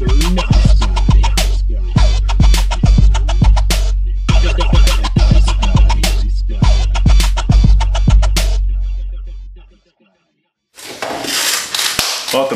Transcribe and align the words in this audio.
Welcome 0.00 0.12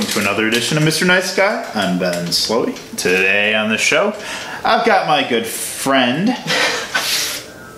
to 0.02 0.20
another 0.20 0.46
edition 0.46 0.78
of 0.78 0.84
Mr. 0.84 1.04
Nice 1.04 1.34
Guy. 1.34 1.68
I'm 1.74 1.98
Ben 1.98 2.28
Slowey. 2.28 2.76
Today 2.96 3.56
on 3.56 3.70
the 3.70 3.78
show, 3.78 4.14
I've 4.64 4.86
got 4.86 5.08
my 5.08 5.28
good 5.28 5.44
friend 5.44 6.28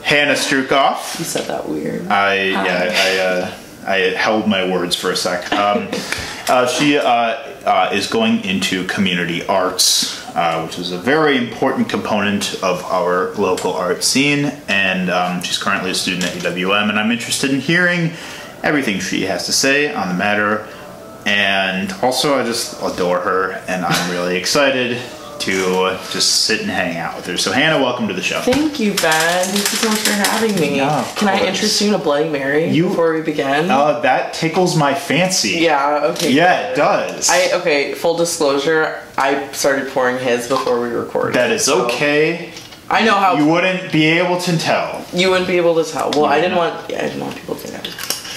Hannah 0.03 0.35
Strukoff. 0.35 1.19
You 1.19 1.25
said 1.25 1.46
that 1.46 1.67
weird. 1.67 2.07
I 2.09 2.35
yeah 2.35 2.91
I 2.93 3.19
uh, 3.19 3.55
I 3.87 3.96
held 4.15 4.46
my 4.46 4.71
words 4.71 4.95
for 4.95 5.11
a 5.11 5.17
sec. 5.17 5.51
Um, 5.55 5.89
uh, 6.51 6.67
she 6.67 6.99
uh, 6.99 7.54
uh, 7.65 7.91
is 7.93 8.07
going 8.07 8.45
into 8.45 8.87
community 8.87 9.46
arts, 9.46 10.25
uh, 10.37 10.63
which 10.64 10.79
is 10.79 10.93
a 10.93 10.99
very 10.99 11.36
important 11.36 11.89
component 11.89 12.54
of 12.63 12.82
our 12.85 13.32
local 13.35 13.73
art 13.73 14.04
scene, 14.04 14.46
and 14.68 15.11
um, 15.11 15.43
she's 15.43 15.59
currently 15.59 15.90
a 15.90 15.95
student 15.95 16.25
at 16.25 16.32
UWM. 16.35 16.89
And 16.89 16.99
I'm 16.99 17.11
interested 17.11 17.50
in 17.50 17.61
hearing 17.61 18.13
everything 18.63 19.00
she 19.00 19.23
has 19.23 19.46
to 19.46 19.53
say 19.53 19.93
on 19.93 20.09
the 20.09 20.14
matter. 20.14 20.68
And 21.27 21.93
also, 22.03 22.39
I 22.39 22.45
just 22.45 22.81
adore 22.82 23.21
her, 23.21 23.53
and 23.67 23.85
I'm 23.85 24.11
really 24.11 24.37
excited 24.43 25.01
to 25.41 25.97
just 26.13 26.45
sit 26.47 26.61
and 26.61 26.71
hang 26.71 26.97
out 26.97 27.17
with 27.17 27.27
her. 27.27 27.37
So, 27.37 27.53
Hannah, 27.53 27.83
welcome 27.83 28.09
to 28.09 28.15
the 28.15 28.23
show. 28.23 28.41
Thank 28.41 28.79
you, 28.81 28.91
Ben. 28.95 29.45
Thank 29.45 29.57
you 29.59 29.77
so 29.79 29.89
much 29.89 29.99
for 30.01 30.13
having 30.13 30.55
me. 30.61 30.77
Yeah, 30.77 31.05
Can 31.17 31.29
I 31.29 31.45
interest 31.45 31.81
you 31.81 31.89
in 31.89 31.95
a 31.95 31.99
Bloody 31.99 32.29
Mary 32.29 32.69
You- 32.70 32.89
before 32.89 33.12
we 33.15 33.20
begin? 33.23 33.70
Uh, 33.70 34.01
that 34.01 34.34
tickles 34.34 34.77
my 34.77 34.95
fancy. 34.95 35.59
yeah. 35.61 36.01
Okay. 36.12 36.31
Yeah, 36.33 36.70
it 36.70 36.77
does. 36.77 37.29
I 37.31 37.51
okay. 37.61 37.95
Full 37.95 38.17
disclosure. 38.17 39.01
I 39.19 39.51
started 39.53 39.89
pouring 39.93 40.19
his 40.19 40.48
before 40.48 40.81
we 40.81 40.89
recorded. 40.89 41.35
that 41.35 41.51
is 41.51 41.65
so 41.65 41.87
okay. 41.87 42.53
I 42.91 43.05
know 43.05 43.15
how 43.15 43.37
You 43.37 43.47
wouldn't 43.47 43.91
be 43.93 44.05
able 44.05 44.39
to 44.43 44.59
tell. 44.59 45.05
You 45.15 45.31
wouldn't 45.31 45.48
be 45.48 45.57
able 45.57 45.83
to 45.83 45.91
tell. 45.91 46.11
Well, 46.11 46.27
I 46.27 46.41
didn't 46.41 46.57
want. 46.59 46.91
Yeah, 46.91 46.98
I 46.98 47.09
didn't 47.09 47.21
want 47.21 47.35
people 47.37 47.55
to 47.57 47.73
know. 47.73 47.81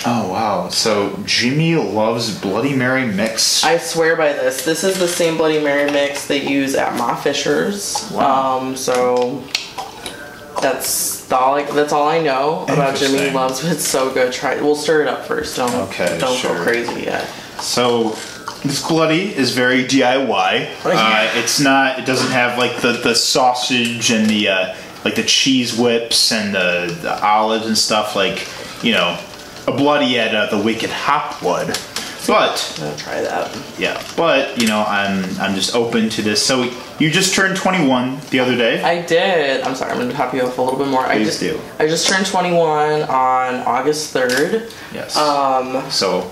Oh 0.06 0.30
wow! 0.32 0.70
So 0.70 1.18
Jimmy 1.26 1.74
Luv's 1.74 2.40
Bloody 2.40 2.76
Mary 2.76 3.06
mix. 3.06 3.64
I 3.64 3.78
swear 3.78 4.16
by 4.16 4.34
this. 4.34 4.64
This 4.64 4.84
is 4.84 5.00
the 5.00 5.08
same 5.08 5.38
Bloody 5.38 5.60
Mary 5.62 5.92
mix 5.92 6.28
they 6.28 6.48
use 6.48 6.76
at 6.76 6.96
Ma 6.98 7.16
Fischer's. 7.16 8.10
Wow. 8.14 8.60
Um. 8.60 8.76
So 8.76 9.44
that's 10.62 11.32
all. 11.32 11.56
I, 11.56 11.64
that's 11.64 11.94
all 11.94 12.08
I 12.08 12.22
know 12.22 12.64
about 12.70 12.96
Jimmy 12.98 13.32
Luv's. 13.32 13.62
But 13.62 13.72
it's 13.72 13.88
so 13.88 14.14
good. 14.14 14.32
Try. 14.34 14.62
We'll 14.62 14.76
stir 14.76 15.02
it 15.04 15.08
up 15.08 15.26
first. 15.26 15.56
Don't. 15.56 15.74
Okay, 15.90 16.18
Don't 16.20 16.38
sure. 16.38 16.56
go 16.56 16.64
crazy 16.64 17.04
yet. 17.04 17.26
so 17.60 18.12
this 18.64 18.88
bloody 18.88 19.36
is 19.36 19.54
very 19.54 19.84
DIY. 19.84 20.86
Uh, 20.86 21.32
it's 21.36 21.60
not. 21.60 22.00
It 22.00 22.06
doesn't 22.06 22.32
have 22.32 22.58
like 22.58 22.82
the 22.82 22.94
the 22.94 23.16
sausage 23.16 24.12
and 24.12 24.30
the 24.30 24.50
uh, 24.50 24.76
like 25.04 25.16
the 25.16 25.24
cheese 25.24 25.78
whips 25.78 26.32
and 26.32 26.54
the, 26.54 26.96
the 27.02 27.26
olives 27.26 27.66
and 27.66 27.78
stuff 27.78 28.16
like 28.16 28.48
you 28.84 28.92
know 28.94 29.20
a 29.68 29.72
bloody 29.72 30.18
at 30.20 30.34
uh, 30.34 30.56
the 30.56 30.62
Wicked 30.64 30.90
Hop 30.90 31.42
would. 31.44 31.78
But 32.26 32.76
gonna 32.78 32.98
try 32.98 33.22
that. 33.22 33.58
yeah, 33.80 34.04
but 34.18 34.62
you 34.62 34.68
know 34.68 34.84
I'm 34.86 35.24
I'm 35.40 35.56
just 35.56 35.74
open 35.74 36.10
to 36.10 36.22
this. 36.22 36.46
So 36.46 36.64
you 37.00 37.10
just 37.10 37.34
turned 37.34 37.56
21 37.56 38.20
the 38.32 38.40
other 38.42 38.58
day. 38.58 38.84
I 38.84 39.02
did. 39.06 39.62
I'm 39.62 39.76
sorry. 39.76 39.92
I'm 39.94 39.98
gonna 39.98 40.12
top 40.12 40.34
you 40.34 40.42
off 40.42 40.58
a 40.58 40.62
little 40.62 40.78
bit 40.78 40.90
more. 40.90 41.06
I 41.06 41.16
Please 41.16 41.28
just 41.28 41.40
do. 41.40 41.58
I 41.80 41.88
just 41.88 42.06
turned 42.08 42.26
21 42.26 43.04
on 43.04 43.56
August 43.66 44.14
3rd. 44.14 44.70
yes. 44.94 45.16
Um. 45.16 45.90
So, 45.90 46.30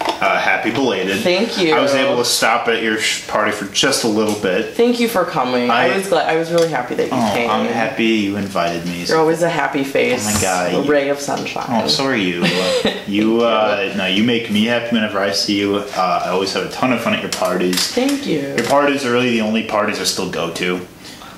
uh, 0.00 0.38
happy 0.38 0.70
belated. 0.70 1.20
Thank 1.20 1.58
you. 1.58 1.74
I 1.74 1.80
was 1.80 1.94
able 1.94 2.16
to 2.16 2.24
stop 2.24 2.68
at 2.68 2.82
your 2.82 2.98
sh- 2.98 3.26
party 3.28 3.52
for 3.52 3.66
just 3.72 4.04
a 4.04 4.08
little 4.08 4.38
bit. 4.40 4.74
Thank 4.74 5.00
you 5.00 5.08
for 5.08 5.24
coming. 5.24 5.70
I, 5.70 5.88
I- 5.92 5.96
was 5.96 6.08
glad. 6.08 6.28
I 6.28 6.36
was 6.36 6.50
really 6.52 6.68
happy 6.68 6.94
that 6.96 7.04
you 7.06 7.10
Oh, 7.12 7.30
came. 7.34 7.50
I'm 7.50 7.66
happy 7.66 8.04
you 8.04 8.36
invited 8.36 8.84
me. 8.86 9.04
You're 9.04 9.18
always 9.18 9.42
a 9.42 9.48
happy 9.48 9.84
face. 9.84 10.24
Oh 10.28 10.34
my 10.34 10.40
God, 10.40 10.74
A 10.74 10.82
you- 10.84 10.90
ray 10.90 11.08
of 11.08 11.18
sunshine. 11.20 11.66
Oh, 11.84 11.88
so 11.88 12.04
are 12.04 12.16
you. 12.16 12.42
Uh, 12.44 12.94
you, 13.06 13.40
uh, 13.42 13.92
no, 13.96 14.06
you 14.06 14.22
make 14.24 14.50
me 14.50 14.64
happy 14.64 14.94
whenever 14.94 15.18
I 15.18 15.32
see 15.32 15.58
you. 15.58 15.76
Uh, 15.76 16.22
I 16.24 16.28
always 16.30 16.52
have 16.52 16.66
a 16.66 16.70
ton 16.70 16.92
of 16.92 17.00
fun 17.00 17.14
at 17.14 17.22
your 17.22 17.32
parties. 17.32 17.88
Thank 17.92 18.26
you. 18.26 18.40
Your 18.40 18.66
parties 18.66 19.04
are 19.04 19.12
really 19.12 19.30
the 19.30 19.40
only 19.42 19.66
parties 19.66 20.00
I 20.00 20.04
still 20.04 20.30
go 20.30 20.52
to. 20.54 20.86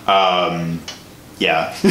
Um, 0.07 0.81
yeah. 1.39 1.75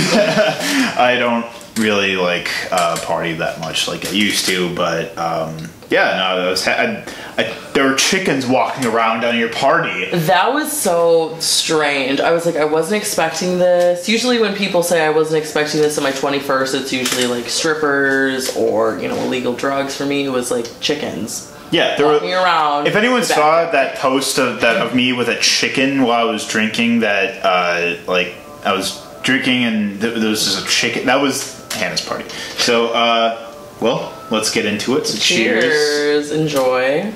I 0.98 1.16
don't 1.20 1.46
really 1.78 2.16
like 2.16 2.50
uh, 2.72 2.98
party 3.04 3.34
that 3.36 3.60
much 3.60 3.88
like 3.88 4.06
I 4.06 4.10
used 4.12 4.46
to, 4.48 4.74
but 4.76 5.18
um, 5.18 5.70
yeah, 5.90 6.16
no, 6.18 6.42
I 6.46 6.50
was 6.50 6.66
ha- 6.66 6.72
I, 6.72 7.04
I, 7.42 7.56
there 7.74 7.86
were 7.88 7.96
chickens 7.96 8.46
walking 8.46 8.86
around 8.86 9.24
on 9.26 9.38
your 9.38 9.50
party. 9.50 10.10
That 10.12 10.54
was 10.54 10.72
so 10.72 11.38
strange. 11.40 12.20
I 12.20 12.32
was 12.32 12.46
like, 12.46 12.56
I 12.56 12.66
wasn't 12.66 13.02
expecting 13.02 13.58
this. 13.60 14.08
Usually, 14.10 14.40
when 14.40 14.56
people 14.56 14.84
say 14.84 15.06
I 15.06 15.10
wasn't 15.10 15.42
expecting 15.42 15.82
this 15.82 15.98
on 15.98 16.04
my 16.04 16.12
21st, 16.12 16.82
it's 16.82 16.94
usually 16.94 17.26
like 17.28 17.50
strippers 17.50 18.56
or, 18.56 19.00
you 19.00 19.08
know, 19.08 19.16
illegal 19.24 19.54
drugs. 19.54 19.96
For 19.96 20.06
me, 20.06 20.26
it 20.26 20.30
was 20.30 20.52
like 20.52 20.66
chickens 20.80 21.54
Yeah, 21.72 21.96
there 21.96 22.06
walking 22.08 22.30
were. 22.32 22.36
around. 22.38 22.88
If 22.88 22.96
anyone 22.96 23.24
saw 23.24 23.64
back. 23.66 23.72
that 23.74 23.96
post 23.96 24.38
of 24.38 24.62
that 24.62 24.78
of 24.78 24.94
me 24.94 25.14
with 25.14 25.30
a 25.30 25.40
chicken 25.40 26.04
while 26.04 26.28
I 26.28 26.32
was 26.32 26.48
drinking, 26.48 27.00
that 27.02 27.44
uh, 27.46 27.96
like 28.06 28.36
I 28.66 28.74
was 28.74 29.06
drinking 29.24 29.64
and 29.64 30.02
th- 30.02 30.16
there 30.20 30.30
was 30.30 30.44
just 30.44 30.66
a 30.66 30.68
chicken. 30.70 31.06
That 31.06 31.22
was 31.22 31.56
Hannah's 31.74 32.02
party. 32.06 32.28
So, 32.58 32.88
uh, 32.94 33.54
well, 33.80 34.14
let's 34.32 34.52
get 34.52 34.66
into 34.66 34.98
it. 34.98 35.06
So 35.08 35.18
cheers. 35.18 35.64
Cheers. 35.64 36.32
Enjoy. 36.32 37.14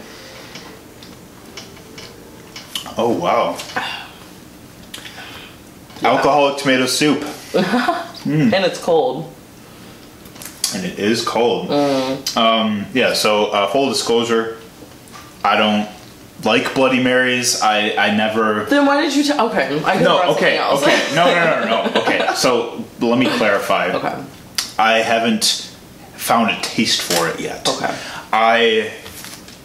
Oh 2.97 3.09
wow. 3.17 3.57
Alcoholic 6.03 6.57
tomato 6.57 6.85
soup, 6.85 7.23
And 8.25 8.53
it's 8.65 8.79
cold. 8.79 9.33
and 10.75 10.85
it 10.85 10.99
is 10.99 11.25
cold. 11.25 11.69
Mm. 11.69 12.37
Um, 12.37 12.85
yeah. 12.93 13.13
So 13.13 13.45
uh, 13.47 13.67
full 13.71 13.87
disclosure, 13.89 14.57
I 15.45 15.55
don't 15.55 15.87
like 16.43 16.75
Bloody 16.75 17.01
Marys. 17.01 17.61
I 17.61 17.95
I 17.95 18.15
never. 18.15 18.65
Then 18.65 18.85
why 18.85 19.01
did 19.01 19.15
you 19.15 19.23
tell? 19.23 19.47
Okay, 19.49 19.81
I 19.83 20.01
No. 20.01 20.31
Okay. 20.33 20.59
Okay. 20.61 21.15
No. 21.15 21.25
No. 21.33 21.65
No. 21.65 21.65
no. 21.85 22.01
Okay. 22.01 22.27
So 22.35 22.83
let 22.99 23.17
me 23.17 23.27
clarify. 23.27 23.91
okay. 23.93 24.21
I 24.77 24.99
haven't 24.99 25.72
found 26.23 26.49
a 26.49 26.59
taste 26.61 27.01
for 27.01 27.27
it 27.27 27.39
yet. 27.39 27.67
Okay. 27.67 27.93
I 28.31 28.93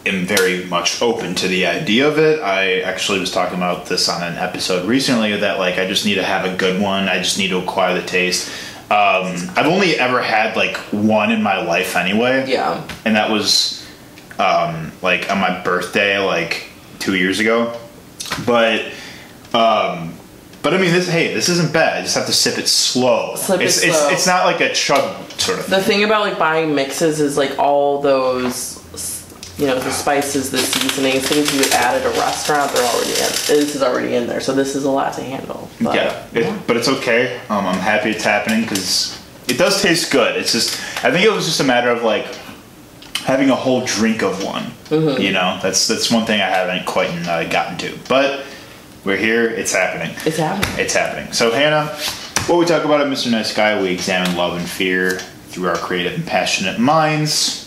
am 0.05 0.25
very 0.25 0.65
much 0.65 1.01
open 1.01 1.33
to 1.35 1.47
the 1.47 1.65
idea 1.65 2.07
of 2.07 2.19
it. 2.19 2.41
I 2.41 2.81
actually 2.81 3.19
was 3.19 3.31
talking 3.31 3.55
about 3.55 3.85
this 3.85 4.09
on 4.09 4.21
an 4.21 4.37
episode 4.37 4.85
recently 4.85 5.37
that 5.37 5.57
like 5.57 5.77
I 5.77 5.87
just 5.87 6.05
need 6.05 6.15
to 6.15 6.23
have 6.23 6.45
a 6.45 6.55
good 6.57 6.81
one. 6.81 7.07
I 7.07 7.19
just 7.19 7.37
need 7.37 7.49
to 7.49 7.59
acquire 7.59 7.99
the 7.99 8.05
taste. 8.05 8.49
Um, 8.91 9.35
I've 9.55 9.67
only 9.67 9.97
ever 9.97 10.21
had 10.21 10.57
like 10.57 10.75
one 10.91 11.31
in 11.31 11.41
my 11.41 11.61
life 11.61 11.95
anyway. 11.95 12.49
Yeah. 12.49 12.85
And 13.05 13.15
that 13.15 13.29
was 13.29 13.87
um, 14.37 14.91
like 15.01 15.31
on 15.31 15.39
my 15.39 15.63
birthday 15.63 16.17
like 16.17 16.67
two 16.99 17.15
years 17.15 17.39
ago. 17.39 17.79
But 18.45 18.85
um, 19.53 20.13
but 20.61 20.73
I 20.73 20.77
mean 20.77 20.91
this 20.91 21.07
hey, 21.09 21.33
this 21.33 21.49
isn't 21.49 21.71
bad. 21.73 21.97
I 21.97 22.01
just 22.01 22.15
have 22.15 22.25
to 22.25 22.33
sip 22.33 22.57
it 22.57 22.67
slow. 22.67 23.35
Sip 23.35 23.59
it 23.59 23.65
it's, 23.65 23.75
slow. 23.75 23.89
it's 23.89 24.13
it's 24.13 24.27
not 24.27 24.45
like 24.45 24.61
a 24.61 24.73
chug 24.73 25.29
sort 25.39 25.59
of 25.59 25.65
thing. 25.65 25.79
The 25.79 25.83
thing 25.83 26.03
about 26.03 26.21
like 26.21 26.37
buying 26.37 26.75
mixes 26.75 27.19
is 27.19 27.37
like 27.37 27.57
all 27.57 28.01
those, 28.01 28.77
you 29.57 29.67
know, 29.67 29.79
the 29.79 29.91
spices, 29.91 30.51
the 30.51 30.57
seasonings, 30.57 31.27
things 31.27 31.53
you 31.53 31.59
would 31.59 31.71
add 31.73 31.95
at 32.01 32.05
a 32.05 32.19
restaurant, 32.19 32.71
they're 32.73 32.83
already 32.83 33.11
in. 33.11 33.15
This 33.15 33.75
is 33.75 33.83
already 33.83 34.15
in 34.15 34.27
there, 34.27 34.41
so 34.41 34.53
this 34.53 34.75
is 34.75 34.83
a 34.83 34.91
lot 34.91 35.13
to 35.13 35.21
handle. 35.21 35.69
But, 35.81 35.95
yeah, 35.95 36.27
it, 36.33 36.67
but 36.67 36.77
it's 36.77 36.87
okay. 36.87 37.37
Um, 37.49 37.65
I'm 37.65 37.79
happy 37.79 38.09
it's 38.09 38.23
happening 38.23 38.61
because 38.61 39.17
it 39.47 39.57
does 39.57 39.81
taste 39.81 40.11
good. 40.11 40.35
It's 40.35 40.51
just, 40.51 40.75
I 41.03 41.11
think 41.11 41.25
it 41.25 41.31
was 41.31 41.45
just 41.45 41.59
a 41.59 41.63
matter 41.63 41.89
of 41.89 42.03
like 42.03 42.25
having 43.25 43.49
a 43.49 43.55
whole 43.55 43.85
drink 43.85 44.23
of 44.23 44.43
one. 44.43 44.63
Mm-hmm. 44.89 45.21
You 45.21 45.31
know, 45.31 45.59
that's 45.61 45.87
that's 45.87 46.11
one 46.11 46.25
thing 46.25 46.41
I 46.41 46.49
haven't 46.49 46.85
quite 46.85 47.11
uh, 47.27 47.47
gotten 47.49 47.77
to. 47.79 47.97
But 48.07 48.45
we're 49.05 49.17
here. 49.17 49.49
It's 49.49 49.73
happening. 49.73 50.15
It's 50.25 50.37
happening. 50.37 50.79
It's 50.79 50.93
happening. 50.93 51.31
So 51.33 51.51
Hannah, 51.51 51.87
what 52.47 52.59
we 52.59 52.65
talk 52.65 52.83
about 52.83 53.01
at 53.01 53.07
Mr. 53.07 53.31
Nice 53.31 53.55
Guy, 53.55 53.81
we 53.81 53.89
examine 53.89 54.35
love 54.35 54.57
and 54.57 54.67
fear 54.67 55.19
through 55.49 55.69
our 55.69 55.77
creative 55.77 56.13
and 56.13 56.25
passionate 56.27 56.79
minds, 56.79 57.65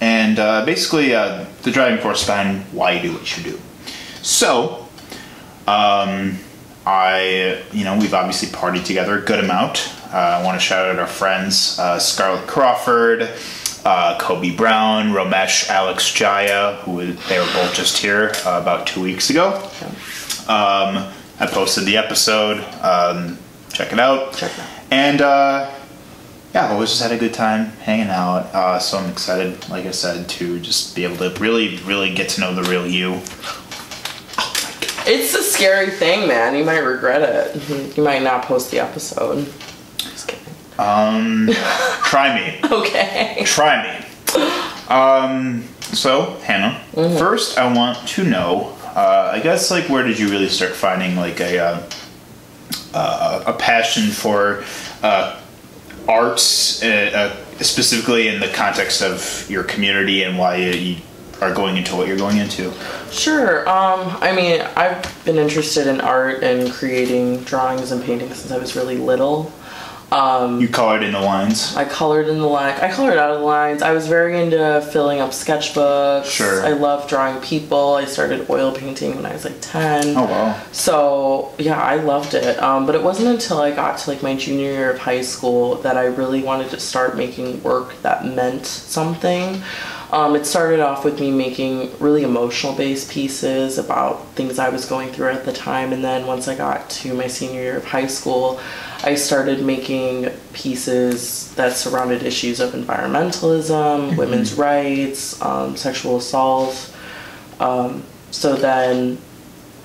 and 0.00 0.38
uh, 0.38 0.64
basically 0.64 1.14
uh, 1.14 1.46
the 1.62 1.70
driving 1.70 1.98
force 2.00 2.26
behind 2.26 2.62
why 2.72 2.92
you 2.92 3.02
do 3.02 3.12
what 3.12 3.36
you 3.36 3.44
do. 3.44 3.60
So, 4.22 4.86
um, 5.66 6.38
I, 6.84 7.62
you 7.72 7.84
know, 7.84 7.96
we've 7.98 8.14
obviously 8.14 8.48
partied 8.48 8.84
together 8.84 9.18
a 9.18 9.22
good 9.22 9.42
amount. 9.44 9.92
Uh, 10.12 10.40
I 10.40 10.44
want 10.44 10.58
to 10.58 10.64
shout 10.66 10.88
out 10.88 10.98
our 10.98 11.06
friends 11.06 11.78
uh, 11.78 11.98
Scarlett 11.98 12.46
Crawford, 12.46 13.28
uh, 13.84 14.18
Kobe 14.18 14.54
Brown, 14.54 15.12
Romesh 15.12 15.68
Alex 15.68 16.12
Jaya, 16.12 16.76
who 16.82 17.12
they 17.12 17.38
were 17.38 17.52
both 17.52 17.74
just 17.74 17.98
here 17.98 18.32
uh, 18.44 18.58
about 18.60 18.86
two 18.86 19.02
weeks 19.02 19.30
ago. 19.30 19.70
Um, 20.48 21.12
I 21.40 21.46
posted 21.46 21.84
the 21.84 21.96
episode. 21.96 22.64
Um, 22.82 23.38
check 23.72 23.92
it 23.92 24.00
out. 24.00 24.34
Check 24.34 24.52
it 24.52 24.58
out. 24.60 24.68
And 24.90 25.20
uh, 25.20 25.70
yeah, 26.54 26.64
I've 26.64 26.72
always 26.72 26.88
just 26.88 27.02
had 27.02 27.12
a 27.12 27.18
good 27.18 27.34
time 27.34 27.66
hanging 27.82 28.08
out. 28.08 28.46
Uh, 28.54 28.78
so 28.78 28.98
I'm 28.98 29.10
excited, 29.10 29.68
like 29.68 29.84
I 29.86 29.90
said, 29.90 30.28
to 30.30 30.58
just 30.60 30.96
be 30.96 31.04
able 31.04 31.16
to 31.18 31.30
really, 31.38 31.76
really 31.78 32.14
get 32.14 32.30
to 32.30 32.40
know 32.40 32.54
the 32.54 32.62
real 32.62 32.86
you. 32.86 33.20
It's 35.10 35.34
a 35.34 35.42
scary 35.42 35.90
thing, 35.90 36.28
man. 36.28 36.54
You 36.56 36.64
might 36.64 36.78
regret 36.80 37.22
it. 37.22 37.96
You 37.96 38.02
might 38.02 38.22
not 38.22 38.44
post 38.44 38.70
the 38.70 38.80
episode. 38.80 39.50
Just 39.96 40.28
kidding. 40.28 40.44
Um, 40.78 41.48
try 42.04 42.34
me. 42.34 42.60
Okay. 42.70 43.42
Try 43.44 44.00
me. 44.00 44.06
Um, 44.88 45.62
so, 45.80 46.38
Hannah, 46.42 46.82
first 47.18 47.58
I 47.58 47.72
want 47.72 48.06
to 48.08 48.24
know, 48.24 48.76
uh, 48.98 49.30
I 49.32 49.38
guess, 49.38 49.70
like, 49.70 49.88
where 49.88 50.02
did 50.02 50.18
you 50.18 50.28
really 50.28 50.48
start 50.48 50.72
finding, 50.72 51.14
like, 51.14 51.38
a, 51.38 51.58
uh, 51.58 51.90
uh, 52.92 53.44
a 53.46 53.52
passion 53.52 54.10
for 54.10 54.64
uh, 55.04 55.40
arts, 56.08 56.82
uh, 56.82 57.32
uh, 57.38 57.62
specifically 57.62 58.26
in 58.26 58.40
the 58.40 58.48
context 58.48 59.00
of 59.00 59.46
your 59.48 59.62
community 59.62 60.24
and 60.24 60.36
why 60.36 60.56
you, 60.56 60.96
are 61.40 61.54
going 61.54 61.76
into 61.76 61.94
what 61.94 62.08
you're 62.08 62.16
going 62.16 62.38
into? 62.38 62.72
Sure. 63.12 63.60
Um, 63.68 64.18
I 64.20 64.32
mean, 64.34 64.60
I've 64.74 65.24
been 65.24 65.36
interested 65.36 65.86
in 65.86 66.00
art 66.00 66.42
and 66.42 66.72
creating 66.72 67.44
drawings 67.44 67.92
and 67.92 68.02
paintings 68.02 68.38
since 68.38 68.50
I 68.50 68.58
was 68.58 68.74
really 68.74 68.98
little. 68.98 69.52
Um, 70.10 70.60
You 70.60 70.68
colored 70.68 71.02
in 71.02 71.12
the 71.12 71.20
lines. 71.20 71.76
I 71.76 71.84
colored 71.84 72.28
in 72.28 72.38
the 72.38 72.46
line. 72.46 72.74
I 72.80 72.90
colored 72.90 73.18
out 73.18 73.30
of 73.30 73.40
the 73.40 73.44
lines. 73.44 73.82
I 73.82 73.92
was 73.92 74.06
very 74.06 74.40
into 74.40 74.80
filling 74.90 75.20
up 75.20 75.30
sketchbooks. 75.30 76.24
Sure. 76.26 76.64
I 76.64 76.70
love 76.70 77.08
drawing 77.08 77.40
people. 77.42 77.94
I 77.94 78.06
started 78.06 78.48
oil 78.48 78.72
painting 78.72 79.16
when 79.16 79.26
I 79.26 79.32
was 79.32 79.44
like 79.44 79.60
ten. 79.60 80.16
Oh, 80.16 80.24
wow. 80.24 80.62
So 80.72 81.52
yeah, 81.58 81.80
I 81.80 81.96
loved 81.96 82.34
it. 82.34 82.58
Um, 82.62 82.86
but 82.86 82.94
it 82.94 83.02
wasn't 83.02 83.28
until 83.28 83.60
I 83.60 83.70
got 83.70 83.98
to 83.98 84.10
like 84.10 84.22
my 84.22 84.34
junior 84.34 84.70
year 84.70 84.90
of 84.90 84.98
high 84.98 85.20
school 85.20 85.74
that 85.82 85.96
I 85.96 86.06
really 86.06 86.42
wanted 86.42 86.70
to 86.70 86.80
start 86.80 87.16
making 87.16 87.62
work 87.62 88.00
that 88.02 88.24
meant 88.24 88.64
something. 88.66 89.62
Um, 90.10 90.34
it 90.36 90.46
started 90.46 90.80
off 90.80 91.04
with 91.04 91.20
me 91.20 91.30
making 91.30 91.90
really 91.98 92.22
emotional 92.22 92.74
based 92.74 93.10
pieces 93.10 93.76
about 93.76 94.26
things 94.28 94.58
I 94.58 94.70
was 94.70 94.86
going 94.86 95.10
through 95.10 95.28
at 95.28 95.44
the 95.44 95.52
time, 95.52 95.92
and 95.92 96.02
then 96.02 96.26
once 96.26 96.48
I 96.48 96.54
got 96.54 96.88
to 96.90 97.14
my 97.14 97.26
senior 97.26 97.60
year 97.60 97.76
of 97.76 97.84
high 97.84 98.06
school, 98.06 98.58
I 99.04 99.14
started 99.14 99.62
making 99.62 100.30
pieces 100.54 101.54
that 101.56 101.74
surrounded 101.74 102.22
issues 102.22 102.58
of 102.58 102.72
environmentalism, 102.72 104.16
women's 104.16 104.54
rights, 104.54 105.40
um, 105.42 105.76
sexual 105.76 106.16
assault. 106.16 106.94
Um, 107.60 108.02
so 108.30 108.56
then 108.56 109.18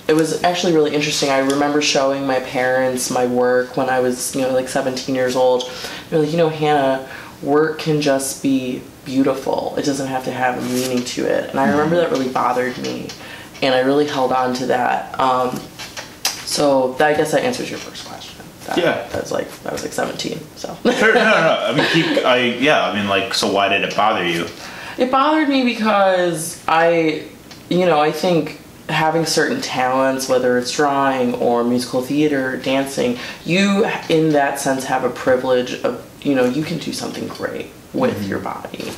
it 0.07 0.13
was 0.13 0.41
actually 0.43 0.73
really 0.73 0.95
interesting. 0.95 1.29
I 1.29 1.39
remember 1.39 1.81
showing 1.81 2.25
my 2.25 2.39
parents 2.39 3.11
my 3.11 3.25
work 3.25 3.75
when 3.75 3.89
I 3.89 3.99
was, 3.99 4.35
you 4.35 4.41
know, 4.41 4.51
like 4.51 4.69
17 4.69 5.13
years 5.13 5.35
old. 5.35 5.69
They're 6.09 6.19
like, 6.19 6.31
you 6.31 6.37
know, 6.37 6.49
Hannah, 6.49 7.09
work 7.41 7.79
can 7.79 8.01
just 8.01 8.41
be 8.41 8.81
beautiful. 9.05 9.73
It 9.77 9.85
doesn't 9.85 10.07
have 10.07 10.23
to 10.25 10.31
have 10.31 10.57
a 10.57 10.61
meaning 10.61 11.03
to 11.05 11.25
it. 11.25 11.49
And 11.49 11.59
I 11.59 11.69
remember 11.71 11.95
that 11.97 12.11
really 12.11 12.29
bothered 12.29 12.77
me, 12.79 13.09
and 13.61 13.73
I 13.75 13.79
really 13.79 14.07
held 14.07 14.31
on 14.31 14.53
to 14.55 14.65
that. 14.67 15.19
Um, 15.19 15.59
so 16.25 16.93
that, 16.93 17.07
I 17.13 17.13
guess 17.17 17.31
that 17.31 17.43
answers 17.43 17.69
your 17.69 17.79
first 17.79 18.05
question. 18.07 18.45
That, 18.65 18.77
Yeah. 18.77 19.07
that 19.09 19.21
was 19.21 19.31
like 19.31 19.47
I 19.65 19.71
was 19.71 19.83
like 19.83 19.91
17. 19.93 20.39
So 20.55 20.77
no, 20.85 20.91
no, 20.91 21.13
no. 21.13 21.65
I 21.67 21.73
mean, 21.75 21.85
keep, 21.91 22.25
I, 22.25 22.37
yeah, 22.59 22.87
I 22.87 22.95
mean, 22.95 23.07
like, 23.09 23.33
so 23.33 23.51
why 23.51 23.69
did 23.69 23.83
it 23.83 23.95
bother 23.95 24.25
you? 24.25 24.47
It 24.97 25.11
bothered 25.11 25.49
me 25.49 25.63
because 25.65 26.63
I, 26.67 27.27
you 27.69 27.85
know, 27.85 27.99
I 27.99 28.11
think 28.11 28.59
having 28.89 29.25
certain 29.25 29.59
talents, 29.61 30.29
whether 30.29 30.57
it's 30.57 30.71
drawing 30.71 31.33
or 31.35 31.63
musical 31.63 32.01
theater, 32.01 32.57
dancing, 32.57 33.17
you, 33.45 33.85
in 34.09 34.29
that 34.33 34.59
sense, 34.59 34.85
have 34.85 35.03
a 35.03 35.09
privilege 35.09 35.81
of, 35.83 36.07
you 36.21 36.35
know, 36.35 36.45
you 36.45 36.63
can 36.63 36.77
do 36.77 36.93
something 36.93 37.27
great 37.27 37.67
with 37.93 38.27
your 38.27 38.39
body. 38.39 38.91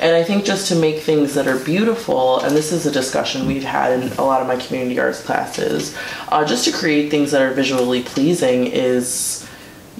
And 0.00 0.16
I 0.16 0.24
think 0.24 0.44
just 0.44 0.68
to 0.68 0.74
make 0.74 1.00
things 1.02 1.34
that 1.34 1.46
are 1.46 1.58
beautiful, 1.58 2.40
and 2.40 2.56
this 2.56 2.72
is 2.72 2.86
a 2.86 2.90
discussion 2.90 3.46
we've 3.46 3.64
had 3.64 4.00
in 4.00 4.12
a 4.12 4.24
lot 4.24 4.40
of 4.40 4.46
my 4.46 4.56
community 4.56 4.98
arts 4.98 5.22
classes, 5.22 5.96
uh, 6.28 6.44
just 6.44 6.64
to 6.64 6.72
create 6.72 7.10
things 7.10 7.30
that 7.32 7.42
are 7.42 7.52
visually 7.52 8.02
pleasing 8.02 8.66
is 8.66 9.46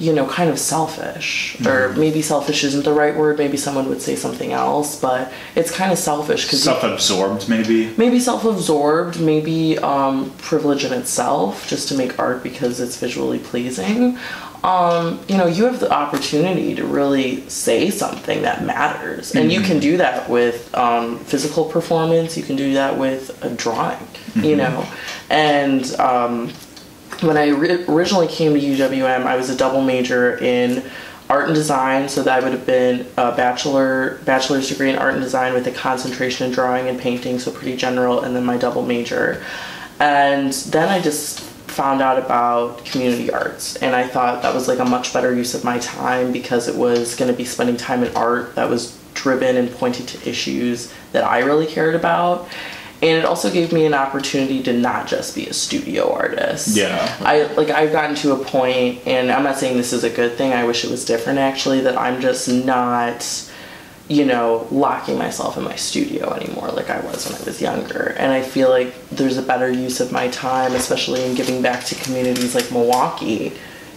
you 0.01 0.15
know, 0.15 0.27
kind 0.27 0.49
of 0.49 0.59
selfish. 0.59 1.61
Or 1.67 1.91
maybe 1.91 2.23
selfish 2.23 2.65
isn't 2.65 2.85
the 2.85 2.93
right 2.93 3.15
word. 3.15 3.37
Maybe 3.37 3.59
someone 3.59 3.87
would 3.91 4.01
say 4.01 4.17
something 4.17 4.51
else, 4.51 4.99
but 4.99 5.31
it's 5.55 5.71
kind 5.71 5.93
of 5.93 5.99
selfish 5.99 6.45
because 6.45 6.63
Self-absorbed, 6.63 7.51
maybe. 7.51 7.93
maybe 7.99 8.19
self-absorbed, 8.19 9.21
maybe 9.21 9.79
um, 9.81 10.31
privilege 10.39 10.85
in 10.87 10.95
itself, 10.95 11.69
just 11.69 11.89
to 11.89 11.95
make 11.95 12.19
art 12.19 12.43
because 12.43 12.81
it's 12.81 12.97
visually 12.97 13.39
pleasing. 13.39 14.17
Um, 14.63 15.21
you 15.27 15.39
know, 15.39 15.47
you 15.47 15.65
have 15.65 15.81
the 15.81 15.91
opportunity 15.91 16.75
to 16.75 16.85
really 16.85 17.49
say 17.49 17.89
something 17.91 18.43
that 18.43 18.63
matters, 18.65 19.35
and 19.35 19.51
you 19.51 19.63
can 19.63 19.81
do 19.81 19.97
that 19.97 20.29
with 20.29 20.75
um, 20.75 21.19
physical 21.21 21.65
performance. 21.65 22.37
You 22.37 22.43
can 22.43 22.57
do 22.57 22.75
that 22.75 22.99
with 22.99 23.43
a 23.43 23.49
drawing. 23.55 24.07
You 24.35 24.57
know, 24.57 24.87
and 25.31 25.93
um, 25.99 26.53
when 27.21 27.37
I 27.37 27.49
ri- 27.49 27.85
originally 27.87 28.29
came 28.29 28.53
to 28.53 28.61
UWM, 28.61 29.25
I 29.25 29.37
was 29.37 29.49
a 29.49 29.57
double 29.57 29.81
major 29.81 30.37
in 30.39 30.85
art 31.31 31.47
and 31.47 31.55
design, 31.55 32.09
so 32.09 32.23
that 32.23 32.39
I 32.39 32.45
would 32.45 32.53
have 32.53 32.67
been 32.67 33.07
a 33.17 33.35
bachelor 33.35 34.19
bachelor's 34.27 34.69
degree 34.69 34.91
in 34.91 34.97
art 34.97 35.15
and 35.15 35.23
design 35.23 35.55
with 35.55 35.67
a 35.69 35.73
concentration 35.73 36.47
in 36.47 36.53
drawing 36.53 36.89
and 36.89 37.01
painting, 37.01 37.39
so 37.39 37.51
pretty 37.51 37.77
general, 37.77 38.21
and 38.21 38.37
then 38.37 38.45
my 38.45 38.59
double 38.59 38.85
major. 38.85 39.43
And 39.99 40.53
then 40.53 40.89
I 40.89 41.01
just 41.01 41.50
found 41.71 42.03
out 42.03 42.19
about 42.19 42.85
community 42.85 43.31
arts, 43.31 43.77
and 43.77 43.95
I 43.95 44.07
thought 44.07 44.43
that 44.43 44.55
was 44.55 44.69
like 44.69 44.79
a 44.79 44.85
much 44.85 45.13
better 45.13 45.35
use 45.35 45.55
of 45.55 45.65
my 45.65 45.79
time 45.79 46.33
because 46.33 46.69
it 46.69 46.77
was 46.77 47.15
going 47.15 47.31
to 47.31 47.37
be 47.37 47.45
spending 47.45 47.77
time 47.77 48.03
in 48.03 48.15
art 48.17 48.55
that 48.57 48.69
was 48.69 48.99
driven 49.15 49.57
and 49.57 49.71
pointed 49.73 50.09
to 50.09 50.29
issues 50.29 50.93
that 51.13 51.25
I 51.25 51.41
really 51.41 51.67
cared 51.67 51.95
about. 51.95 52.49
And 53.03 53.17
it 53.17 53.25
also 53.25 53.51
gave 53.51 53.73
me 53.73 53.87
an 53.87 53.95
opportunity 53.95 54.63
to 54.65 54.75
not 54.75 55.07
just 55.07 55.35
be 55.35 55.47
a 55.47 55.55
studio 55.55 56.13
artist. 56.13 56.77
Yeah. 56.77 57.17
I 57.21 57.45
like 57.55 57.71
I've 57.71 57.93
gotten 57.93 58.15
to 58.17 58.33
a 58.33 58.45
point 58.45 59.07
and 59.07 59.31
I'm 59.31 59.43
not 59.43 59.57
saying 59.57 59.79
this 59.79 59.95
is 59.95 60.05
a 60.05 60.11
good 60.11 60.33
thing. 60.33 60.53
I 60.53 60.65
wish 60.65 60.85
it 60.85 60.91
was 60.91 61.07
different 61.07 61.39
actually 61.39 61.81
that 61.81 61.97
I'm 61.97 62.21
just 62.21 62.47
not 62.49 63.23
you 64.11 64.25
know, 64.25 64.67
locking 64.73 65.17
myself 65.17 65.57
in 65.57 65.63
my 65.63 65.77
studio 65.77 66.35
anymore 66.35 66.69
like 66.73 66.91
I 66.91 66.99
was 66.99 67.31
when 67.31 67.41
I 67.41 67.45
was 67.45 67.63
younger. 67.63 68.13
And 68.19 68.33
I 68.33 68.43
feel 68.43 68.69
like 68.69 68.93
there's 69.11 69.39
a 69.39 69.43
better 69.43 69.71
use 69.71 70.01
of 70.01 70.11
my 70.11 70.27
time, 70.29 70.75
especially 70.75 71.25
in 71.25 71.37
giving 71.37 71.63
back 71.63 71.85
to 71.85 71.95
communities 71.95 72.57
like 72.57 72.73
Milwaukee 72.73 73.53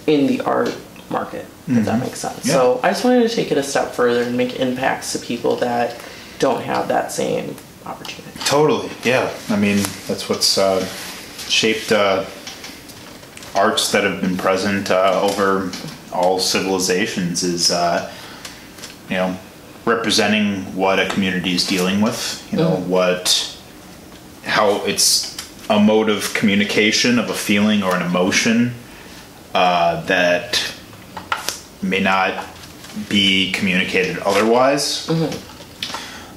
in 0.06 0.27
the 0.27 0.39
art 0.42 0.77
market, 1.10 1.48
if 1.68 1.86
that 1.86 2.00
makes 2.00 2.19
sense. 2.19 2.45
Yeah. 2.45 2.54
So 2.54 2.80
I 2.83 2.92
just 2.92 3.04
wanted 3.04 3.27
to 3.27 3.36
take 3.36 3.51
it 3.51 3.57
a 3.57 3.63
step 3.63 3.94
further 3.94 4.21
and 4.21 4.38
make 4.38 4.60
impacts 4.60 5.13
to 5.13 5.19
people 5.19 5.56
that 5.57 6.00
don't 6.38 6.62
have 6.62 6.89
that 6.89 7.12
same 7.12 7.56
opportunity. 7.88 8.39
Totally, 8.45 8.92
yeah. 9.04 9.33
I 9.50 9.56
mean, 9.56 9.77
that's 10.07 10.30
what's 10.30 10.60
uh, 10.60 10.86
shaped 11.50 11.92
uh, 11.92 12.24
arts 13.56 13.92
that 13.92 14.04
have 14.04 14.21
been 14.21 14.38
present 14.38 14.91
uh, 14.91 15.20
over 15.24 15.72
all 16.12 16.38
civilizations 16.38 17.41
is, 17.41 17.72
uh, 17.72 18.13
you 19.10 19.15
know, 19.15 19.39
representing 19.86 20.75
what 20.75 21.00
a 21.00 21.08
community 21.10 21.54
is 21.56 21.66
dealing 21.68 22.02
with. 22.02 22.48
You 22.52 22.58
know, 22.60 22.75
what, 22.88 23.58
how 24.44 24.84
it's 24.86 25.34
a 25.70 25.80
mode 25.80 26.10
of 26.10 26.34
communication 26.34 27.20
of 27.20 27.30
a 27.30 27.34
feeling 27.34 27.84
or 27.84 27.96
an 27.96 28.02
emotion 28.02 28.74
uh, 29.54 30.02
that 30.06 30.74
may 31.82 32.00
not 32.00 32.48
be 33.10 33.52
communicated 33.52 34.18
otherwise. 34.20 35.10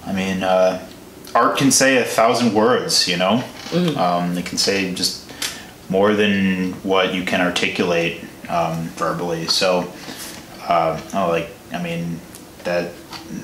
I 0.07 0.13
mean, 0.13 0.43
uh, 0.43 0.87
art 1.35 1.59
can 1.59 1.71
say 1.71 1.99
a 1.99 2.05
thousand 2.05 2.55
words, 2.55 3.07
you 3.09 3.17
know? 3.17 3.45
Um, 3.97 4.39
it 4.39 4.47
can 4.47 4.59
say 4.59 4.95
just 4.95 5.31
more 5.91 6.15
than 6.15 6.73
what 6.83 7.15
you 7.15 7.25
can 7.25 7.41
articulate 7.41 8.23
um, 8.49 8.85
verbally. 8.97 9.47
So, 9.47 9.93
uh, 10.63 11.01
oh, 11.15 11.29
like, 11.29 11.49
I 11.73 11.83
mean, 11.83 12.19
that, 12.67 12.93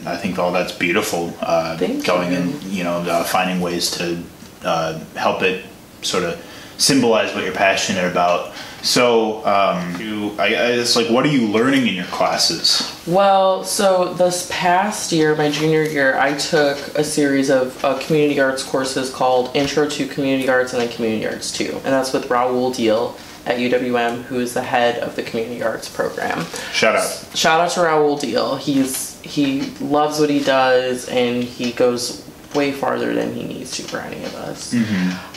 I 0.06 0.16
think 0.16 0.38
all 0.38 0.52
that's 0.52 0.72
beautiful. 0.72 1.34
Uh, 1.40 1.76
going 1.76 2.32
you. 2.32 2.38
and, 2.38 2.62
you 2.64 2.84
know, 2.84 2.98
uh, 2.98 3.24
finding 3.24 3.60
ways 3.60 3.90
to 3.92 4.22
uh, 4.64 4.98
help 5.16 5.42
it 5.42 5.64
sort 6.02 6.24
of 6.24 6.44
symbolize 6.78 7.34
what 7.34 7.44
you're 7.44 7.54
passionate 7.54 8.10
about. 8.10 8.52
So, 8.82 9.46
um, 9.46 10.00
you, 10.00 10.34
I, 10.40 10.46
I, 10.46 10.72
it's 10.72 10.96
like, 10.96 11.08
what 11.08 11.24
are 11.24 11.28
you 11.30 11.46
learning 11.46 11.86
in 11.86 11.94
your 11.94 12.06
classes? 12.06 13.00
Well, 13.06 13.62
so 13.62 14.12
this 14.14 14.48
past 14.50 15.12
year, 15.12 15.36
my 15.36 15.50
junior 15.50 15.84
year, 15.84 16.18
I 16.18 16.36
took 16.36 16.78
a 16.98 17.04
series 17.04 17.48
of 17.48 17.82
uh, 17.84 17.98
community 18.00 18.40
arts 18.40 18.64
courses 18.64 19.08
called 19.08 19.54
Intro 19.54 19.88
to 19.88 20.06
Community 20.06 20.48
Arts 20.48 20.72
and 20.72 20.82
then 20.82 20.88
Community 20.90 21.26
Arts 21.28 21.52
2. 21.52 21.64
And 21.72 21.84
that's 21.84 22.12
with 22.12 22.28
Raoul 22.28 22.72
Deal 22.72 23.16
at 23.46 23.58
UWM, 23.58 24.22
who 24.22 24.40
is 24.40 24.54
the 24.54 24.62
head 24.62 24.98
of 24.98 25.14
the 25.14 25.22
Community 25.22 25.62
Arts 25.62 25.88
program. 25.88 26.44
Shout 26.72 26.96
out. 26.96 27.36
Shout 27.36 27.60
out 27.60 27.70
to 27.72 27.82
Raoul 27.82 28.16
Deal. 28.16 28.56
He's 28.56 29.12
he 29.22 29.62
loves 29.80 30.18
what 30.20 30.30
he 30.30 30.40
does 30.40 31.08
and 31.08 31.42
he 31.42 31.72
goes 31.72 32.24
way 32.54 32.72
farther 32.72 33.14
than 33.14 33.34
he 33.34 33.44
needs 33.44 33.70
to 33.76 33.82
for 33.82 33.98
any 33.98 34.22
of 34.24 34.34
us. 34.34 34.74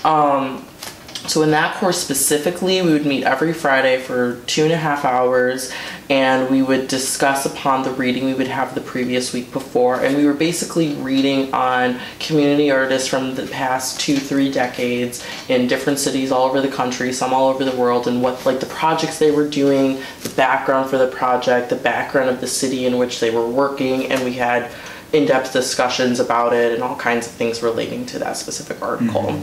Um, 0.03 0.65
So 1.27 1.41
in 1.41 1.49
that 1.51 1.75
course 1.77 1.97
specifically, 1.97 2.81
we 2.83 2.91
would 2.93 3.05
meet 3.05 3.23
every 3.23 3.51
Friday 3.51 3.99
for 3.99 4.41
two 4.45 4.63
and 4.63 4.71
a 4.71 4.77
half 4.77 5.03
hours, 5.05 5.71
and 6.09 6.49
we 6.49 6.61
would 6.61 6.87
discuss 6.87 7.45
upon 7.45 7.83
the 7.83 7.91
reading 7.91 8.25
we 8.25 8.33
would 8.33 8.47
have 8.47 8.75
the 8.75 8.81
previous 8.81 9.33
week 9.33 9.51
before, 9.51 10.01
and 10.01 10.15
we 10.15 10.25
were 10.25 10.33
basically 10.33 10.93
reading 10.95 11.53
on 11.53 11.99
community 12.19 12.69
artists 12.69 13.07
from 13.07 13.35
the 13.35 13.47
past 13.47 13.99
two, 13.99 14.17
three 14.17 14.51
decades 14.51 15.25
in 15.49 15.67
different 15.67 15.97
cities 15.97 16.31
all 16.31 16.47
over 16.47 16.61
the 16.61 16.67
country, 16.67 17.11
some 17.11 17.33
all 17.33 17.49
over 17.49 17.63
the 17.63 17.75
world, 17.75 18.07
and 18.07 18.21
what 18.21 18.45
like 18.45 18.59
the 18.59 18.65
projects 18.67 19.17
they 19.17 19.31
were 19.31 19.47
doing, 19.47 19.99
the 20.21 20.29
background 20.35 20.89
for 20.89 20.97
the 20.97 21.07
project, 21.07 21.69
the 21.69 21.75
background 21.75 22.29
of 22.29 22.39
the 22.41 22.47
city 22.47 22.85
in 22.85 22.97
which 22.97 23.19
they 23.19 23.31
were 23.31 23.47
working, 23.47 24.11
and 24.11 24.23
we 24.23 24.33
had 24.33 24.71
in-depth 25.15 25.53
discussions 25.53 26.19
about 26.19 26.53
it 26.53 26.73
and 26.73 26.83
all 26.83 26.95
kinds 26.95 27.25
of 27.25 27.33
things 27.33 27.63
relating 27.63 28.05
to 28.07 28.19
that 28.19 28.35
specific 28.35 28.81
article. 28.81 29.41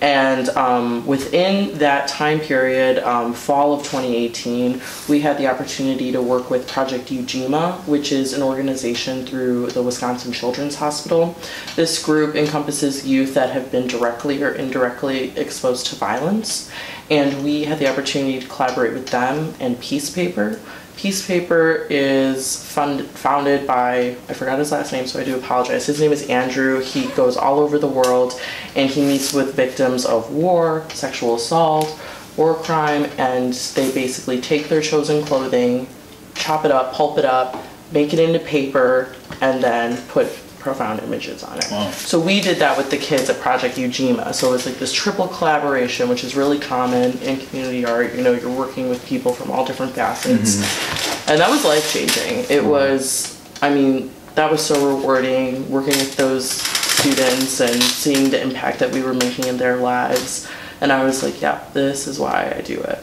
And 0.00 0.48
um, 0.50 1.06
within 1.06 1.78
that 1.78 2.08
time 2.08 2.40
period, 2.40 2.98
um, 3.04 3.32
fall 3.32 3.72
of 3.72 3.82
2018, 3.84 4.82
we 5.08 5.20
had 5.20 5.38
the 5.38 5.46
opportunity 5.46 6.10
to 6.10 6.20
work 6.20 6.50
with 6.50 6.68
Project 6.68 7.08
Ujima, 7.10 7.86
which 7.86 8.10
is 8.10 8.32
an 8.32 8.42
organization 8.42 9.24
through 9.24 9.68
the 9.68 9.80
Wisconsin 9.80 10.32
Children's 10.32 10.74
Hospital. 10.74 11.36
This 11.76 12.02
group 12.02 12.34
encompasses 12.34 13.06
youth 13.06 13.34
that 13.34 13.50
have 13.50 13.70
been 13.70 13.86
directly 13.86 14.42
or 14.42 14.50
indirectly 14.50 15.30
exposed 15.38 15.86
to 15.86 15.96
violence. 15.96 16.68
And 17.08 17.44
we 17.44 17.64
had 17.64 17.78
the 17.78 17.88
opportunity 17.88 18.40
to 18.40 18.46
collaborate 18.48 18.94
with 18.94 19.08
them 19.08 19.54
and 19.60 19.78
Peace 19.80 20.10
Paper, 20.10 20.58
Peace 20.96 21.26
Paper 21.26 21.86
is 21.90 22.64
fund, 22.64 23.06
founded 23.06 23.66
by, 23.66 24.16
I 24.28 24.34
forgot 24.34 24.58
his 24.58 24.70
last 24.70 24.92
name, 24.92 25.06
so 25.06 25.18
I 25.18 25.24
do 25.24 25.36
apologize. 25.36 25.86
His 25.86 26.00
name 26.00 26.12
is 26.12 26.28
Andrew. 26.28 26.80
He 26.80 27.08
goes 27.08 27.36
all 27.36 27.58
over 27.58 27.78
the 27.78 27.88
world 27.88 28.40
and 28.76 28.88
he 28.88 29.02
meets 29.02 29.32
with 29.32 29.54
victims 29.54 30.04
of 30.04 30.30
war, 30.32 30.84
sexual 30.90 31.36
assault, 31.36 31.98
war 32.36 32.54
crime, 32.54 33.04
and 33.18 33.52
they 33.52 33.92
basically 33.92 34.40
take 34.40 34.68
their 34.68 34.80
chosen 34.80 35.24
clothing, 35.24 35.88
chop 36.34 36.64
it 36.64 36.70
up, 36.70 36.92
pulp 36.92 37.18
it 37.18 37.24
up, 37.24 37.62
make 37.92 38.12
it 38.12 38.18
into 38.18 38.38
paper, 38.38 39.14
and 39.40 39.62
then 39.62 40.00
put 40.08 40.26
profound 40.62 41.00
images 41.00 41.42
on 41.42 41.58
it. 41.58 41.66
Wow. 41.70 41.90
So 41.90 42.20
we 42.20 42.40
did 42.40 42.58
that 42.58 42.78
with 42.78 42.90
the 42.90 42.96
kids 42.96 43.28
at 43.28 43.40
Project 43.40 43.76
Ujima. 43.76 44.32
So 44.32 44.48
it 44.48 44.52
was 44.52 44.66
like 44.66 44.76
this 44.76 44.92
triple 44.92 45.28
collaboration, 45.28 46.08
which 46.08 46.24
is 46.24 46.34
really 46.34 46.58
common 46.58 47.18
in 47.18 47.38
community 47.38 47.84
art. 47.84 48.14
You 48.14 48.22
know, 48.22 48.32
you're 48.32 48.56
working 48.56 48.88
with 48.88 49.04
people 49.04 49.32
from 49.32 49.50
all 49.50 49.66
different 49.66 49.92
facets. 49.92 50.56
Mm-hmm. 50.56 51.30
And 51.30 51.40
that 51.40 51.50
was 51.50 51.64
life 51.64 51.92
changing. 51.92 52.46
It 52.48 52.64
was, 52.64 53.40
I 53.60 53.74
mean, 53.74 54.10
that 54.34 54.50
was 54.50 54.64
so 54.64 54.96
rewarding 54.96 55.70
working 55.70 55.96
with 55.98 56.16
those 56.16 56.50
students 56.50 57.60
and 57.60 57.82
seeing 57.82 58.30
the 58.30 58.40
impact 58.40 58.78
that 58.78 58.92
we 58.92 59.02
were 59.02 59.14
making 59.14 59.46
in 59.46 59.56
their 59.56 59.76
lives. 59.76 60.48
And 60.80 60.92
I 60.92 61.04
was 61.04 61.22
like, 61.22 61.40
yeah, 61.42 61.64
this 61.72 62.06
is 62.06 62.18
why 62.18 62.54
I 62.56 62.60
do 62.62 62.80
it. 62.80 62.98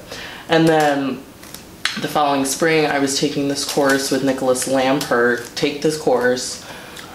And 0.48 0.68
then 0.68 1.24
the 2.02 2.08
following 2.08 2.46
spring, 2.46 2.86
I 2.86 3.00
was 3.00 3.20
taking 3.20 3.48
this 3.48 3.70
course 3.70 4.12
with 4.12 4.24
Nicolas 4.24 4.68
Lampert. 4.68 5.54
Take 5.56 5.82
this 5.82 5.98
course. 5.98 6.66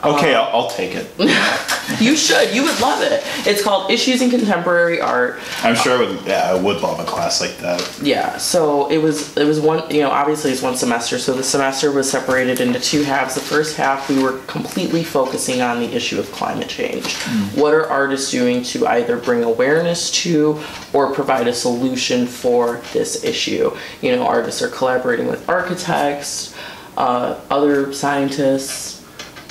Okay, 0.04 0.34
I'll, 0.34 0.50
I'll 0.52 0.70
take 0.70 0.94
it. 0.94 1.10
You 2.00 2.16
should. 2.16 2.54
You 2.54 2.62
would 2.64 2.80
love 2.80 3.02
it. 3.02 3.22
It's 3.46 3.62
called 3.62 3.90
Issues 3.90 4.22
in 4.22 4.30
Contemporary 4.30 5.02
Art. 5.02 5.38
I'm 5.62 5.74
sure 5.74 5.98
I 5.98 6.00
would. 6.00 6.26
Yeah, 6.26 6.50
I 6.50 6.54
would 6.54 6.80
love 6.80 6.98
a 6.98 7.04
class 7.04 7.42
like 7.42 7.58
that. 7.58 8.00
Yeah. 8.02 8.38
So 8.38 8.90
it 8.90 8.98
was. 8.98 9.36
It 9.36 9.44
was 9.44 9.60
one. 9.60 9.88
You 9.90 10.00
know, 10.00 10.10
obviously 10.10 10.50
it's 10.50 10.62
one 10.62 10.76
semester. 10.76 11.18
So 11.18 11.34
the 11.34 11.42
semester 11.42 11.92
was 11.92 12.10
separated 12.10 12.60
into 12.60 12.80
two 12.80 13.02
halves. 13.02 13.34
The 13.34 13.42
first 13.42 13.76
half 13.76 14.08
we 14.08 14.22
were 14.22 14.38
completely 14.46 15.04
focusing 15.04 15.60
on 15.60 15.78
the 15.78 15.94
issue 15.94 16.18
of 16.18 16.30
climate 16.32 16.68
change. 16.68 17.14
What 17.54 17.74
are 17.74 17.86
artists 17.86 18.30
doing 18.30 18.62
to 18.64 18.86
either 18.86 19.18
bring 19.18 19.44
awareness 19.44 20.10
to 20.22 20.58
or 20.94 21.12
provide 21.12 21.46
a 21.48 21.54
solution 21.54 22.26
for 22.26 22.80
this 22.94 23.24
issue? 23.24 23.76
You 24.00 24.16
know, 24.16 24.26
artists 24.26 24.62
are 24.62 24.68
collaborating 24.68 25.26
with 25.26 25.46
architects, 25.50 26.54
uh, 26.96 27.38
other 27.50 27.92
scientists. 27.92 28.93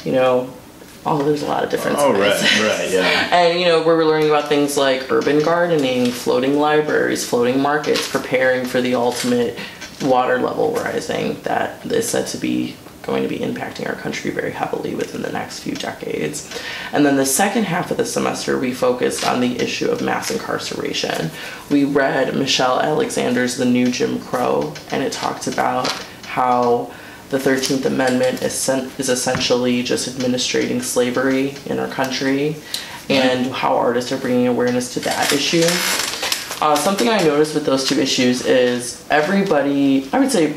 You 0.03 0.11
know, 0.11 0.53
oh, 1.05 1.23
there's 1.23 1.43
a 1.43 1.47
lot 1.47 1.63
of 1.63 1.69
different. 1.69 1.97
Oh, 1.99 2.11
right, 2.11 2.41
right, 2.61 2.89
yeah. 2.89 3.29
And 3.31 3.59
you 3.59 3.65
know, 3.65 3.79
we 3.79 3.85
were 3.85 4.05
learning 4.05 4.29
about 4.29 4.49
things 4.49 4.77
like 4.77 5.11
urban 5.11 5.43
gardening, 5.43 6.11
floating 6.11 6.57
libraries, 6.59 7.27
floating 7.27 7.61
markets, 7.61 8.09
preparing 8.09 8.65
for 8.65 8.81
the 8.81 8.95
ultimate 8.95 9.57
water 10.01 10.39
level 10.39 10.73
rising 10.73 11.39
that 11.43 11.85
is 11.85 12.09
said 12.09 12.27
to 12.27 12.37
be 12.37 12.75
going 13.03 13.21
to 13.21 13.29
be 13.29 13.39
impacting 13.39 13.87
our 13.87 13.95
country 13.95 14.31
very 14.31 14.51
heavily 14.51 14.95
within 14.95 15.21
the 15.21 15.31
next 15.31 15.59
few 15.59 15.75
decades. 15.75 16.49
And 16.93 17.05
then 17.05 17.17
the 17.17 17.25
second 17.25 17.65
half 17.65 17.91
of 17.91 17.97
the 17.97 18.05
semester, 18.05 18.57
we 18.57 18.73
focused 18.73 19.27
on 19.27 19.41
the 19.41 19.59
issue 19.59 19.89
of 19.89 20.01
mass 20.01 20.31
incarceration. 20.31 21.29
We 21.69 21.83
read 21.83 22.33
Michelle 22.35 22.79
Alexander's 22.79 23.57
The 23.57 23.65
New 23.65 23.91
Jim 23.91 24.19
Crow, 24.19 24.73
and 24.89 25.03
it 25.03 25.11
talked 25.11 25.47
about 25.47 25.91
how 26.25 26.93
the 27.33 27.39
13th 27.39 27.85
Amendment 27.85 28.43
is, 28.43 28.69
is 28.69 29.09
essentially 29.09 29.81
just 29.81 30.07
administrating 30.07 30.83
slavery 30.83 31.55
in 31.65 31.79
our 31.79 31.87
country 31.87 32.55
and 33.09 33.51
how 33.51 33.75
artists 33.75 34.11
are 34.11 34.17
bringing 34.17 34.47
awareness 34.47 34.93
to 34.93 34.99
that 34.99 35.33
issue. 35.33 35.63
Uh, 36.63 36.75
something 36.75 37.09
I 37.09 37.17
noticed 37.23 37.55
with 37.55 37.65
those 37.65 37.89
two 37.89 37.99
issues 37.99 38.45
is 38.45 39.03
everybody, 39.09 40.07
I 40.13 40.19
would 40.19 40.31
say 40.31 40.55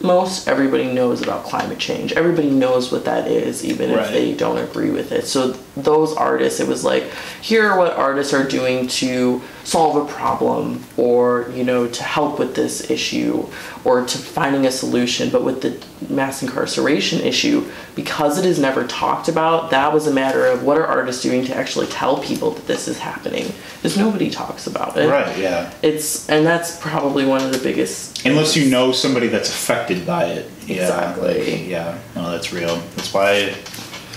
most 0.00 0.48
everybody 0.48 0.92
knows 0.92 1.20
about 1.20 1.44
climate 1.44 1.78
change. 1.78 2.14
Everybody 2.14 2.50
knows 2.50 2.90
what 2.90 3.04
that 3.04 3.28
is, 3.28 3.62
even 3.62 3.90
if 3.90 4.10
they 4.10 4.34
don't 4.34 4.58
agree 4.58 4.90
with 4.90 5.12
it. 5.12 5.26
So 5.26 5.52
those 5.76 6.14
artists, 6.14 6.58
it 6.58 6.68
was 6.68 6.84
like, 6.84 7.04
here 7.42 7.70
are 7.70 7.78
what 7.78 7.92
artists 7.92 8.32
are 8.32 8.48
doing 8.48 8.88
to 8.88 9.42
solve 9.66 9.96
a 9.96 10.12
problem, 10.12 10.84
or 10.96 11.50
you 11.52 11.64
know, 11.64 11.88
to 11.88 12.02
help 12.04 12.38
with 12.38 12.54
this 12.54 12.88
issue, 12.88 13.44
or 13.84 14.06
to 14.06 14.16
finding 14.16 14.64
a 14.64 14.70
solution. 14.70 15.28
But 15.28 15.42
with 15.42 15.60
the 15.60 15.76
mass 16.12 16.40
incarceration 16.40 17.20
issue, 17.20 17.68
because 17.96 18.38
it 18.38 18.46
is 18.46 18.60
never 18.60 18.86
talked 18.86 19.26
about, 19.28 19.70
that 19.70 19.92
was 19.92 20.06
a 20.06 20.12
matter 20.12 20.46
of 20.46 20.62
what 20.62 20.78
are 20.78 20.86
artists 20.86 21.20
doing 21.20 21.44
to 21.46 21.54
actually 21.56 21.88
tell 21.88 22.18
people 22.18 22.52
that 22.52 22.66
this 22.68 22.86
is 22.86 22.98
happening. 23.00 23.52
Because 23.76 23.96
nobody 23.96 24.30
talks 24.30 24.68
about 24.68 24.96
it. 24.96 25.08
Right, 25.10 25.36
yeah. 25.36 25.72
It's 25.82 26.28
and 26.28 26.46
that's 26.46 26.78
probably 26.80 27.26
one 27.26 27.42
of 27.42 27.52
the 27.52 27.58
biggest. 27.58 28.24
Unless 28.24 28.56
you 28.56 28.70
know 28.70 28.92
somebody 28.92 29.26
that's 29.26 29.50
affected 29.50 30.06
by 30.06 30.26
it. 30.26 30.48
Yeah, 30.66 30.82
Exactly. 30.82 31.38
like, 31.58 31.66
yeah, 31.68 31.98
no, 32.14 32.30
that's 32.30 32.52
real. 32.52 32.76
That's 32.94 33.12
why 33.12 33.54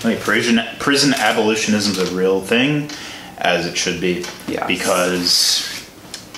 like 0.04 0.20
prison 0.20 0.60
prison 0.78 1.14
abolitionism 1.14 1.92
is 1.92 2.12
a 2.12 2.16
real 2.16 2.40
thing, 2.40 2.90
as 3.40 3.66
it 3.66 3.78
should 3.78 4.00
be. 4.00 4.26
Yes. 4.48 4.68
Because 4.68 5.88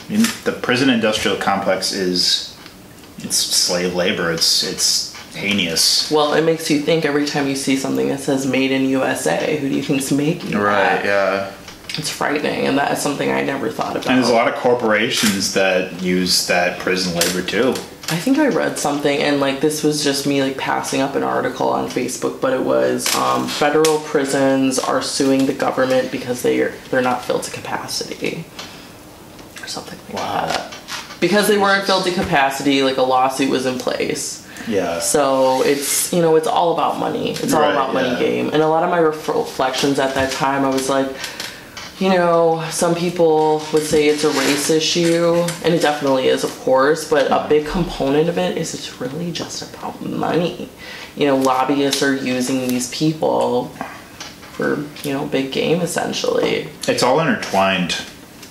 I 0.08 0.14
mean, 0.14 0.26
the 0.44 0.52
prison 0.52 0.90
industrial 0.90 1.38
complex 1.38 1.92
is 1.92 2.58
it's 3.20 3.36
slave 3.36 3.94
labor. 3.96 4.32
It's 4.32 4.64
it's 4.64 5.16
heinous. 5.34 6.12
Well, 6.12 6.34
it 6.34 6.44
makes 6.44 6.70
you 6.70 6.82
think 6.82 7.06
every 7.06 7.26
time 7.26 7.48
you 7.48 7.56
see 7.56 7.76
something 7.78 8.10
that 8.10 8.20
says 8.20 8.46
"Made 8.46 8.72
in 8.72 8.86
USA." 8.86 9.58
Who 9.58 9.70
do 9.70 9.76
you 9.76 9.84
think's 9.84 10.12
making 10.12 10.52
it? 10.54 10.56
Right. 10.56 11.04
that? 11.04 11.06
Yeah. 11.06 11.54
It's 11.98 12.10
frightening, 12.10 12.68
and 12.68 12.78
that 12.78 12.94
is 12.94 13.02
something 13.02 13.32
I 13.32 13.42
never 13.42 13.70
thought 13.70 13.98
about. 13.98 14.08
And 14.08 14.18
there's 14.18 14.30
a 14.30 14.34
lot 14.34 14.48
of 14.48 14.56
corporations 14.56 15.54
that 15.56 16.02
use 16.02 16.48
that 16.48 16.80
prison 16.80 17.14
labor 17.16 17.46
too. 17.46 17.74
I 18.12 18.18
think 18.18 18.38
I 18.40 18.48
read 18.50 18.78
something, 18.78 19.20
and 19.22 19.40
like 19.40 19.62
this 19.62 19.84
was 19.84 20.04
just 20.04 20.28
me 20.28 20.44
like 20.44 20.58
passing 20.58 21.00
up 21.02 21.16
an 21.16 21.24
article 21.24 21.70
on 21.70 21.88
Facebook, 21.88 22.42
but 22.42 22.52
it 22.54 22.62
was 22.62 23.14
um, 23.16 23.48
federal 23.48 24.00
prisons 24.00 24.78
are 24.80 25.02
suing 25.02 25.46
the 25.46 25.54
government 25.54 26.12
because 26.12 26.42
they 26.42 26.60
are 26.62 26.74
they're 26.90 27.02
not 27.02 27.24
filled 27.24 27.44
to 27.44 27.52
capacity, 27.52 28.44
or 29.62 29.68
something 29.68 29.98
like 30.10 30.16
Wow. 30.24 30.46
that. 30.48 30.78
Because 31.22 31.48
they 31.48 31.58
weren't 31.58 31.86
filled 31.86 32.04
to 32.06 32.12
capacity, 32.12 32.84
like 32.84 32.98
a 32.98 33.02
lawsuit 33.04 33.50
was 33.50 33.66
in 33.66 33.80
place. 33.80 34.46
Yeah. 34.68 35.00
So 35.00 35.62
it's 35.64 36.12
you 36.12 36.22
know 36.22 36.36
it's 36.36 36.48
all 36.48 36.74
about 36.74 37.00
money. 37.00 37.32
It's 37.32 37.54
all 37.54 37.62
Right, 37.62 37.72
about 37.72 37.94
money 37.94 38.10
yeah. 38.10 38.20
game. 38.20 38.50
And 38.52 38.62
a 38.62 38.68
lot 38.68 38.84
of 38.84 38.90
my 38.90 39.00
ref- 39.00 39.30
reflections 39.30 40.00
at 40.00 40.16
that 40.16 40.34
time, 40.34 40.66
I 40.66 40.70
was 40.70 40.90
like, 40.90 41.08
you 42.02 42.10
know, 42.10 42.68
some 42.72 42.96
people 42.96 43.62
would 43.72 43.84
say 43.84 44.08
it's 44.08 44.24
a 44.24 44.32
race 44.32 44.72
issue, 44.72 45.36
and 45.64 45.72
it 45.72 45.84
definitely 45.84 46.30
is, 46.30 46.44
of 46.44 46.50
course. 46.62 47.08
But 47.08 47.32
a 47.32 47.48
big 47.48 47.68
component 47.68 48.28
of 48.28 48.40
it 48.40 48.58
is 48.58 48.74
it's 48.74 49.00
really 49.00 49.32
just 49.32 49.72
about 49.72 50.02
money. 50.02 50.68
You 51.16 51.28
know, 51.28 51.38
lobbyists 51.38 52.02
are 52.02 52.16
using 52.16 52.68
these 52.68 52.90
people 52.90 53.68
for 54.54 54.84
you 55.04 55.14
know 55.14 55.28
big 55.28 55.52
game 55.52 55.82
essentially. 55.82 56.70
It's 56.88 57.04
all 57.04 57.20
intertwined. 57.20 57.96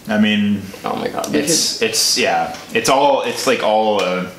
I 0.06 0.18
mean, 0.18 0.62
Oh 0.84 0.94
my 0.94 1.08
god, 1.08 1.34
it's 1.34 1.82
it's 1.82 2.16
yeah 2.16 2.56
it's 2.72 2.88
all 2.88 3.22
it's 3.22 3.48
like 3.48 3.64
all 3.64 4.00
uh, 4.00 4.30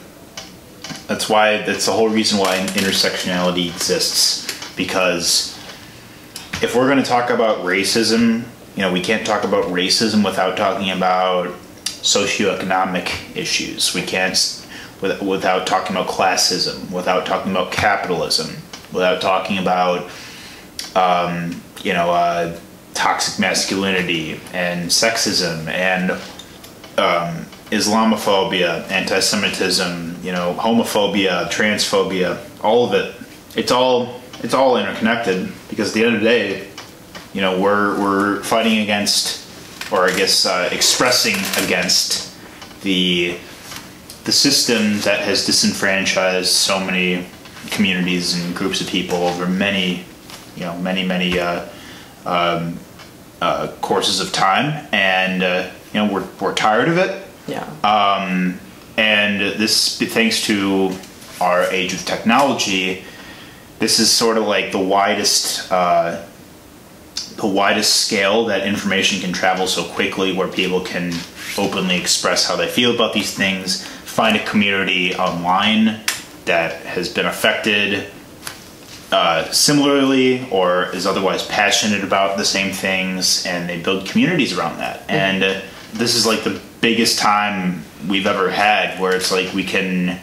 that's 1.08 1.27
why 1.27 1.58
that's 1.63 1.86
the 1.86 1.91
whole 1.91 2.08
reason 2.08 2.39
why 2.39 2.60
intersectionality 2.60 3.68
exists 3.68 4.48
because 4.77 5.58
if 6.62 6.75
we're 6.75 6.88
going 6.88 6.98
to 6.98 7.10
talk 7.10 7.30
about 7.30 7.65
racism 7.65 8.46
you 8.75 8.81
know 8.81 8.91
we 8.91 9.01
can't 9.01 9.25
talk 9.25 9.43
about 9.43 9.65
racism 9.65 10.23
without 10.25 10.57
talking 10.57 10.91
about 10.91 11.47
socioeconomic 11.85 13.35
issues 13.35 13.93
we 13.93 14.01
can't 14.01 14.57
without 15.01 15.65
talking 15.65 15.95
about 15.95 16.07
classism 16.07 16.89
without 16.91 17.25
talking 17.25 17.51
about 17.51 17.71
capitalism 17.71 18.55
without 18.93 19.21
talking 19.21 19.57
about 19.57 20.09
um, 20.95 21.61
you 21.83 21.93
know 21.93 22.11
uh, 22.11 22.57
toxic 22.93 23.39
masculinity 23.39 24.39
and 24.53 24.89
sexism 24.89 25.67
and 25.67 26.11
um, 26.97 27.45
Islamophobia, 27.71 28.89
anti-Semitism, 28.91 30.17
you 30.21 30.33
know, 30.33 30.53
homophobia, 30.59 31.49
transphobia, 31.49 32.37
all 32.61 32.85
of 32.85 32.93
it. 32.93 33.15
It's 33.55 33.71
all 33.71 34.21
it's 34.43 34.53
all 34.53 34.77
interconnected 34.77 35.51
because 35.69 35.89
at 35.89 35.93
the 35.93 36.05
end 36.05 36.15
of 36.15 36.21
the 36.21 36.27
day, 36.27 36.67
you 37.33 37.41
know, 37.41 37.59
we're 37.59 38.00
we're 38.00 38.43
fighting 38.43 38.79
against, 38.79 39.91
or 39.91 40.05
I 40.05 40.15
guess 40.15 40.45
uh, 40.45 40.69
expressing 40.71 41.35
against 41.63 42.35
the 42.81 43.38
the 44.23 44.31
system 44.31 45.00
that 45.01 45.19
has 45.21 45.45
disenfranchised 45.45 46.51
so 46.51 46.79
many 46.79 47.25
communities 47.71 48.35
and 48.35 48.55
groups 48.55 48.81
of 48.81 48.88
people 48.88 49.17
over 49.17 49.47
many, 49.47 50.05
you 50.55 50.63
know, 50.63 50.77
many 50.77 51.05
many 51.05 51.39
uh, 51.39 51.67
um, 52.25 52.77
uh, 53.41 53.67
courses 53.81 54.19
of 54.19 54.31
time, 54.31 54.88
and 54.91 55.43
uh, 55.43 55.69
you 55.93 56.03
know 56.03 56.13
we're 56.13 56.27
we're 56.39 56.53
tired 56.53 56.89
of 56.89 56.97
it. 56.97 57.27
Yeah. 57.47 57.63
Um, 57.83 58.59
and 58.97 59.59
this, 59.59 60.00
thanks 60.00 60.43
to 60.45 60.95
our 61.39 61.63
age 61.71 61.93
of 61.93 62.05
technology, 62.05 63.03
this 63.79 64.00
is 64.00 64.11
sort 64.11 64.38
of 64.38 64.45
like 64.45 64.71
the 64.71 64.79
widest, 64.79 65.71
uh, 65.71 66.23
the 67.38 67.48
widest 67.48 68.06
scale 68.06 68.46
that 68.46 68.68
information 68.68 69.20
can 69.22 69.34
travel 69.34 69.68
so 69.68 69.84
quickly, 69.84 70.34
where 70.34 70.48
people 70.48 70.82
can 70.82 71.13
openly 71.58 71.98
express 71.98 72.48
how 72.48 72.56
they 72.56 72.68
feel 72.68 72.94
about 72.94 73.13
these 73.13 73.34
things, 73.34 73.86
find 73.86 74.36
a 74.36 74.46
community 74.46 75.15
online 75.15 76.00
that 76.46 76.86
has 76.86 77.10
been 77.10 77.25
affected 77.25 78.10
uh, 79.12 79.50
similarly 79.51 80.48
or 80.51 80.94
is 80.96 81.06
otherwise 81.06 81.46
passionate 81.48 82.03
about 82.03 82.38
the 82.38 82.46
same 82.46 82.72
things, 82.72 83.46
and 83.46 83.68
they 83.68 83.82
build 83.82 84.08
communities 84.08 84.58
around 84.58 84.77
that. 84.77 85.03
And 85.10 85.44
uh, 85.44 85.62
this 85.94 86.15
is 86.15 86.25
like 86.25 86.44
the 86.44 86.62
biggest 86.80 87.20
time 87.20 87.84
we've 88.08 88.25
ever 88.25 88.50
had 88.50 89.00
where 89.00 89.15
it's 89.15 89.32
like 89.32 89.53
we 89.53 89.63
can, 89.63 90.20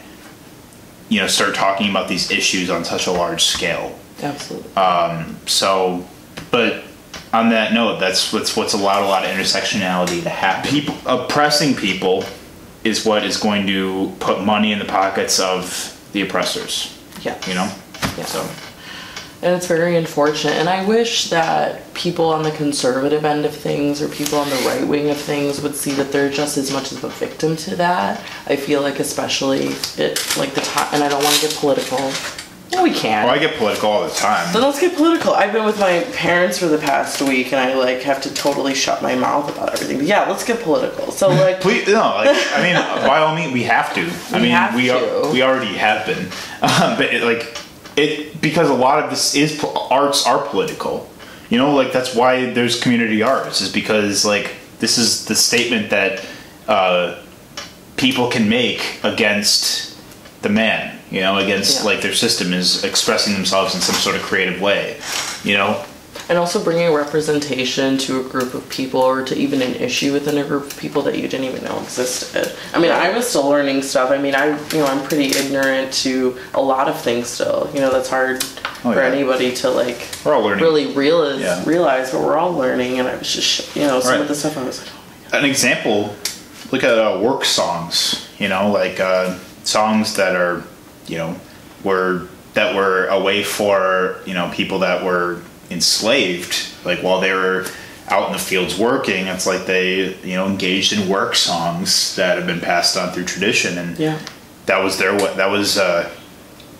you 1.07 1.19
know, 1.21 1.27
start 1.27 1.53
talking 1.55 1.89
about 1.89 2.07
these 2.07 2.31
issues 2.31 2.69
on 2.69 2.83
such 2.83 3.07
a 3.07 3.11
large 3.11 3.43
scale. 3.43 3.97
Absolutely. 4.21 4.71
So, 5.45 6.05
but 6.51 6.83
on 7.33 7.49
that 7.49 7.73
note, 7.73 7.99
that's 7.99 8.33
what's 8.33 8.55
what's 8.55 8.73
allowed 8.73 9.03
a 9.03 9.07
lot 9.07 9.23
of 9.23 9.31
intersectionality 9.31 10.23
to 10.23 10.29
happen. 10.29 10.69
People 10.69 10.95
oppressing 11.05 11.75
people 11.75 12.23
is 12.83 13.05
what 13.05 13.23
is 13.23 13.37
going 13.37 13.67
to 13.67 14.11
put 14.19 14.43
money 14.43 14.71
in 14.71 14.79
the 14.79 14.85
pockets 14.85 15.39
of 15.39 15.95
the 16.13 16.21
oppressors. 16.21 16.97
yeah. 17.21 17.37
You 17.47 17.53
know. 17.53 17.71
Yeah. 18.17 18.25
So 18.25 18.49
And 19.41 19.55
it's 19.55 19.67
very 19.67 19.95
unfortunate. 19.95 20.53
And 20.53 20.67
I 20.67 20.85
wish 20.85 21.29
that 21.29 21.93
people 21.93 22.25
on 22.25 22.43
the 22.43 22.51
conservative 22.51 23.25
end 23.25 23.45
of 23.45 23.55
things 23.55 24.01
or 24.01 24.09
people 24.09 24.39
on 24.39 24.49
the 24.49 24.55
right 24.65 24.87
wing 24.87 25.09
of 25.09 25.17
things 25.17 25.61
would 25.61 25.75
see 25.75 25.91
that 25.91 26.11
they're 26.11 26.31
just 26.31 26.57
as 26.57 26.71
much 26.71 26.91
of 26.91 27.03
a 27.03 27.09
victim 27.09 27.55
to 27.57 27.75
that. 27.75 28.21
I 28.47 28.55
feel 28.55 28.81
like, 28.81 28.99
especially 28.99 29.75
it 29.97 30.37
like 30.37 30.53
the 30.55 30.61
time, 30.61 30.87
and 30.93 31.03
I 31.03 31.09
don't 31.09 31.23
want 31.23 31.35
to 31.35 31.47
get 31.47 31.55
political. 31.55 32.11
Well, 32.71 32.83
we 32.83 32.93
can. 32.93 33.25
well, 33.25 33.33
I 33.33 33.39
get 33.39 33.57
political 33.57 33.89
all 33.89 34.07
the 34.07 34.13
time. 34.13 34.53
Then 34.53 34.61
let's 34.61 34.79
get 34.79 34.95
political. 34.95 35.33
I've 35.33 35.51
been 35.51 35.65
with 35.65 35.79
my 35.79 36.01
parents 36.13 36.59
for 36.59 36.67
the 36.67 36.77
past 36.77 37.21
week, 37.21 37.51
and 37.51 37.55
I 37.55 37.73
like 37.73 38.01
have 38.01 38.21
to 38.23 38.33
totally 38.33 38.75
shut 38.75 39.01
my 39.01 39.15
mouth 39.15 39.49
about 39.49 39.73
everything. 39.73 39.97
But 39.97 40.05
yeah, 40.05 40.29
let's 40.29 40.43
get 40.43 40.61
political. 40.61 41.11
So 41.11 41.29
like, 41.29 41.61
Please, 41.61 41.87
no, 41.87 42.01
like 42.01 42.27
I 42.53 42.61
mean, 42.61 42.75
by 42.75 43.19
all 43.19 43.35
means, 43.35 43.53
we 43.53 43.63
have 43.63 43.93
to. 43.95 44.01
I 44.35 44.39
mean, 44.39 44.51
have 44.51 44.75
we 44.75 44.87
to. 44.87 45.25
Are, 45.25 45.31
we 45.31 45.41
already 45.41 45.75
have 45.77 46.05
been, 46.05 46.25
um, 46.61 46.97
but 46.97 47.13
it, 47.13 47.23
like 47.23 47.57
it 47.95 48.39
because 48.39 48.69
a 48.69 48.75
lot 48.75 49.03
of 49.03 49.09
this 49.09 49.35
is 49.35 49.63
arts 49.63 50.27
are 50.27 50.45
political. 50.47 51.09
You 51.49 51.57
know, 51.57 51.73
like 51.73 51.91
that's 51.91 52.13
why 52.13 52.51
there's 52.51 52.79
community 52.79 53.23
arts 53.23 53.61
is 53.61 53.71
because 53.71 54.25
like 54.25 54.53
this 54.79 54.99
is 54.99 55.25
the 55.25 55.35
statement 55.35 55.89
that 55.89 56.23
uh, 56.67 57.19
people 57.97 58.29
can 58.29 58.47
make 58.47 58.99
against 59.03 59.97
the 60.43 60.49
man. 60.49 60.98
You 61.11 61.21
know, 61.21 61.37
against 61.37 61.79
Yeah. 61.79 61.85
like 61.85 62.01
their 62.01 62.13
system 62.13 62.53
is 62.53 62.83
expressing 62.83 63.33
themselves 63.33 63.73
in 63.75 63.81
some 63.81 63.95
sort 63.95 64.15
of 64.15 64.21
creative 64.21 64.61
way. 64.61 64.97
You 65.43 65.57
know, 65.57 65.83
and 66.27 66.37
also 66.37 66.63
bringing 66.63 66.93
representation 66.93 67.97
to 67.97 68.19
a 68.19 68.23
group 68.23 68.53
of 68.53 68.67
people 68.69 69.01
or 69.01 69.23
to 69.23 69.35
even 69.35 69.61
an 69.63 69.73
issue 69.75 70.13
within 70.13 70.37
a 70.37 70.43
group 70.43 70.65
of 70.67 70.77
people 70.77 71.01
that 71.03 71.15
you 71.17 71.27
didn't 71.27 71.45
even 71.45 71.63
know 71.63 71.79
existed. 71.79 72.51
I 72.73 72.79
mean, 72.79 72.91
I 72.91 73.09
was 73.15 73.27
still 73.27 73.47
learning 73.49 73.81
stuff. 73.81 74.11
I 74.11 74.17
mean, 74.19 74.35
I 74.35 74.45
you 74.71 74.79
know 74.79 74.85
I'm 74.85 75.03
pretty 75.07 75.35
ignorant 75.35 75.91
to 76.03 76.37
a 76.53 76.61
lot 76.61 76.87
of 76.87 76.99
things 77.01 77.27
still. 77.27 77.69
You 77.73 77.79
know, 77.81 77.91
that's 77.91 78.09
hard 78.09 78.43
Oh, 78.85 78.93
for 78.93 78.99
yeah. 79.01 79.07
anybody 79.09 79.51
to 79.55 79.69
like 79.71 80.07
we're 80.23 80.35
all 80.35 80.41
learning. 80.43 80.63
really 80.63 80.85
realize 80.93 81.39
Yeah. 81.41 81.63
realize, 81.65 82.11
but 82.11 82.21
we're 82.21 82.37
all 82.37 82.53
learning. 82.53 82.99
And 82.99 83.07
I 83.07 83.15
was 83.15 83.33
just 83.33 83.75
you 83.75 83.87
know 83.87 83.99
some 83.99 84.11
Right. 84.11 84.21
of 84.21 84.27
the 84.27 84.35
stuff 84.35 84.57
I 84.57 84.63
was 84.63 84.79
like, 84.79 84.89
an 85.33 85.45
example 85.49 86.15
look 86.71 86.83
at 86.83 86.97
uh, 86.99 87.17
work 87.19 87.43
songs 87.45 88.27
you 88.39 88.47
know 88.47 88.69
like 88.71 88.99
uh, 88.99 89.35
songs 89.63 90.15
that 90.15 90.35
are 90.35 90.63
you 91.09 91.17
know 91.17 91.35
were 91.83 92.27
that 92.53 92.75
were 92.75 93.07
a 93.07 93.19
way 93.19 93.43
for 93.43 94.21
you 94.25 94.33
know 94.33 94.49
people 94.53 94.79
that 94.79 95.03
were 95.03 95.41
enslaved 95.69 96.67
like 96.85 96.99
while 96.99 97.19
they 97.19 97.31
were 97.31 97.65
out 98.07 98.27
in 98.27 98.33
the 98.33 98.39
fields 98.39 98.77
working 98.77 99.27
it's 99.27 99.45
like 99.45 99.65
they 99.67 100.15
you 100.23 100.35
know 100.35 100.47
engaged 100.47 100.93
in 100.93 101.07
work 101.07 101.35
songs 101.35 102.15
that 102.15 102.37
have 102.37 102.47
been 102.47 102.59
passed 102.59 102.97
on 102.97 103.11
through 103.11 103.25
tradition. 103.25 103.77
And 103.77 103.97
yeah, 103.99 104.19
that 104.65 104.83
was 104.83 104.97
their 104.97 105.13
what 105.13 105.37
that 105.37 105.49
was 105.49 105.77
uh, 105.77 106.09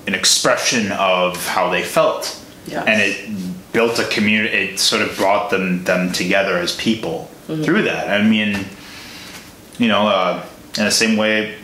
an 0.07 0.15
expression 0.15 0.91
of 0.93 1.45
how 1.47 1.69
they 1.69 1.83
felt. 1.83 2.35
Yes. 2.65 2.85
and 2.87 3.01
it 3.01 3.71
built 3.73 3.97
a 3.97 4.07
community 4.09 4.55
it 4.55 4.79
sort 4.79 5.01
of 5.01 5.15
brought 5.17 5.49
them 5.49 5.83
them 5.85 6.11
together 6.11 6.57
as 6.57 6.75
people 6.75 7.31
through 7.45 7.83
that. 7.83 8.09
I 8.09 8.21
mean 8.23 8.65
you 9.77 9.87
know 9.87 10.07
uh, 10.07 10.45
in 10.77 10.85
the 10.85 10.91
same 10.91 11.15
way 11.17 11.58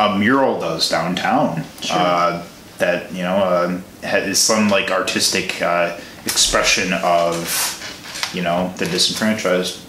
a 0.00 0.18
mural 0.18 0.58
does 0.58 0.88
downtown 0.88 1.62
Sure. 1.80 1.96
uh, 1.98 2.46
that 2.78 3.12
you 3.12 3.22
know 3.22 3.36
uh, 3.36 3.80
is 4.02 4.38
some 4.38 4.68
like 4.68 4.90
artistic 4.90 5.60
uh, 5.62 5.96
expression 6.24 6.92
of 7.02 8.30
you 8.34 8.42
know 8.42 8.72
the 8.78 8.86
disenfranchised 8.86 9.80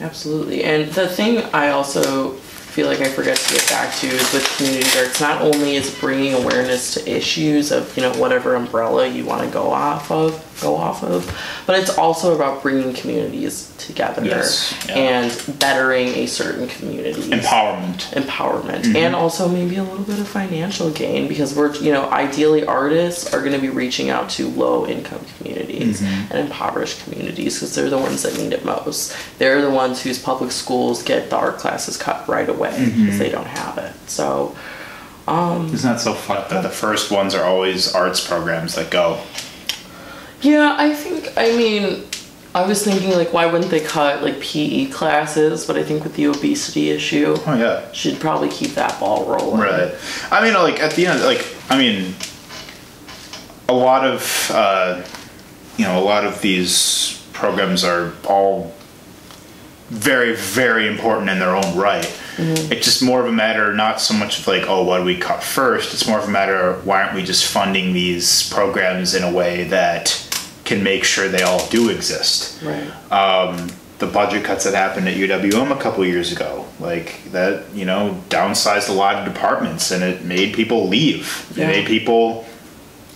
Absolutely. 0.00 0.64
And 0.64 0.90
the 0.92 1.08
thing 1.08 1.38
I 1.52 1.68
also 1.70 2.32
feel 2.32 2.88
like 2.88 3.00
I 3.00 3.08
forget 3.08 3.36
to 3.36 3.54
get 3.54 3.68
back 3.68 3.94
to 4.00 4.06
is 4.08 4.32
with 4.32 4.56
community 4.56 4.98
arts, 4.98 5.20
not 5.20 5.40
only 5.42 5.76
is 5.76 5.96
bringing 6.00 6.34
awareness 6.34 6.94
to 6.94 7.08
issues 7.08 7.70
of, 7.70 7.96
you 7.96 8.02
know, 8.02 8.12
whatever 8.14 8.56
umbrella 8.56 9.06
you 9.06 9.24
want 9.24 9.42
to 9.46 9.48
go 9.52 9.70
off 9.70 10.10
of, 10.10 10.34
go 10.60 10.76
off 10.76 11.02
of, 11.02 11.26
but 11.66 11.78
it's 11.78 11.96
also 11.98 12.34
about 12.34 12.62
bringing 12.62 12.94
communities 12.94 13.72
together 13.78 14.24
Yes, 14.24 14.72
yeah. 14.88 14.94
and 14.96 15.58
bettering 15.58 16.08
a 16.08 16.26
certain 16.26 16.68
community 16.68 17.22
empowerment 17.30 18.12
empowerment 18.14 18.82
Mm-hmm. 18.84 18.96
and 18.96 19.14
also 19.14 19.48
maybe 19.48 19.76
a 19.76 19.82
little 19.82 20.04
bit 20.04 20.18
of 20.18 20.28
financial 20.28 20.90
gain 20.90 21.28
because 21.28 21.54
we're 21.54 21.74
you 21.76 21.92
know 21.92 22.08
ideally 22.10 22.64
artists 22.64 23.32
are 23.34 23.40
going 23.40 23.52
to 23.52 23.58
be 23.60 23.68
reaching 23.68 24.10
out 24.10 24.30
to 24.30 24.48
low 24.48 24.86
income 24.86 25.20
communities 25.38 26.00
Mm-hmm. 26.00 26.32
and 26.32 26.38
impoverished 26.46 27.02
communities 27.04 27.54
because 27.56 27.74
they're 27.74 27.90
the 27.90 27.98
ones 27.98 28.22
that 28.22 28.36
need 28.38 28.52
it 28.52 28.64
most 28.64 29.14
they're 29.38 29.60
the 29.60 29.70
ones 29.70 30.02
whose 30.02 30.18
public 30.18 30.50
schools 30.52 31.02
get 31.02 31.30
the 31.30 31.36
art 31.36 31.58
classes 31.58 31.96
cut 31.96 32.26
right 32.28 32.48
away 32.48 32.70
Mm-hmm. 32.70 33.04
because 33.04 33.18
they 33.18 33.30
don't 33.30 33.46
have 33.46 33.76
it 33.78 33.92
so 34.08 34.56
isn't 35.26 35.82
that 35.82 36.00
so 36.00 36.12
fucked 36.14 36.50
that 36.50 36.62
the 36.62 36.68
first 36.68 37.10
ones 37.10 37.34
are 37.34 37.44
always 37.44 37.94
arts 37.94 38.26
programs 38.26 38.74
that 38.74 38.90
go 38.90 39.18
yeah 40.44 40.76
i 40.78 40.92
think 40.92 41.32
i 41.36 41.48
mean 41.56 42.04
I 42.56 42.64
was 42.64 42.84
thinking 42.84 43.10
like 43.10 43.32
why 43.32 43.46
wouldn't 43.46 43.72
they 43.72 43.80
cut 43.80 44.22
like 44.22 44.38
PE 44.40 44.86
classes 44.86 45.66
but 45.66 45.76
I 45.76 45.82
think 45.82 46.04
with 46.04 46.14
the 46.14 46.26
obesity 46.28 46.90
issue 46.90 47.34
oh 47.46 47.56
yeah 47.56 47.90
should 47.90 48.20
probably 48.20 48.48
keep 48.48 48.74
that 48.74 49.00
ball 49.00 49.24
rolling 49.24 49.60
Right. 49.60 49.92
I 50.30 50.40
mean, 50.44 50.54
like 50.54 50.78
at 50.78 50.92
the 50.92 51.08
end, 51.08 51.20
like 51.24 51.44
I 51.68 51.76
mean, 51.76 52.14
a 53.68 53.72
lot 53.72 54.06
of 54.06 54.50
uh, 54.54 55.02
you 55.76 55.84
know, 55.84 55.98
a 55.98 56.04
lot 56.04 56.24
of 56.24 56.40
these 56.42 57.26
programs 57.32 57.82
are 57.82 58.12
all 58.24 58.72
very, 59.90 60.36
very 60.36 60.86
important 60.86 61.30
in 61.30 61.38
their 61.40 61.56
own 61.56 61.76
right. 61.76 62.08
It's 62.38 62.84
just 62.84 63.02
more 63.02 63.20
of 63.20 63.26
a 63.26 63.32
matter, 63.32 63.72
not 63.74 64.00
so 64.00 64.14
much 64.14 64.40
of 64.40 64.46
like, 64.48 64.64
oh, 64.68 64.82
what 64.84 64.98
do 64.98 65.04
we 65.04 65.16
cut 65.16 65.42
first? 65.42 65.92
It's 65.92 66.06
more 66.08 66.18
of 66.18 66.28
a 66.28 66.30
matter 66.30 66.56
of 66.56 66.86
why 66.86 67.02
aren't 67.02 67.14
we 67.14 67.22
just 67.22 67.44
funding 67.46 67.92
these 67.92 68.48
programs 68.50 69.14
in 69.14 69.22
a 69.22 69.32
way 69.32 69.64
that 69.64 70.23
can 70.64 70.82
make 70.82 71.04
sure 71.04 71.28
they 71.28 71.42
all 71.42 71.66
do 71.68 71.88
exist 71.88 72.62
right 72.62 73.12
um, 73.12 73.68
the 73.98 74.06
budget 74.06 74.44
cuts 74.44 74.64
that 74.64 74.74
happened 74.74 75.08
at 75.08 75.16
UWM 75.16 75.70
a 75.70 75.80
couple 75.80 76.04
years 76.04 76.32
ago, 76.32 76.66
like 76.80 77.22
that, 77.30 77.72
you 77.72 77.84
know, 77.84 78.20
downsized 78.28 78.88
a 78.88 78.92
lot 78.92 79.16
of 79.16 79.32
departments 79.32 79.90
and 79.90 80.02
it 80.02 80.24
made 80.24 80.54
people 80.54 80.88
leave. 80.88 81.50
Yeah. 81.54 81.64
It 81.64 81.68
made 81.68 81.86
people, 81.86 82.44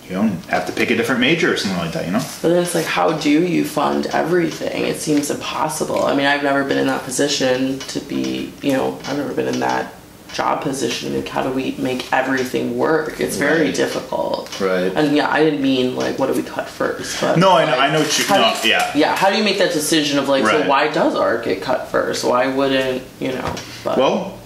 you 0.08 0.14
know, 0.14 0.28
have 0.48 0.66
to 0.66 0.72
pick 0.72 0.90
a 0.90 0.96
different 0.96 1.20
major 1.20 1.52
or 1.52 1.56
something 1.56 1.78
like 1.78 1.92
that, 1.92 2.06
you 2.06 2.12
know? 2.12 2.22
But 2.42 2.50
then 2.50 2.62
it's 2.62 2.74
like, 2.74 2.87
how 2.87 3.18
do 3.18 3.30
you 3.30 3.64
fund 3.64 4.06
everything? 4.06 4.84
It 4.84 4.96
seems 4.98 5.30
impossible. 5.30 6.04
I 6.04 6.14
mean, 6.14 6.26
I've 6.26 6.44
never 6.44 6.64
been 6.64 6.78
in 6.78 6.87
that 6.87 7.02
position 7.02 7.80
to 7.80 8.00
be, 8.00 8.52
you 8.62 8.72
know, 8.72 8.98
I've 9.04 9.18
never 9.18 9.34
been 9.34 9.48
in 9.48 9.61
that 9.61 9.94
job 10.32 10.60
position 10.60 11.14
like 11.16 11.26
how 11.28 11.42
do 11.42 11.50
we 11.50 11.72
make 11.78 12.12
everything 12.12 12.76
work 12.76 13.18
it's 13.18 13.36
very 13.36 13.66
Right. 13.66 13.74
difficult 13.74 14.60
Right. 14.60 14.92
and 14.94 15.16
yeah 15.16 15.30
i 15.32 15.42
didn't 15.42 15.62
mean 15.62 15.96
like 15.96 16.18
what 16.18 16.26
do 16.26 16.34
we 16.34 16.42
cut 16.42 16.68
first 16.68 17.18
but 17.20 17.38
No, 17.38 17.52
I 17.56 17.64
know- 17.64 17.70
like, 17.72 17.80
I 17.80 17.92
know 17.92 18.00
what 18.00 18.18
you- 18.18 18.24
how 18.26 18.60
do 18.60 18.68
yeah. 18.68 18.90
yeah 18.94 19.16
how 19.16 19.30
do 19.30 19.36
you 19.38 19.42
make 19.44 19.58
that 19.58 19.72
decision 19.72 20.18
of 20.18 20.28
like 20.28 20.44
Right. 20.44 20.62
so 20.64 20.68
why 20.68 20.88
does 20.88 21.14
art 21.14 21.44
get 21.44 21.62
cut 21.62 21.88
first 21.90 22.24
why 22.24 22.46
wouldn't 22.48 23.02
you 23.20 23.32
know 23.32 23.54
but 23.84 23.96
Well, 23.98 24.38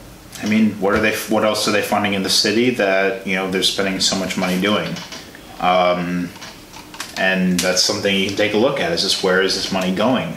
I 0.42 0.46
mean, 0.46 0.72
what 0.80 0.94
are 0.94 0.98
they? 1.00 1.14
What 1.28 1.44
else 1.44 1.68
are 1.68 1.70
they 1.70 1.82
funding 1.82 2.14
in 2.14 2.24
the 2.24 2.30
city 2.30 2.70
that 2.70 3.24
you 3.28 3.36
know 3.36 3.48
they're 3.50 3.62
spending 3.62 4.00
so 4.00 4.16
much 4.16 4.36
money 4.36 4.60
doing? 4.60 4.92
Um, 5.60 6.30
and 7.16 7.60
that's 7.60 7.80
something 7.82 8.12
you 8.12 8.26
can 8.26 8.36
take 8.36 8.52
a 8.54 8.56
look 8.56 8.80
at. 8.80 8.90
Is 8.90 9.02
just 9.02 9.22
where 9.22 9.40
is 9.42 9.54
this 9.54 9.70
money 9.70 9.94
going? 9.94 10.36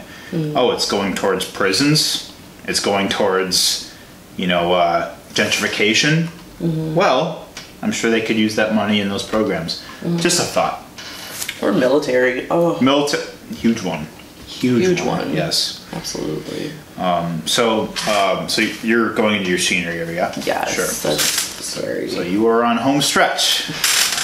Oh, 0.54 0.70
it's 0.70 0.88
going 0.88 1.14
towards 1.16 1.44
prisons. 1.44 2.32
It's 2.68 2.78
going 2.78 3.08
towards, 3.08 3.92
you 4.36 4.46
know, 4.46 4.74
uh, 4.74 5.12
gentrification. 5.36 6.28
Well, 6.94 7.46
I'm 7.82 7.92
sure 7.92 8.10
they 8.10 8.22
could 8.22 8.36
use 8.36 8.56
that 8.56 8.74
money 8.74 9.00
in 9.00 9.08
those 9.08 9.22
programs. 9.22 9.84
Just 10.16 10.40
a 10.40 10.44
thought. 10.44 10.82
or 11.62 11.72
military 11.72 12.46
oh 12.50 12.80
Military, 12.80 13.22
huge 13.54 13.82
one, 13.82 14.06
huge, 14.46 14.82
Huge 14.86 15.00
one. 15.00 15.18
one. 15.28 15.34
Yes. 15.34 15.86
absolutely 15.92 16.72
So, 17.46 17.92
um, 18.08 18.48
so 18.48 18.62
you're 18.82 19.12
going 19.14 19.36
into 19.36 19.48
your 19.50 19.58
senior 19.58 19.92
year, 19.92 20.10
yeah? 20.10 20.32
yes 20.44 20.74
Sure. 20.74 20.86
that's 21.12 21.78
very 21.78 22.08
So 22.10 22.22
you 22.22 22.46
are 22.48 22.64
on 22.64 22.76
home 22.78 23.00
stretch. 23.02 23.68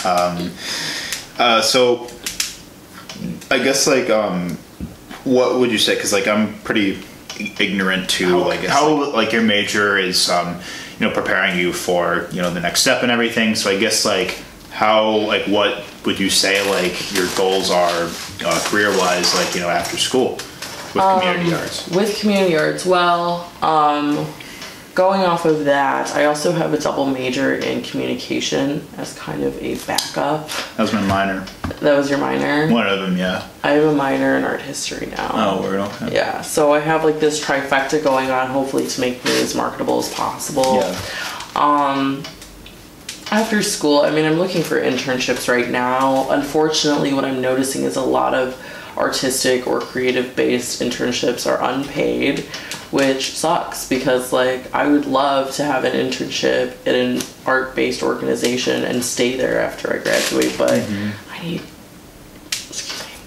Um, 0.06 0.50
uh, 1.38 1.60
so 1.62 2.08
I 3.50 3.58
guess 3.58 3.86
like 3.86 4.08
um, 4.10 4.56
what 5.24 5.58
would 5.58 5.70
you 5.70 5.78
say? 5.78 5.94
Because 5.94 6.12
like 6.12 6.26
I'm 6.26 6.54
pretty 6.64 7.02
ignorant 7.40 8.08
to 8.10 8.26
How- 8.40 8.48
like 8.48 8.60
how 8.64 9.12
like 9.12 9.32
your 9.32 9.42
major 9.42 9.98
is 9.98 10.28
um, 10.30 10.58
you 10.98 11.06
know 11.08 11.12
preparing 11.14 11.58
you 11.58 11.72
for 11.72 12.28
you 12.32 12.42
know 12.42 12.52
the 12.52 12.60
next 12.60 12.80
step 12.80 13.02
and 13.02 13.10
everything. 13.12 13.54
So 13.54 13.70
I 13.70 13.78
guess 13.78 14.04
like 14.04 14.42
how 14.70 15.08
like 15.26 15.44
what 15.44 15.84
would 16.04 16.18
you 16.18 16.30
say 16.30 16.68
like 16.70 17.12
your 17.14 17.28
goals 17.36 17.70
are 17.70 18.08
uh, 18.44 18.60
career 18.64 18.90
wise 18.98 19.34
like 19.34 19.54
you 19.54 19.60
know 19.60 19.68
after 19.68 19.96
school 19.96 20.38
with 20.94 21.04
community 21.04 21.54
arts? 21.54 21.88
With 21.88 22.18
community 22.20 22.56
arts, 22.56 22.84
well, 22.84 23.50
um, 23.62 24.26
going 24.94 25.22
off 25.22 25.44
of 25.44 25.64
that, 25.64 26.14
I 26.14 26.26
also 26.26 26.52
have 26.52 26.74
a 26.74 26.78
double 26.78 27.06
major 27.06 27.54
in 27.54 27.82
communication 27.82 28.86
as 28.96 29.18
kind 29.18 29.42
of 29.42 29.56
a 29.62 29.76
backup. 29.86 30.48
That 30.76 30.82
was 30.82 30.92
my 30.92 31.02
minor. 31.02 31.44
That 31.80 31.96
was 31.96 32.10
your 32.10 32.18
minor? 32.18 32.70
One 32.70 32.86
of 32.86 33.00
them, 33.00 33.16
yeah. 33.16 33.48
I 33.62 33.72
have 33.72 33.84
a 33.84 33.94
minor 33.94 34.36
in 34.36 34.44
art 34.44 34.60
history 34.60 35.06
now. 35.06 35.30
Oh, 35.32 35.62
we're 35.62 35.78
okay. 35.78 36.14
Yeah, 36.14 36.42
so 36.42 36.72
I 36.72 36.80
have 36.80 37.04
like 37.04 37.20
this 37.20 37.42
trifecta 37.44 38.02
going 38.02 38.30
on, 38.30 38.48
hopefully 38.48 38.86
to 38.86 39.00
make 39.00 39.24
me 39.24 39.40
as 39.40 39.54
marketable 39.54 39.98
as 39.98 40.12
possible. 40.12 40.76
Yeah. 40.76 40.98
Um, 41.56 42.22
after 43.30 43.62
school, 43.62 44.00
I 44.00 44.10
mean, 44.10 44.26
I'm 44.26 44.34
looking 44.34 44.62
for 44.62 44.80
internships 44.80 45.48
right 45.48 45.70
now. 45.70 46.30
Unfortunately, 46.30 47.14
what 47.14 47.24
I'm 47.24 47.40
noticing 47.40 47.84
is 47.84 47.96
a 47.96 48.02
lot 48.02 48.34
of 48.34 48.62
artistic 48.96 49.66
or 49.66 49.80
creative 49.80 50.36
based 50.36 50.82
internships 50.82 51.50
are 51.50 51.58
unpaid, 51.62 52.46
which 52.92 53.32
sucks 53.32 53.88
because, 53.88 54.32
like, 54.32 54.72
I 54.74 54.86
would 54.86 55.06
love 55.06 55.50
to 55.52 55.64
have 55.64 55.84
an 55.84 55.92
internship 55.92 56.74
in 56.86 56.94
an 56.94 57.22
art 57.46 57.74
based 57.74 58.02
organization 58.02 58.84
and 58.84 59.02
stay 59.02 59.36
there 59.36 59.60
after 59.60 59.92
I 59.92 59.98
graduate, 59.98 60.54
but 60.56 60.88
I 61.30 61.42
need. 61.42 61.62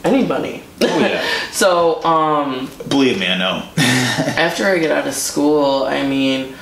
I 0.03 0.11
need 0.11 0.29
money. 0.29 0.63
Oh, 0.81 0.99
yeah. 0.99 1.25
so, 1.51 2.03
um, 2.03 2.69
Believe 2.87 3.19
me, 3.19 3.25
I 3.25 3.37
know. 3.37 3.67
after 3.77 4.65
I 4.65 4.77
get 4.77 4.91
out 4.91 5.07
of 5.07 5.15
school, 5.15 5.83
I 5.83 6.05
mean, 6.07 6.53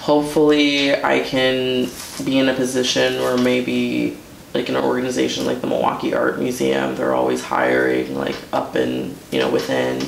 hopefully 0.00 0.94
I 0.94 1.20
can 1.20 1.90
be 2.24 2.38
in 2.38 2.48
a 2.48 2.54
position 2.54 3.20
where 3.20 3.36
maybe 3.36 4.16
like 4.54 4.70
an 4.70 4.76
organization 4.76 5.44
like 5.44 5.60
the 5.60 5.66
Milwaukee 5.66 6.14
Art 6.14 6.38
Museum, 6.38 6.94
they're 6.96 7.14
always 7.14 7.44
hiring 7.44 8.14
like 8.14 8.36
up 8.52 8.74
and 8.76 9.14
you 9.30 9.38
know 9.40 9.50
within. 9.50 10.00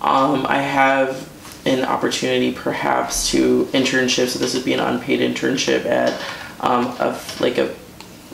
Um, 0.00 0.46
I 0.48 0.62
have 0.62 1.25
an 1.66 1.84
opportunity 1.84 2.52
perhaps 2.52 3.30
to 3.30 3.64
internship. 3.72 4.28
So 4.28 4.38
this 4.38 4.54
would 4.54 4.64
be 4.64 4.72
an 4.72 4.80
unpaid 4.80 5.20
internship 5.20 5.84
at 5.84 6.18
um, 6.60 6.86
of 6.98 7.40
like 7.40 7.58
a 7.58 7.74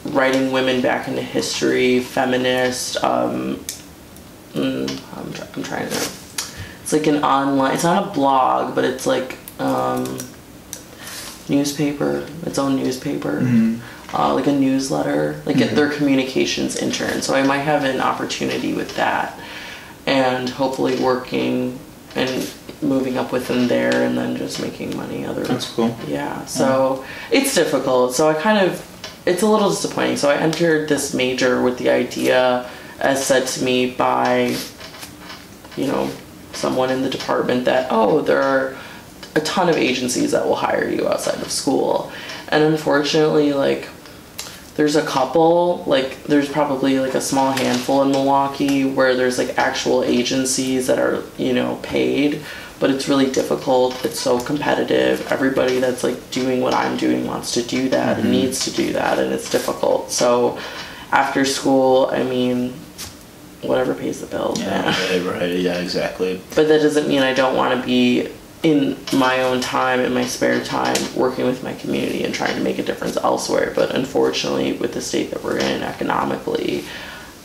writing 0.04 0.52
women 0.52 0.80
back 0.80 1.08
into 1.08 1.22
history, 1.22 2.00
feminist. 2.00 3.02
Um, 3.02 3.56
mm, 4.52 5.16
I'm, 5.16 5.32
try- 5.32 5.48
I'm 5.54 5.62
trying 5.62 5.88
to. 5.88 5.96
It's 6.82 6.92
like 6.92 7.06
an 7.06 7.24
online. 7.24 7.74
It's 7.74 7.84
not 7.84 8.08
a 8.08 8.10
blog, 8.10 8.74
but 8.74 8.84
it's 8.84 9.06
like 9.06 9.38
um, 9.58 10.18
newspaper. 11.48 12.26
Its 12.44 12.58
own 12.58 12.76
newspaper. 12.76 13.40
Uh, 14.14 14.34
like 14.34 14.46
a 14.46 14.52
newsletter, 14.52 15.40
like 15.46 15.56
a, 15.56 15.74
their 15.74 15.88
communications 15.88 16.76
intern. 16.76 17.22
So 17.22 17.34
I 17.34 17.44
might 17.44 17.60
have 17.60 17.84
an 17.84 17.98
opportunity 17.98 18.74
with 18.74 18.94
that, 18.96 19.40
and 20.04 20.50
hopefully 20.50 21.00
working 21.00 21.78
and 22.14 22.52
moving 22.82 23.16
up 23.16 23.32
within 23.32 23.68
there, 23.68 24.04
and 24.04 24.18
then 24.18 24.36
just 24.36 24.60
making 24.60 24.96
money 24.96 25.24
other. 25.24 25.44
That's 25.44 25.70
cool. 25.70 25.96
Yeah, 26.06 26.44
so 26.46 27.04
it's 27.30 27.54
difficult. 27.54 28.14
So 28.14 28.28
I 28.28 28.34
kind 28.34 28.58
of, 28.58 28.84
it's 29.24 29.42
a 29.42 29.46
little 29.46 29.70
disappointing. 29.70 30.16
So 30.16 30.30
I 30.30 30.36
entered 30.36 30.88
this 30.88 31.14
major 31.14 31.62
with 31.62 31.78
the 31.78 31.90
idea, 31.90 32.68
as 33.00 33.24
said 33.24 33.46
to 33.46 33.64
me 33.64 33.92
by, 33.92 34.56
you 35.76 35.86
know, 35.86 36.10
someone 36.52 36.90
in 36.90 37.02
the 37.02 37.10
department 37.10 37.64
that, 37.64 37.88
oh, 37.90 38.20
there 38.20 38.42
are 38.42 38.76
a 39.34 39.40
ton 39.40 39.68
of 39.68 39.76
agencies 39.76 40.32
that 40.32 40.44
will 40.44 40.56
hire 40.56 40.88
you 40.88 41.08
outside 41.08 41.40
of 41.40 41.50
school. 41.50 42.12
And 42.48 42.62
unfortunately, 42.64 43.52
like, 43.54 43.88
there's 44.76 44.96
a 44.96 45.04
couple, 45.04 45.84
like, 45.86 46.22
there's 46.24 46.48
probably 46.48 46.98
like 46.98 47.14
a 47.14 47.20
small 47.20 47.52
handful 47.52 48.02
in 48.02 48.10
Milwaukee 48.10 48.84
where 48.84 49.14
there's 49.14 49.38
like 49.38 49.58
actual 49.58 50.02
agencies 50.02 50.86
that 50.86 50.98
are, 50.98 51.22
you 51.36 51.52
know, 51.52 51.76
paid, 51.82 52.42
but 52.80 52.90
it's 52.90 53.08
really 53.08 53.30
difficult. 53.30 54.04
It's 54.04 54.18
so 54.18 54.40
competitive. 54.40 55.30
Everybody 55.30 55.78
that's 55.78 56.02
like 56.02 56.30
doing 56.30 56.60
what 56.62 56.74
I'm 56.74 56.96
doing 56.96 57.26
wants 57.26 57.52
to 57.54 57.62
do 57.62 57.88
that 57.90 58.16
and 58.16 58.24
mm-hmm. 58.24 58.32
needs 58.32 58.64
to 58.64 58.70
do 58.72 58.92
that, 58.94 59.18
and 59.18 59.32
it's 59.32 59.50
difficult. 59.50 60.10
So, 60.10 60.58
after 61.12 61.44
school, 61.44 62.06
I 62.10 62.22
mean, 62.22 62.72
whatever 63.60 63.94
pays 63.94 64.20
the 64.20 64.26
bills, 64.26 64.60
right, 64.60 65.22
right, 65.24 65.58
yeah, 65.58 65.78
exactly. 65.78 66.40
But 66.56 66.66
that 66.68 66.80
doesn't 66.80 67.06
mean 67.06 67.22
I 67.22 67.34
don't 67.34 67.56
want 67.56 67.78
to 67.78 67.86
be 67.86 68.28
in 68.62 68.96
my 69.12 69.42
own 69.42 69.60
time, 69.60 70.00
in 70.00 70.14
my 70.14 70.24
spare 70.24 70.62
time, 70.64 70.96
working 71.16 71.44
with 71.46 71.62
my 71.64 71.74
community 71.74 72.22
and 72.24 72.32
trying 72.32 72.54
to 72.54 72.60
make 72.62 72.78
a 72.78 72.82
difference 72.82 73.16
elsewhere. 73.16 73.72
But 73.74 73.94
unfortunately, 73.94 74.72
with 74.74 74.94
the 74.94 75.00
state 75.00 75.30
that 75.32 75.42
we're 75.42 75.58
in 75.58 75.82
economically, 75.82 76.84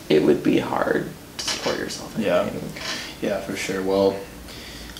it 0.08 0.22
would 0.22 0.42
be 0.44 0.58
hard 0.58 1.08
to 1.38 1.44
support 1.44 1.78
yourself. 1.78 2.16
I 2.18 2.22
Yeah. 2.22 2.44
think. 2.44 2.62
Yeah, 3.20 3.40
for 3.40 3.56
sure. 3.56 3.82
Well, 3.82 4.14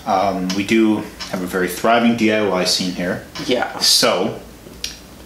um, 0.07 0.48
we 0.57 0.64
do 0.64 1.04
have 1.31 1.40
a 1.42 1.46
very 1.46 1.68
thriving 1.68 2.16
DIY 2.16 2.64
scene 2.64 2.92
here. 2.92 3.24
Yeah. 3.46 3.78
So, 3.78 4.40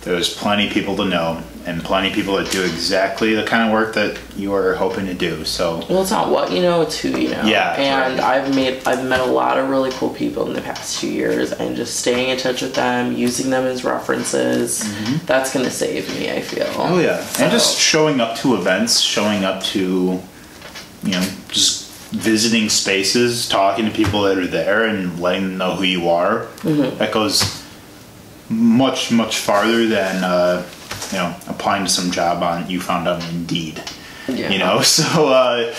there's 0.02 0.28
plenty 0.34 0.66
of 0.66 0.72
people 0.74 0.96
to 0.96 1.04
know 1.06 1.42
and 1.66 1.82
plenty 1.82 2.08
of 2.08 2.14
people 2.14 2.34
that 2.36 2.50
do 2.50 2.62
exactly 2.64 3.34
the 3.34 3.44
kind 3.44 3.66
of 3.66 3.72
work 3.72 3.94
that 3.94 4.18
you 4.36 4.52
are 4.54 4.74
hoping 4.74 5.06
to 5.06 5.14
do. 5.14 5.44
So, 5.44 5.84
Well, 5.88 6.02
it's 6.02 6.10
not 6.10 6.30
what 6.30 6.50
you 6.52 6.60
know; 6.62 6.82
it's 6.82 6.98
who 6.98 7.08
you 7.10 7.30
know. 7.30 7.42
Yeah, 7.44 7.74
And 7.74 8.18
right. 8.18 8.24
I've 8.44 8.54
made, 8.54 8.86
I've 8.86 9.04
met 9.04 9.20
a 9.20 9.24
lot 9.24 9.58
of 9.58 9.68
really 9.68 9.90
cool 9.92 10.10
people 10.10 10.46
in 10.46 10.52
the 10.54 10.60
past 10.62 10.98
two 11.00 11.08
years, 11.08 11.52
and 11.52 11.76
just 11.76 12.00
staying 12.00 12.30
in 12.30 12.36
touch 12.38 12.62
with 12.62 12.74
them, 12.74 13.12
using 13.12 13.50
them 13.50 13.64
as 13.64 13.84
references, 13.84 14.84
that's 15.26 15.52
gonna 15.52 15.70
save 15.70 16.08
me. 16.18 16.30
I 16.30 16.40
feel. 16.40 16.66
Mm-hmm. 16.66 16.92
oh 16.94 16.98
yeah, 16.98 17.22
So- 17.24 17.42
and 17.44 17.52
just 17.52 17.78
showing 17.78 18.20
up 18.20 18.36
to 18.38 18.54
events, 18.54 19.00
showing 19.00 19.44
up 19.44 19.62
to, 19.64 20.20
you 21.04 21.12
know, 21.12 21.26
just 21.48 21.90
visiting 22.12 22.68
spaces, 22.68 23.48
talking 23.48 23.86
to 23.86 23.90
people 23.90 24.22
that 24.22 24.36
are 24.36 24.46
there, 24.46 24.84
and 24.84 25.18
letting 25.20 25.42
them 25.48 25.58
know 25.58 25.74
who 25.76 25.84
you 25.84 26.08
are. 26.10 26.46
Mm-hmm. 26.62 26.98
That 26.98 27.12
goes 27.12 27.62
much 28.50 29.10
much 29.10 29.38
farther 29.38 29.86
than 29.86 30.22
uh, 30.24 30.62
you 31.12 31.18
know 31.18 31.34
applying 31.48 31.84
to 31.84 31.90
some 31.90 32.10
job 32.10 32.42
on 32.42 32.68
you 32.68 32.80
found 32.80 33.06
on 33.08 33.22
Indeed. 33.30 33.82
Yeah. 34.28 34.50
You 34.50 34.58
know, 34.58 34.80
so 34.98 35.28
uh, 35.28 35.74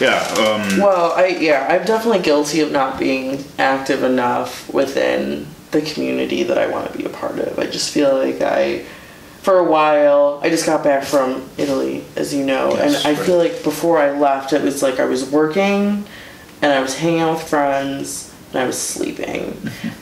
yeah, 0.00 0.22
um, 0.38 0.78
Well, 0.80 1.12
I 1.12 1.26
yeah, 1.26 1.66
I'm 1.70 1.84
definitely 1.86 2.20
guilty 2.22 2.60
of 2.60 2.72
not 2.72 2.98
being 2.98 3.44
active 3.58 4.02
enough 4.02 4.72
within 4.72 5.46
the 5.72 5.82
community 5.82 6.42
that 6.44 6.58
I 6.58 6.66
want 6.66 6.90
to 6.90 6.98
be 6.98 7.04
a 7.04 7.08
part 7.10 7.38
of. 7.38 7.58
I 7.58 7.66
just 7.66 7.90
feel 7.92 8.16
like 8.16 8.40
I 8.40 8.84
for 9.42 9.58
a 9.58 9.64
while, 9.64 10.38
I 10.42 10.50
just 10.50 10.66
got 10.66 10.84
back 10.84 11.02
from 11.02 11.48
Italy, 11.56 12.04
as 12.14 12.34
you 12.34 12.44
know, 12.44 12.74
Yes, 12.74 13.04
and 13.04 13.06
I 13.06 13.18
right. 13.18 13.26
feel 13.26 13.38
like 13.38 13.62
before 13.64 13.98
I 13.98 14.10
left, 14.10 14.52
it 14.52 14.62
was 14.62 14.82
like 14.82 15.00
I 15.00 15.06
was 15.06 15.24
working 15.30 16.04
and 16.62 16.72
I 16.72 16.80
was 16.80 16.94
hanging 16.96 17.20
out 17.20 17.38
with 17.38 17.48
friends 17.48 18.34
and 18.50 18.58
I 18.60 18.66
was 18.66 18.78
sleeping. 18.78 19.56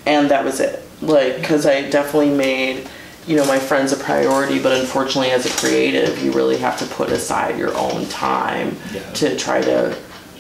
and 0.06 0.30
that 0.32 0.44
was 0.44 0.58
it. 0.58 0.82
Like, 1.00 1.36
because 1.36 1.66
I 1.66 1.88
definitely 1.88 2.34
made, 2.36 2.88
you 3.28 3.36
know, 3.36 3.44
my 3.46 3.58
friends 3.58 3.92
a 3.92 3.96
priority, 3.96 4.58
but 4.58 4.72
unfortunately, 4.72 5.30
as 5.30 5.44
a 5.46 5.50
creative, 5.60 6.22
you 6.22 6.32
really 6.32 6.56
have 6.56 6.78
to 6.78 6.86
put 6.86 7.10
aside 7.10 7.58
your 7.58 7.76
own 7.76 8.06
time 8.06 8.76
Yeah. 8.92 9.00
to 9.14 9.36
try 9.36 9.60
to 9.60 9.96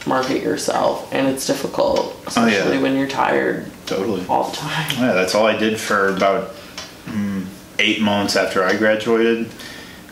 market 0.06 0.42
yourself. 0.42 1.12
And 1.12 1.28
it's 1.28 1.46
difficult, 1.46 2.16
Oh, 2.36 2.46
yeah. 2.46 2.52
especially 2.54 2.78
when 2.78 2.96
you're 2.96 3.06
tired 3.08 3.66
totally. 3.86 4.24
all 4.28 4.44
the 4.50 4.56
time. 4.56 4.90
Yeah, 4.98 5.12
that's 5.12 5.34
all 5.34 5.46
I 5.46 5.56
did 5.56 5.78
for 5.78 6.08
about 6.16 6.54
mm, 7.06 7.44
eight 7.78 8.00
months 8.00 8.36
after 8.36 8.64
I 8.64 8.74
graduated. 8.74 9.50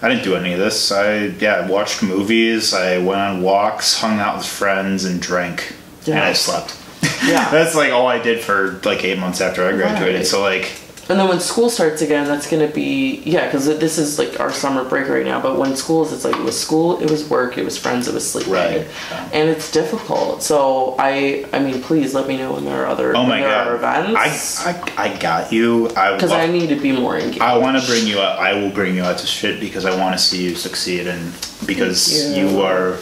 I 0.03 0.11
didn't 0.11 0.25
do 0.25 0.37
any 0.37 0.53
of 0.53 0.59
this. 0.59 0.93
I 0.93 1.33
yeah 1.41 1.67
watched 1.67 2.03
movies. 2.03 2.75
I 2.75 2.99
went 2.99 3.21
on 3.21 3.41
walks, 3.43 3.99
hung 3.99 4.21
out 4.21 4.37
with 4.37 4.47
friends, 4.47 5.07
and 5.07 5.21
drank. 5.21 5.73
And 6.07 6.19
I 6.19 6.35
slept. 6.35 6.77
Yeah. 7.25 7.49
That's 7.51 7.75
like 7.75 7.93
all 7.93 8.07
I 8.07 8.19
did 8.23 8.41
for 8.43 8.79
like 8.85 9.03
eight 9.05 9.19
months 9.19 9.41
after 9.41 9.67
I 9.67 9.73
graduated. 9.73 10.17
Right. 10.17 10.27
So 10.27 10.43
like 10.43 10.71
And 11.09 11.21
then 11.21 11.29
when 11.29 11.39
school 11.39 11.71
starts 11.71 12.03
again, 12.03 12.27
that's 12.27 12.51
gonna 12.51 12.67
be 12.67 13.23
yeah, 13.25 13.47
because 13.47 13.67
this 13.67 13.97
is 13.97 14.19
like 14.19 14.41
our 14.41 14.53
summer 14.53 14.83
break 14.85 15.09
right 15.09 15.25
now. 15.25 15.41
But 15.41 15.57
when 15.57 15.77
schools, 15.77 16.13
it's 16.13 16.25
like 16.25 16.35
it 16.35 16.43
was 16.43 16.59
school, 16.59 17.01
it 17.01 17.09
was 17.09 17.29
work, 17.29 17.59
it 17.59 17.65
was 17.65 17.79
friends, 17.79 18.09
it 18.09 18.15
was 18.15 18.29
sleep, 18.29 18.49
Right. 18.49 18.87
and 19.33 19.49
it's 19.49 19.71
difficult. 19.71 20.43
So 20.43 20.97
I, 20.99 21.47
I 21.53 21.61
mean, 21.61 21.81
please 21.81 22.13
let 22.13 22.27
me 22.27 22.37
know 22.37 22.55
when 22.55 22.65
there 22.65 22.83
are 22.83 22.87
other 22.87 23.15
oh 23.17 23.25
my 23.25 23.41
god, 23.41 23.75
events 23.75 24.67
I, 24.67 24.73
I 24.97 25.05
I 25.05 25.17
got 25.19 25.53
you. 25.53 25.91
I 25.97 26.15
because 26.15 26.33
I 26.33 26.47
need 26.49 26.71
to 26.71 26.77
be 26.81 26.91
more 26.91 27.17
engaged. 27.17 27.41
I 27.41 27.57
want 27.57 27.81
to 27.81 27.87
bring 27.87 28.07
you 28.07 28.19
up. 28.19 28.41
I 28.41 28.55
will 28.55 28.71
bring 28.71 28.97
you 28.97 29.05
out 29.05 29.19
to 29.19 29.27
shit 29.27 29.61
because 29.61 29.85
I 29.85 29.97
want 29.97 30.15
to 30.15 30.19
see 30.19 30.43
you 30.43 30.57
succeed, 30.57 31.07
and 31.07 31.33
because 31.67 32.37
you. 32.37 32.49
you. 32.49 32.61
are, 32.63 32.99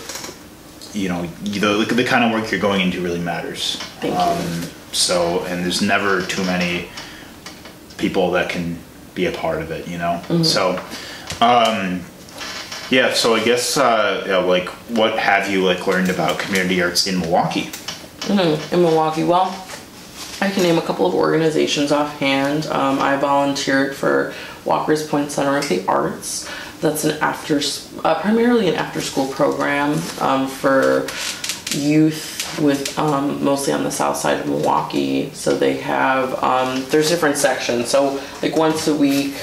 you 0.93 1.09
know, 1.09 1.23
the 1.45 1.87
the 1.95 2.05
kind 2.05 2.23
of 2.23 2.38
work 2.38 2.51
you're 2.51 2.61
going 2.61 2.83
into 2.83 3.01
really 3.01 3.21
matters. 3.21 3.77
Thank 4.01 4.12
you. 4.12 4.61
you. 4.61 4.69
So, 4.93 5.45
and 5.47 5.64
there's 5.64 5.83
never 5.83 6.23
too 6.23 6.45
many 6.45 6.88
people 8.05 8.33
that 8.33 8.51
can 8.51 8.77
be 9.14 9.25
a 9.25 9.33
part 9.33 9.62
of 9.62 9.71
it, 9.71 9.88
you 9.88 9.97
know. 9.97 10.21
Mm-hmm. 10.29 10.43
So, 10.43 10.73
um, 11.40 12.03
yeah. 12.90 13.14
So 13.14 13.35
I 13.35 13.43
guess 13.43 13.79
uh, 13.79 14.25
yeah, 14.27 14.37
like, 14.37 14.69
what 14.99 15.19
have 15.19 15.51
you 15.51 15.64
like 15.64 15.87
learned 15.87 16.11
about 16.11 16.38
community 16.38 16.83
arts 16.83 17.07
in 17.07 17.19
Milwaukee? 17.19 17.71
in 18.29 18.83
Milwaukee. 18.83 19.25
Well, 19.25 19.47
I 20.43 20.51
can 20.51 20.62
name 20.62 20.77
a 20.77 20.83
couple 20.83 21.07
of 21.07 21.14
organizations 21.14 21.93
offhand. 21.93 22.67
Um, 22.67 22.99
I 22.99 23.17
volunteered 23.17 23.97
for 23.97 24.35
Walker's 24.67 25.07
Point 25.09 25.31
Center 25.31 25.57
of 25.57 25.67
the 25.67 25.87
Arts. 25.87 26.51
That's 26.81 27.05
an 27.05 27.17
after, 27.23 27.61
uh, 28.05 28.21
primarily 28.21 28.69
an 28.69 28.75
after-school 28.75 29.29
program 29.29 29.93
um, 30.21 30.47
for 30.47 31.07
youth 31.71 32.34
with 32.59 32.99
um, 32.99 33.43
mostly 33.45 33.73
on 33.73 33.85
the 33.85 33.90
south 33.90 34.17
side 34.17 34.40
of 34.40 34.47
Milwaukee. 34.47 35.31
So 35.33 35.57
they 35.57 35.77
have 35.79 36.43
um, 36.43 36.85
there's 36.88 37.09
different 37.09 37.37
sections. 37.37 37.88
So 37.88 38.21
like 38.43 38.57
once 38.57 38.87
a 38.88 38.95
week, 38.95 39.35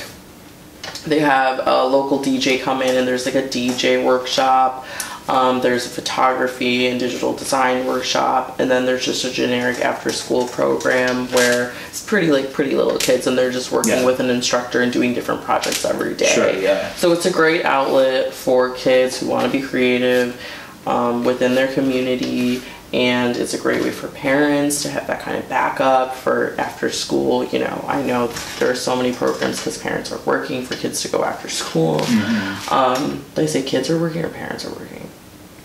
they 1.06 1.20
have 1.20 1.66
a 1.68 1.84
local 1.86 2.20
DJ 2.20 2.62
come 2.62 2.82
in 2.82 2.96
and 2.96 3.08
there's 3.08 3.26
like 3.26 3.36
a 3.36 3.44
DJ 3.44 4.04
workshop. 4.06 4.86
Um, 5.30 5.62
there's 5.62 5.86
a 5.86 5.90
photography 5.90 6.88
and 6.88 7.00
digital 7.00 7.34
design 7.34 7.86
workshop, 7.86 8.60
and 8.60 8.70
then 8.70 8.86
there's 8.86 9.06
just 9.06 9.24
a 9.24 9.32
generic 9.32 9.80
after 9.80 10.12
school 10.12 10.48
program 10.48 11.28
where 11.28 11.74
it's 11.88 12.04
pretty 12.04 12.32
like 12.32 12.52
pretty 12.52 12.76
little 12.76 12.98
kids 12.98 13.28
and 13.28 13.38
they're 13.38 13.52
just 13.52 13.72
working 13.72 13.92
Yeah. 13.92 14.06
with 14.06 14.20
an 14.20 14.30
instructor 14.30 14.82
and 14.82 14.92
doing 14.92 15.14
different 15.14 15.44
projects 15.44 15.86
every 15.86 16.16
day. 16.16 16.26
Sure, 16.26 16.52
yeah. 16.52 16.92
So 16.96 17.12
it's 17.14 17.26
a 17.28 17.32
great 17.32 17.64
outlet 17.64 18.34
for 18.34 18.72
kids 18.74 19.20
who 19.20 19.28
want 19.28 19.46
to 19.46 19.52
be 19.58 19.66
creative 19.66 20.42
um, 20.88 21.24
within 21.24 21.54
their 21.56 21.72
community, 21.72 22.62
and 22.94 23.38
it's 23.38 23.54
a 23.54 23.58
great 23.58 23.82
way 23.82 23.92
for 23.92 24.08
parents 24.10 24.82
to 24.84 24.90
have 24.90 25.08
that 25.08 25.22
kind 25.22 25.38
of 25.38 25.48
backup 25.48 26.14
for 26.16 26.56
after 26.60 26.90
school. 26.90 27.44
You 27.46 27.60
know, 27.60 27.86
I 27.88 28.02
know 28.02 28.28
there 28.60 28.70
are 28.70 28.76
so 28.76 28.96
many 28.96 29.14
programs 29.14 29.58
because 29.58 29.78
parents 29.78 30.12
are 30.12 30.20
working 30.26 30.64
for 30.66 30.76
kids 30.76 31.02
to 31.04 31.08
go 31.08 31.24
after 31.24 31.48
school. 31.50 32.00
Mm-hmm. 32.00 32.74
Um, 32.74 33.26
they 33.36 33.48
say 33.48 33.62
kids 33.64 33.90
are 33.90 34.00
working 34.00 34.24
or 34.26 34.30
parents 34.30 34.66
are 34.66 34.72
working. 34.72 35.10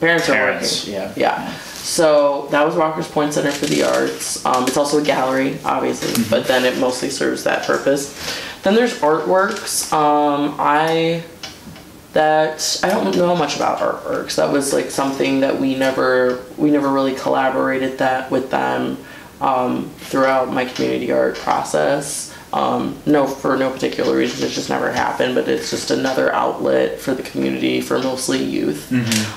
Parents, 0.01 0.27
Parents, 0.27 0.89
are 0.89 0.93
working. 0.93 1.17
yeah. 1.17 1.31
Yeah. 1.47 1.57
So 1.87 2.49
that 2.51 2.67
was 2.67 2.75
Walker's 2.77 3.09
Point 3.11 3.33
Center 3.33 3.51
for 3.51 3.67
the 3.67 3.83
Arts. 3.85 4.45
Um, 4.45 4.65
it's 4.67 4.77
also 4.77 4.99
a 5.01 5.03
gallery, 5.05 5.59
obviously, 5.65 6.09
Mm-hmm. 6.13 6.31
but 6.31 6.47
then 6.47 6.65
it 6.65 6.79
mostly 6.79 7.09
serves 7.11 7.45
that 7.45 7.65
purpose. 7.67 8.13
Then 8.63 8.75
there's 8.75 8.99
artworks. 9.01 9.91
Um, 9.93 10.55
I 10.59 11.23
that 12.17 12.81
I 12.83 12.89
don't 12.89 13.15
know 13.15 13.37
much 13.37 13.57
about 13.57 13.79
artworks. 13.79 14.37
That 14.37 14.51
was 14.51 14.73
like 14.73 14.91
something 14.91 15.41
that 15.41 15.61
we 15.61 15.75
never 15.75 16.43
we 16.57 16.71
never 16.71 16.91
really 16.91 17.15
collaborated 17.15 17.99
that 17.99 18.31
with 18.31 18.51
them 18.51 18.97
um, 19.43 19.91
throughout 19.99 20.51
my 20.51 20.65
community 20.65 21.13
art 21.13 21.37
process. 21.37 22.35
Um, 22.55 22.99
no, 23.05 23.27
for 23.27 23.55
no 23.59 23.71
particular 23.71 24.17
reason, 24.17 24.47
it 24.47 24.51
just 24.51 24.71
never 24.71 24.91
happened. 24.91 25.35
But 25.35 25.47
it's 25.47 25.69
just 25.69 25.91
another 25.91 26.33
outlet 26.33 26.99
for 26.99 27.13
the 27.13 27.23
community, 27.23 27.83
for 27.83 27.99
mostly 27.99 28.43
youth, 28.43 28.91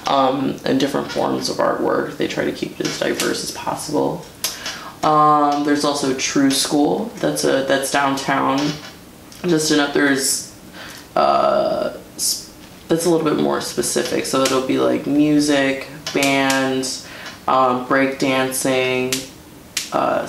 um, 0.08 0.56
and 0.64 0.80
different 0.80 1.12
forms 1.12 1.50
of 1.50 1.58
artwork. 1.58 2.16
They 2.16 2.30
try 2.30 2.46
to 2.46 2.54
keep 2.54 2.80
it 2.80 2.88
as 2.88 2.98
diverse 2.98 3.44
as 3.44 3.52
possible. 3.52 4.26
Um, 5.04 5.66
there's 5.66 5.84
also 5.84 6.14
TRUE 6.14 6.48
Skool. 6.48 7.14
That's 7.20 7.44
a 7.44 7.66
that's 7.66 7.92
downtown. 7.92 8.58
Just 9.42 9.70
enough. 9.72 9.94
There's 9.94 10.56
uh, 11.18 11.98
that's 12.90 13.06
a 13.06 13.10
little 13.10 13.26
bit 13.26 13.42
more 13.42 13.62
specific. 13.62 14.26
So 14.26 14.42
it'll 14.42 14.68
be 14.68 14.80
like 14.80 15.08
music, 15.08 15.88
bands, 16.14 17.08
um, 17.48 17.88
break 17.88 18.20
dancing, 18.20 19.14
uh, 19.94 20.28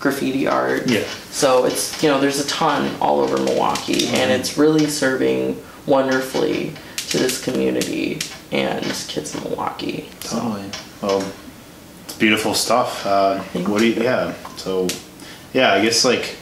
graffiti 0.00 0.46
art. 0.46 0.86
Yeah. 0.86 1.04
So 1.30 1.64
it's 1.64 2.02
you 2.02 2.10
know 2.10 2.20
there's 2.20 2.40
a 2.40 2.46
ton 2.46 2.94
all 3.00 3.20
over 3.20 3.38
Milwaukee, 3.38 4.08
and 4.08 4.30
it's 4.30 4.58
really 4.58 4.86
serving 4.86 5.62
wonderfully 5.86 6.74
to 7.08 7.18
this 7.18 7.42
community 7.42 8.18
and 8.52 8.84
kids 9.08 9.34
in 9.34 9.42
Milwaukee. 9.42 10.08
So 10.20 10.38
Totally. 10.38 10.70
Well, 11.02 11.32
it's 12.04 12.14
beautiful 12.16 12.54
stuff. 12.54 13.04
Uh, 13.06 13.40
what 13.40 13.78
do 13.78 13.88
you? 13.88 14.02
Yeah. 14.02 14.34
So, 14.56 14.88
yeah, 15.52 15.74
I 15.74 15.82
guess 15.82 16.04
like, 16.04 16.36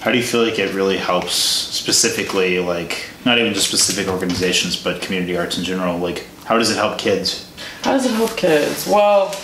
how 0.00 0.12
do 0.12 0.18
you 0.18 0.24
feel 0.24 0.42
like 0.42 0.58
it 0.58 0.74
really 0.74 0.96
helps 0.96 1.32
specifically, 1.32 2.58
like 2.58 3.06
not 3.24 3.38
even 3.38 3.52
just 3.52 3.68
specific 3.68 4.08
organizations, 4.08 4.80
but 4.80 5.02
community 5.02 5.36
arts 5.36 5.58
in 5.58 5.64
general? 5.64 5.98
Like, 5.98 6.26
how 6.44 6.58
does 6.58 6.70
it 6.70 6.76
help 6.76 6.98
kids? 6.98 7.50
How 7.82 7.92
does 7.92 8.06
it 8.06 8.12
help 8.12 8.36
kids? 8.36 8.86
Well, 8.86 9.34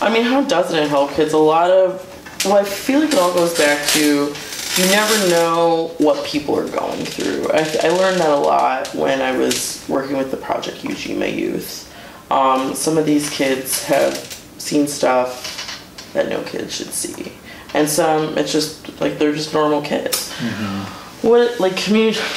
I 0.00 0.12
mean, 0.12 0.22
how 0.22 0.42
doesn't 0.42 0.76
it 0.76 0.88
help 0.88 1.12
kids? 1.12 1.32
A 1.32 1.38
lot 1.38 1.70
of, 1.70 2.44
well, 2.44 2.56
I 2.56 2.64
feel 2.64 3.00
like 3.00 3.12
it 3.12 3.18
all 3.18 3.32
goes 3.32 3.56
back 3.56 3.86
to 3.90 4.34
you 4.76 4.84
never 4.90 5.30
know 5.30 5.94
what 5.98 6.22
people 6.26 6.58
are 6.58 6.68
going 6.68 7.04
through. 7.04 7.50
I, 7.50 7.60
I 7.84 7.88
learned 7.88 8.20
that 8.20 8.28
a 8.28 8.36
lot 8.36 8.94
when 8.94 9.22
I 9.22 9.36
was 9.36 9.84
working 9.88 10.18
with 10.18 10.30
the 10.30 10.36
Project 10.36 10.78
Ujima 10.78 11.34
Youth. 11.34 11.90
Um, 12.30 12.74
some 12.74 12.98
of 12.98 13.06
these 13.06 13.30
kids 13.30 13.84
have 13.84 14.16
seen 14.58 14.86
stuff 14.86 16.12
that 16.12 16.28
no 16.28 16.42
kid 16.42 16.70
should 16.70 16.92
see. 16.92 17.32
And 17.76 17.88
some, 17.88 18.36
it's 18.38 18.50
just 18.52 19.00
like 19.00 19.18
they're 19.18 19.34
just 19.34 19.52
normal 19.52 19.82
kids. 19.82 20.32
Mm-hmm. 20.38 21.28
What, 21.28 21.60
like, 21.60 21.76
community. 21.76 22.20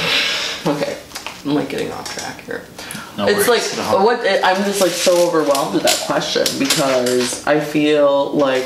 Okay, 0.68 0.98
I'm 1.46 1.56
like 1.56 1.70
getting 1.70 1.90
off 1.94 2.14
track 2.14 2.42
here 2.42 2.66
No 3.18 3.26
it's 3.26 3.48
worries. 3.48 3.78
like 3.78 3.92
No. 3.92 4.04
what 4.04 4.20
I'm 4.44 4.62
just 4.66 4.82
like 4.82 4.92
so 4.92 5.26
overwhelmed 5.26 5.74
with 5.74 5.84
that 5.84 6.04
question 6.06 6.44
because 6.60 7.48
I 7.48 7.62
feel 7.62 8.32
like 8.34 8.66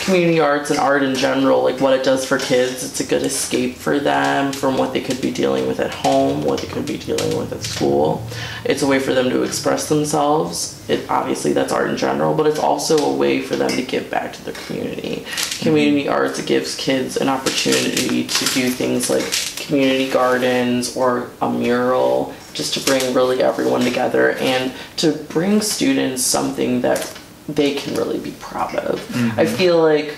community 0.00 0.40
arts 0.40 0.70
and 0.70 0.78
art 0.78 1.02
in 1.02 1.14
general, 1.14 1.62
like 1.62 1.80
what 1.80 1.92
it 1.92 2.02
does 2.02 2.24
for 2.24 2.38
kids, 2.38 2.82
it's 2.82 3.00
a 3.00 3.04
good 3.04 3.22
escape 3.22 3.76
for 3.76 4.00
them 4.00 4.52
from 4.52 4.78
what 4.78 4.92
they 4.92 5.00
could 5.00 5.20
be 5.20 5.30
dealing 5.30 5.68
with 5.68 5.78
at 5.78 5.92
home, 5.92 6.42
what 6.42 6.60
they 6.60 6.66
could 6.66 6.86
be 6.86 6.96
dealing 6.96 7.36
with 7.36 7.52
at 7.52 7.62
school. 7.62 8.26
It's 8.64 8.82
a 8.82 8.86
way 8.86 8.98
for 8.98 9.12
them 9.12 9.28
to 9.30 9.42
express 9.42 9.88
themselves. 9.88 10.82
It 10.88 11.08
obviously 11.10 11.52
that's 11.52 11.72
art 11.72 11.90
in 11.90 11.96
general, 11.96 12.34
but 12.34 12.46
it's 12.46 12.58
also 12.58 12.98
a 12.98 13.14
way 13.14 13.42
for 13.42 13.56
them 13.56 13.70
to 13.70 13.82
give 13.82 14.10
back 14.10 14.32
to 14.32 14.44
their 14.44 14.54
community. 14.54 15.16
Mm-hmm. 15.16 15.64
Community 15.64 16.08
arts 16.08 16.38
it 16.38 16.46
gives 16.46 16.74
kids 16.76 17.16
an 17.18 17.28
opportunity 17.28 18.26
to 18.26 18.44
do 18.46 18.70
things 18.70 19.10
like 19.10 19.24
community 19.56 20.10
gardens 20.10 20.96
or 20.96 21.30
a 21.42 21.50
mural 21.50 22.34
just 22.54 22.74
to 22.74 22.80
bring 22.80 23.14
really 23.14 23.42
everyone 23.42 23.82
together 23.82 24.32
and 24.32 24.72
to 24.96 25.12
bring 25.12 25.60
students 25.60 26.22
something 26.22 26.80
that 26.80 27.16
they 27.54 27.74
can 27.74 27.94
really 27.94 28.18
be 28.18 28.32
proud 28.32 28.74
of. 28.76 28.98
I 29.14 29.44
mm-hmm. 29.44 29.56
feel 29.56 29.82
like, 29.82 30.16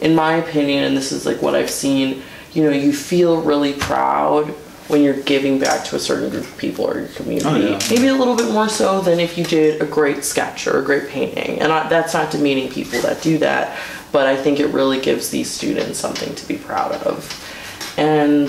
in 0.00 0.14
my 0.14 0.34
opinion, 0.34 0.84
and 0.84 0.96
this 0.96 1.12
is 1.12 1.26
like 1.26 1.42
what 1.42 1.54
I've 1.54 1.70
seen, 1.70 2.22
you 2.52 2.64
know, 2.64 2.70
you 2.70 2.92
feel 2.92 3.42
really 3.42 3.74
proud 3.74 4.54
when 4.88 5.02
you're 5.02 5.20
giving 5.22 5.58
back 5.58 5.84
to 5.84 5.96
a 5.96 5.98
certain 5.98 6.30
group 6.30 6.44
of 6.44 6.56
people 6.56 6.86
or 6.86 6.98
your 6.98 7.08
community. 7.08 7.48
Oh, 7.48 7.56
yeah. 7.56 7.78
Maybe 7.90 8.06
a 8.06 8.14
little 8.14 8.36
bit 8.36 8.50
more 8.50 8.68
so 8.68 9.00
than 9.02 9.20
if 9.20 9.36
you 9.36 9.44
did 9.44 9.82
a 9.82 9.86
great 9.86 10.24
sketch 10.24 10.66
or 10.66 10.78
a 10.78 10.82
great 10.82 11.08
painting. 11.08 11.60
And 11.60 11.70
I, 11.70 11.88
that's 11.88 12.14
not 12.14 12.30
demeaning 12.30 12.70
people 12.70 13.00
that 13.02 13.20
do 13.20 13.36
that, 13.38 13.78
but 14.12 14.26
I 14.26 14.34
think 14.34 14.60
it 14.60 14.68
really 14.68 15.00
gives 15.00 15.28
these 15.30 15.50
students 15.50 15.98
something 15.98 16.34
to 16.34 16.48
be 16.48 16.56
proud 16.56 16.92
of. 17.02 17.28
And 17.98 18.48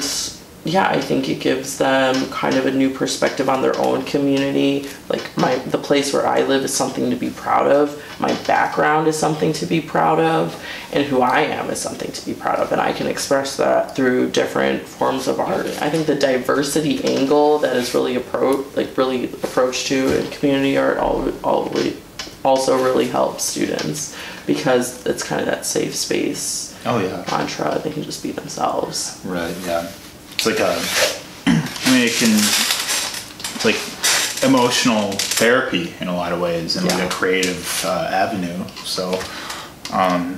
yeah, 0.66 0.90
I 0.90 1.00
think 1.00 1.30
it 1.30 1.40
gives 1.40 1.78
them 1.78 2.30
kind 2.32 2.56
of 2.56 2.66
a 2.66 2.72
new 2.72 2.90
perspective 2.90 3.48
on 3.48 3.62
their 3.62 3.78
own 3.80 4.04
community. 4.04 4.88
Like 5.08 5.36
my 5.38 5.56
the 5.56 5.78
place 5.78 6.14
where 6.14 6.28
I 6.28 6.42
live 6.42 6.64
is 6.64 6.74
something 6.74 7.10
to 7.10 7.16
be 7.16 7.30
proud 7.30 7.68
of. 7.68 8.02
My 8.20 8.34
background 8.44 9.08
is 9.08 9.18
something 9.18 9.54
to 9.54 9.66
be 9.66 9.80
proud 9.80 10.20
of, 10.20 10.62
and 10.92 11.06
who 11.06 11.22
I 11.22 11.42
am 11.42 11.70
is 11.70 11.80
something 11.80 12.12
to 12.12 12.26
be 12.26 12.34
proud 12.34 12.60
of. 12.60 12.72
And 12.74 12.82
I 12.82 12.92
can 12.92 13.08
express 13.08 13.56
that 13.58 13.96
through 13.96 14.32
different 14.32 14.84
forms 14.84 15.28
of 15.28 15.40
art. 15.40 15.68
I 15.82 15.90
think 15.90 16.08
the 16.08 16.16
diversity 16.16 17.04
angle 17.06 17.60
that 17.60 17.78
is 17.78 17.94
really 17.94 18.16
appro 18.16 18.76
like 18.76 18.98
really 18.98 19.26
approached 19.26 19.88
to 19.88 20.20
in 20.20 20.30
community 20.32 20.78
art 20.78 20.98
all, 20.98 21.32
all 21.44 21.74
also 22.44 22.82
really 22.84 23.08
helps 23.08 23.44
students 23.44 24.18
because 24.46 25.06
it's 25.06 25.24
kind 25.24 25.42
of 25.42 25.48
that 25.48 25.66
safe 25.66 25.96
space 25.96 26.70
Oh 26.86 27.00
yeah. 27.00 27.26
mantra. 27.30 27.80
They 27.84 27.92
can 27.92 28.04
just 28.04 28.24
be 28.24 28.32
themselves. 28.32 29.20
Right. 29.26 29.56
Yeah. 29.66 29.92
It's 30.40 30.46
like 30.46 30.60
a 30.60 30.80
I 31.48 31.92
mean 31.92 32.08
it 32.08 32.14
can 32.14 32.30
it's 33.56 33.66
like 33.66 33.76
emotional 34.50 35.12
therapy 35.12 35.94
in 36.00 36.08
a 36.08 36.16
lot 36.16 36.32
of 36.32 36.40
ways 36.40 36.78
and 36.78 36.86
Yeah. 36.86 36.96
like 36.98 37.08
a 37.12 37.14
creative 37.14 37.84
uh, 37.86 38.08
avenue. 38.10 38.64
So 38.86 39.20
um, 39.92 40.38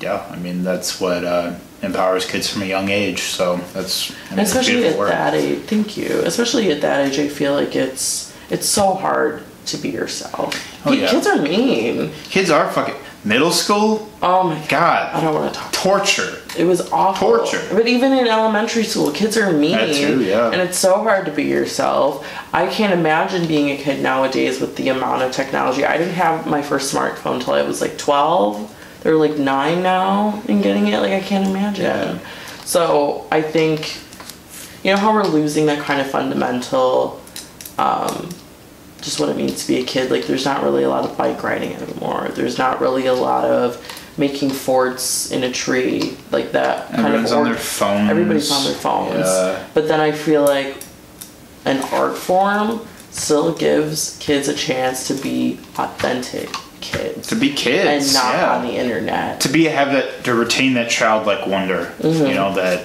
yeah, 0.00 0.26
I 0.30 0.36
mean 0.36 0.62
that's 0.64 0.98
what 1.00 1.22
uh, 1.24 1.54
empowers 1.82 2.24
kids 2.24 2.48
from 2.50 2.62
a 2.62 2.66
young 2.66 2.88
age. 2.88 3.20
So 3.24 3.56
that's 3.74 4.10
I 4.10 4.30
mean, 4.30 4.38
it's 4.40 4.50
especially 4.52 4.74
beautiful 4.76 4.92
at 4.94 4.98
work. 5.00 5.10
that 5.10 5.34
age, 5.34 5.58
thank 5.64 5.96
you. 5.98 6.22
Especially 6.24 6.70
at 6.72 6.80
that 6.80 7.06
age, 7.06 7.18
I 7.18 7.28
feel 7.28 7.52
like 7.52 7.76
it's 7.76 8.34
it's 8.48 8.66
so 8.66 8.94
hard 8.94 9.42
to 9.66 9.76
be 9.76 9.90
yourself. 9.90 10.54
Oh, 10.86 10.92
yeah. 10.92 11.10
Kids 11.10 11.26
are 11.26 11.42
mean. 11.42 12.12
Kids 12.30 12.48
are 12.48 12.70
fucking 12.70 12.94
middle 13.24 13.50
school. 13.50 14.08
Oh 14.22 14.44
my. 14.44 14.64
God, 14.68 15.14
I 15.14 15.20
don't 15.20 15.34
want 15.34 15.52
to 15.52 15.60
talk. 15.60 15.72
torture. 15.72 16.40
It 16.58 16.64
was 16.64 16.90
awful. 16.92 17.38
Torture. 17.38 17.66
But 17.70 17.86
even 17.86 18.12
in 18.12 18.26
elementary 18.26 18.84
school, 18.84 19.10
kids 19.10 19.36
are 19.36 19.52
mean. 19.52 19.72
That 19.72 19.94
too, 19.94 20.22
yeah. 20.22 20.50
And 20.50 20.60
it's 20.60 20.78
so 20.78 21.02
hard 21.02 21.26
to 21.26 21.32
be 21.32 21.44
yourself. 21.44 22.26
I 22.52 22.66
can't 22.66 22.92
imagine 22.92 23.46
being 23.46 23.70
a 23.70 23.76
kid 23.76 24.02
nowadays 24.02 24.60
with 24.60 24.76
the 24.76 24.88
amount 24.88 25.22
of 25.22 25.32
technology. 25.32 25.84
I 25.84 25.98
didn't 25.98 26.14
have 26.14 26.46
my 26.46 26.62
first 26.62 26.94
smartphone 26.94 27.36
until 27.36 27.54
I 27.54 27.62
was 27.62 27.80
like 27.80 27.98
12. 27.98 28.74
They're 29.02 29.16
like 29.16 29.36
9 29.36 29.82
now 29.82 30.42
and 30.48 30.62
getting 30.62 30.88
it. 30.88 30.98
Like, 30.98 31.12
I 31.12 31.20
can't 31.20 31.48
imagine. 31.48 31.84
Yeah. 31.84 32.18
So 32.64 33.26
I 33.30 33.42
think, 33.42 33.98
you 34.82 34.92
know 34.92 34.98
how 34.98 35.12
we're 35.12 35.24
losing 35.24 35.66
that 35.66 35.78
kind 35.84 36.00
of 36.00 36.10
fundamental, 36.10 37.22
um, 37.78 38.28
just 39.00 39.20
what 39.20 39.28
it 39.28 39.36
means 39.36 39.62
to 39.62 39.68
be 39.68 39.78
a 39.78 39.84
kid. 39.84 40.10
Like, 40.10 40.26
there's 40.26 40.44
not 40.44 40.64
really 40.64 40.82
a 40.82 40.88
lot 40.88 41.04
of 41.04 41.16
bike 41.16 41.42
riding 41.42 41.74
anymore. 41.74 42.28
There's 42.34 42.58
not 42.58 42.80
really 42.80 43.06
a 43.06 43.14
lot 43.14 43.44
of 43.44 43.76
making 44.18 44.50
forts 44.50 45.30
in 45.30 45.42
a 45.44 45.52
tree 45.52 46.16
like 46.30 46.52
that 46.52 46.88
kind 46.90 47.06
Everyone's 47.06 47.32
of 47.32 47.38
on 47.38 47.44
their 47.44 47.54
phones. 47.54 48.10
Everybody's 48.10 48.50
on 48.50 48.64
their 48.64 48.74
phones. 48.74 49.26
Yeah. 49.26 49.66
But 49.74 49.88
then 49.88 50.00
I 50.00 50.12
feel 50.12 50.42
like 50.44 50.76
an 51.64 51.78
art 51.92 52.16
form 52.16 52.86
still 53.10 53.54
gives 53.54 54.16
kids 54.20 54.48
a 54.48 54.54
chance 54.54 55.06
to 55.08 55.14
be 55.14 55.58
authentic 55.78 56.48
kids 56.80 57.28
To 57.28 57.34
be 57.34 57.52
kids, 57.52 58.06
and 58.06 58.14
not 58.14 58.34
yeah. 58.34 58.54
on 58.56 58.66
the 58.66 58.72
internet. 58.74 59.40
to 59.40 59.48
be 59.48 59.64
have 59.64 59.92
that 59.92 60.24
to 60.24 60.34
retain 60.34 60.74
that 60.74 60.90
childlike 60.90 61.46
wonder 61.46 61.92
Mm-hmm. 61.98 62.26
you 62.26 62.34
know 62.34 62.54
that 62.54 62.84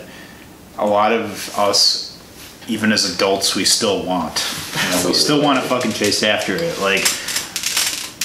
a 0.77 0.85
lot 0.85 1.11
of 1.11 1.53
us 1.57 2.07
even 2.67 2.91
as 2.93 3.13
adults 3.13 3.55
we 3.55 3.65
still 3.65 4.05
want 4.05 4.43
you 4.73 4.89
know, 5.03 5.07
we 5.07 5.13
still 5.13 5.41
want 5.43 5.61
to 5.61 5.67
fucking 5.67 5.91
chase 5.91 6.23
after 6.23 6.55
it 6.55 6.79
like 6.79 7.01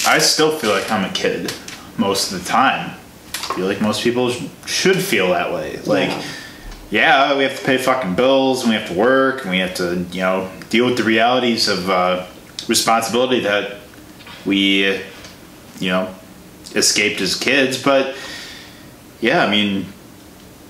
i 0.07 0.17
still 0.17 0.57
feel 0.57 0.71
like 0.71 0.89
i'm 0.89 1.03
a 1.03 1.13
kid 1.13 1.53
most 1.97 2.31
of 2.31 2.43
the 2.43 2.49
time 2.49 2.91
I 3.33 3.53
feel 3.55 3.65
like 3.65 3.81
most 3.81 4.03
people 4.03 4.29
sh- 4.31 4.45
should 4.65 4.97
feel 5.01 5.29
that 5.29 5.51
way 5.53 5.77
like 5.85 6.09
Yeah. 6.09 6.23
yeah 6.91 7.37
we 7.37 7.43
have 7.43 7.57
to 7.59 7.65
pay 7.65 7.77
fucking 7.77 8.15
bills 8.15 8.61
and 8.61 8.69
we 8.71 8.75
have 8.75 8.87
to 8.89 8.93
work 8.93 9.41
and 9.41 9.51
we 9.51 9.59
have 9.59 9.73
to 9.75 10.05
you 10.11 10.21
know 10.21 10.49
deal 10.69 10.85
with 10.85 10.97
the 10.97 11.03
realities 11.03 11.67
of 11.67 11.89
uh, 11.89 12.25
responsibility 12.67 13.41
that 13.41 13.77
we 14.45 14.85
you 15.79 15.89
know 15.89 16.13
escaped 16.75 17.21
as 17.21 17.35
kids 17.35 17.81
but 17.81 18.15
yeah 19.21 19.43
i 19.45 19.49
mean 19.49 19.85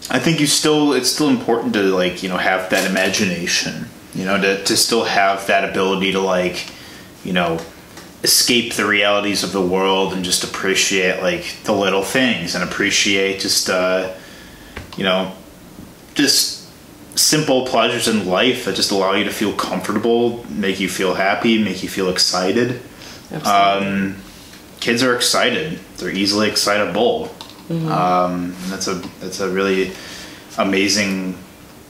i 0.09 0.19
think 0.19 0.39
you 0.39 0.45
still 0.47 0.93
it's 0.93 1.09
still 1.11 1.29
important 1.29 1.73
to 1.73 1.81
like 1.83 2.21
you 2.23 2.29
know 2.29 2.37
have 2.37 2.69
that 2.69 2.89
imagination 2.89 3.87
you 4.13 4.23
know 4.25 4.39
to, 4.39 4.63
to 4.63 4.77
still 4.77 5.03
have 5.05 5.45
that 5.47 5.67
ability 5.69 6.11
to 6.11 6.19
like 6.19 6.67
you 7.23 7.33
know 7.33 7.59
escape 8.23 8.73
the 8.73 8.85
realities 8.85 9.43
of 9.43 9.51
the 9.51 9.61
world 9.61 10.13
and 10.13 10.25
just 10.25 10.43
appreciate 10.43 11.21
like 11.21 11.55
the 11.63 11.71
little 11.71 12.03
things 12.03 12.55
and 12.55 12.63
appreciate 12.63 13.39
just 13.39 13.69
uh 13.69 14.11
you 14.97 15.03
know 15.03 15.31
just 16.15 16.67
simple 17.17 17.65
pleasures 17.67 18.07
in 18.07 18.27
life 18.27 18.65
that 18.65 18.75
just 18.75 18.91
allow 18.91 19.13
you 19.13 19.23
to 19.23 19.31
feel 19.31 19.53
comfortable 19.53 20.43
make 20.49 20.79
you 20.79 20.89
feel 20.89 21.13
happy 21.13 21.63
make 21.63 21.83
you 21.83 21.89
feel 21.89 22.09
excited 22.09 22.81
um, 23.43 24.15
kids 24.79 25.03
are 25.03 25.15
excited. 25.15 25.79
They're 25.97 26.09
easily 26.11 26.49
excitable. 26.49 27.29
Um, 27.91 28.55
that's 28.67 28.87
a 28.87 28.95
that's 29.19 29.39
a 29.41 29.49
really 29.49 29.91
amazing 30.57 31.33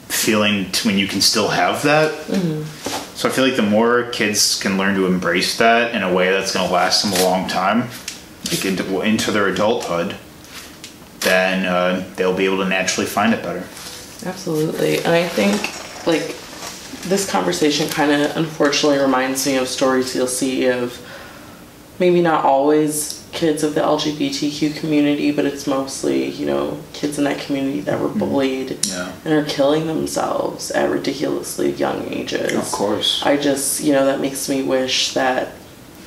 feeling 0.08 0.66
when 0.84 0.98
you 0.98 1.08
can 1.08 1.22
still 1.22 1.50
have 1.50 1.84
that. 1.84 2.12
So 3.18 3.28
I 3.28 3.32
feel 3.32 3.46
like 3.46 3.56
the 3.56 3.64
more 3.64 4.04
kids 4.12 4.62
can 4.62 4.78
learn 4.78 4.94
to 4.94 5.08
embrace 5.08 5.58
that 5.58 5.96
in 5.96 6.04
a 6.04 6.14
way 6.14 6.30
that's 6.30 6.54
going 6.54 6.68
to 6.68 6.72
last 6.72 7.02
them 7.02 7.20
a 7.20 7.24
long 7.24 7.50
time, 7.50 7.90
like 8.52 8.64
into, 8.64 9.02
into 9.02 9.32
their 9.32 9.48
adulthood, 9.48 10.16
then 11.22 11.66
uh, 11.66 12.08
they'll 12.16 12.38
be 12.38 12.46
able 12.46 12.60
to 12.60 12.70
naturally 12.70 13.08
find 13.08 13.34
it 13.34 13.42
better. 13.42 13.68
Absolutely. 14.24 14.98
And 14.98 15.08
I 15.08 15.28
think, 15.28 15.60
like, 16.06 16.38
this 17.10 17.28
conversation 17.28 17.90
kind 17.90 18.12
of 18.12 18.38
unfortunately 18.38 19.00
reminds 19.00 19.48
me 19.48 19.56
of 19.56 19.68
stories 19.68 20.16
you'll 20.16 20.28
see 20.28 20.68
of 20.68 21.02
maybe 21.98 22.22
not 22.22 22.46
always 22.46 23.17
kids 23.38 23.62
of 23.62 23.76
the 23.76 23.82
LGBTQ 23.82 24.78
community, 24.78 25.32
but 25.32 25.46
it's 25.46 25.68
mostly, 25.68 26.26
you 26.26 26.48
know, 26.48 26.82
kids 26.94 27.20
in 27.20 27.24
that 27.26 27.40
community 27.40 27.82
that 27.82 28.00
were 28.00 28.08
mm-hmm. 28.08 28.20
bullied 28.20 28.86
Yeah. 28.88 29.12
and 29.24 29.34
are 29.36 29.46
killing 29.46 29.86
themselves 29.86 30.72
at 30.72 30.90
ridiculously 30.90 31.72
young 31.72 32.12
ages. 32.12 32.56
Of 32.56 32.72
course. 32.72 33.22
I 33.24 33.38
just, 33.38 33.84
you 33.84 33.94
know, 33.94 34.08
that 34.08 34.20
makes 34.20 34.50
me 34.50 34.64
wish 34.64 35.14
that 35.14 35.50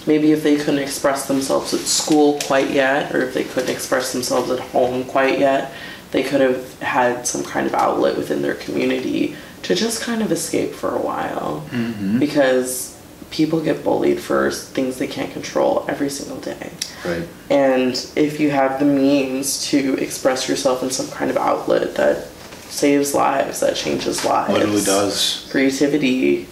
maybe 0.08 0.32
if 0.32 0.42
they 0.42 0.56
couldn't 0.56 0.80
express 0.80 1.28
themselves 1.28 1.72
at 1.72 1.80
school 1.80 2.40
quite 2.40 2.70
yet, 2.70 3.14
or 3.14 3.20
if 3.20 3.32
they 3.32 3.44
couldn't 3.44 3.70
express 3.70 4.12
themselves 4.12 4.50
at 4.50 4.58
home 4.58 5.04
quite 5.04 5.38
yet, 5.38 5.72
they 6.10 6.24
could 6.24 6.40
have 6.40 6.80
had 6.80 7.28
some 7.28 7.44
kind 7.44 7.68
of 7.68 7.74
outlet 7.74 8.16
within 8.16 8.42
their 8.42 8.56
community 8.56 9.36
to 9.62 9.76
just 9.76 10.02
kind 10.02 10.20
of 10.20 10.32
escape 10.32 10.72
for 10.72 10.96
a 10.96 11.00
while. 11.00 11.64
Mm-hmm. 11.70 12.18
Because 12.18 12.99
people 13.30 13.60
get 13.60 13.84
bullied 13.84 14.20
for 14.20 14.50
things 14.50 14.98
they 14.98 15.06
can't 15.06 15.32
control 15.32 15.84
every 15.88 16.10
single 16.10 16.38
day. 16.38 16.70
Right. 17.06 17.26
And 17.48 17.92
if 18.16 18.40
you 18.40 18.50
have 18.50 18.78
the 18.80 18.84
means 18.84 19.66
to 19.68 19.94
express 19.94 20.48
yourself 20.48 20.82
in 20.82 20.90
some 20.90 21.08
kind 21.08 21.30
of 21.30 21.36
outlet 21.36 21.94
that 21.94 22.26
saves 22.68 23.14
lives, 23.14 23.60
that 23.60 23.76
changes 23.76 24.24
lives, 24.24 24.52
Literally 24.52 24.82
does. 24.84 25.48
creativity, 25.50 26.46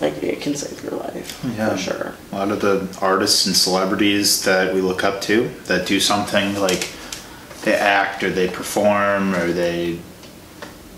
like 0.00 0.20
it 0.22 0.40
can 0.40 0.54
save 0.54 0.82
your 0.84 0.92
life 1.00 1.44
Yeah. 1.56 1.70
for 1.70 1.76
sure. 1.78 2.12
A 2.32 2.36
lot 2.36 2.50
of 2.50 2.60
the 2.60 2.86
artists 3.00 3.46
and 3.46 3.56
celebrities 3.56 4.42
that 4.44 4.74
we 4.74 4.80
look 4.80 5.02
up 5.04 5.20
to 5.22 5.50
that 5.66 5.86
do 5.86 5.98
something 6.00 6.58
like 6.60 6.88
they 7.64 7.74
act 7.74 8.22
or 8.24 8.30
they 8.30 8.48
perform 8.48 9.34
or 9.34 9.52
they 9.52 9.98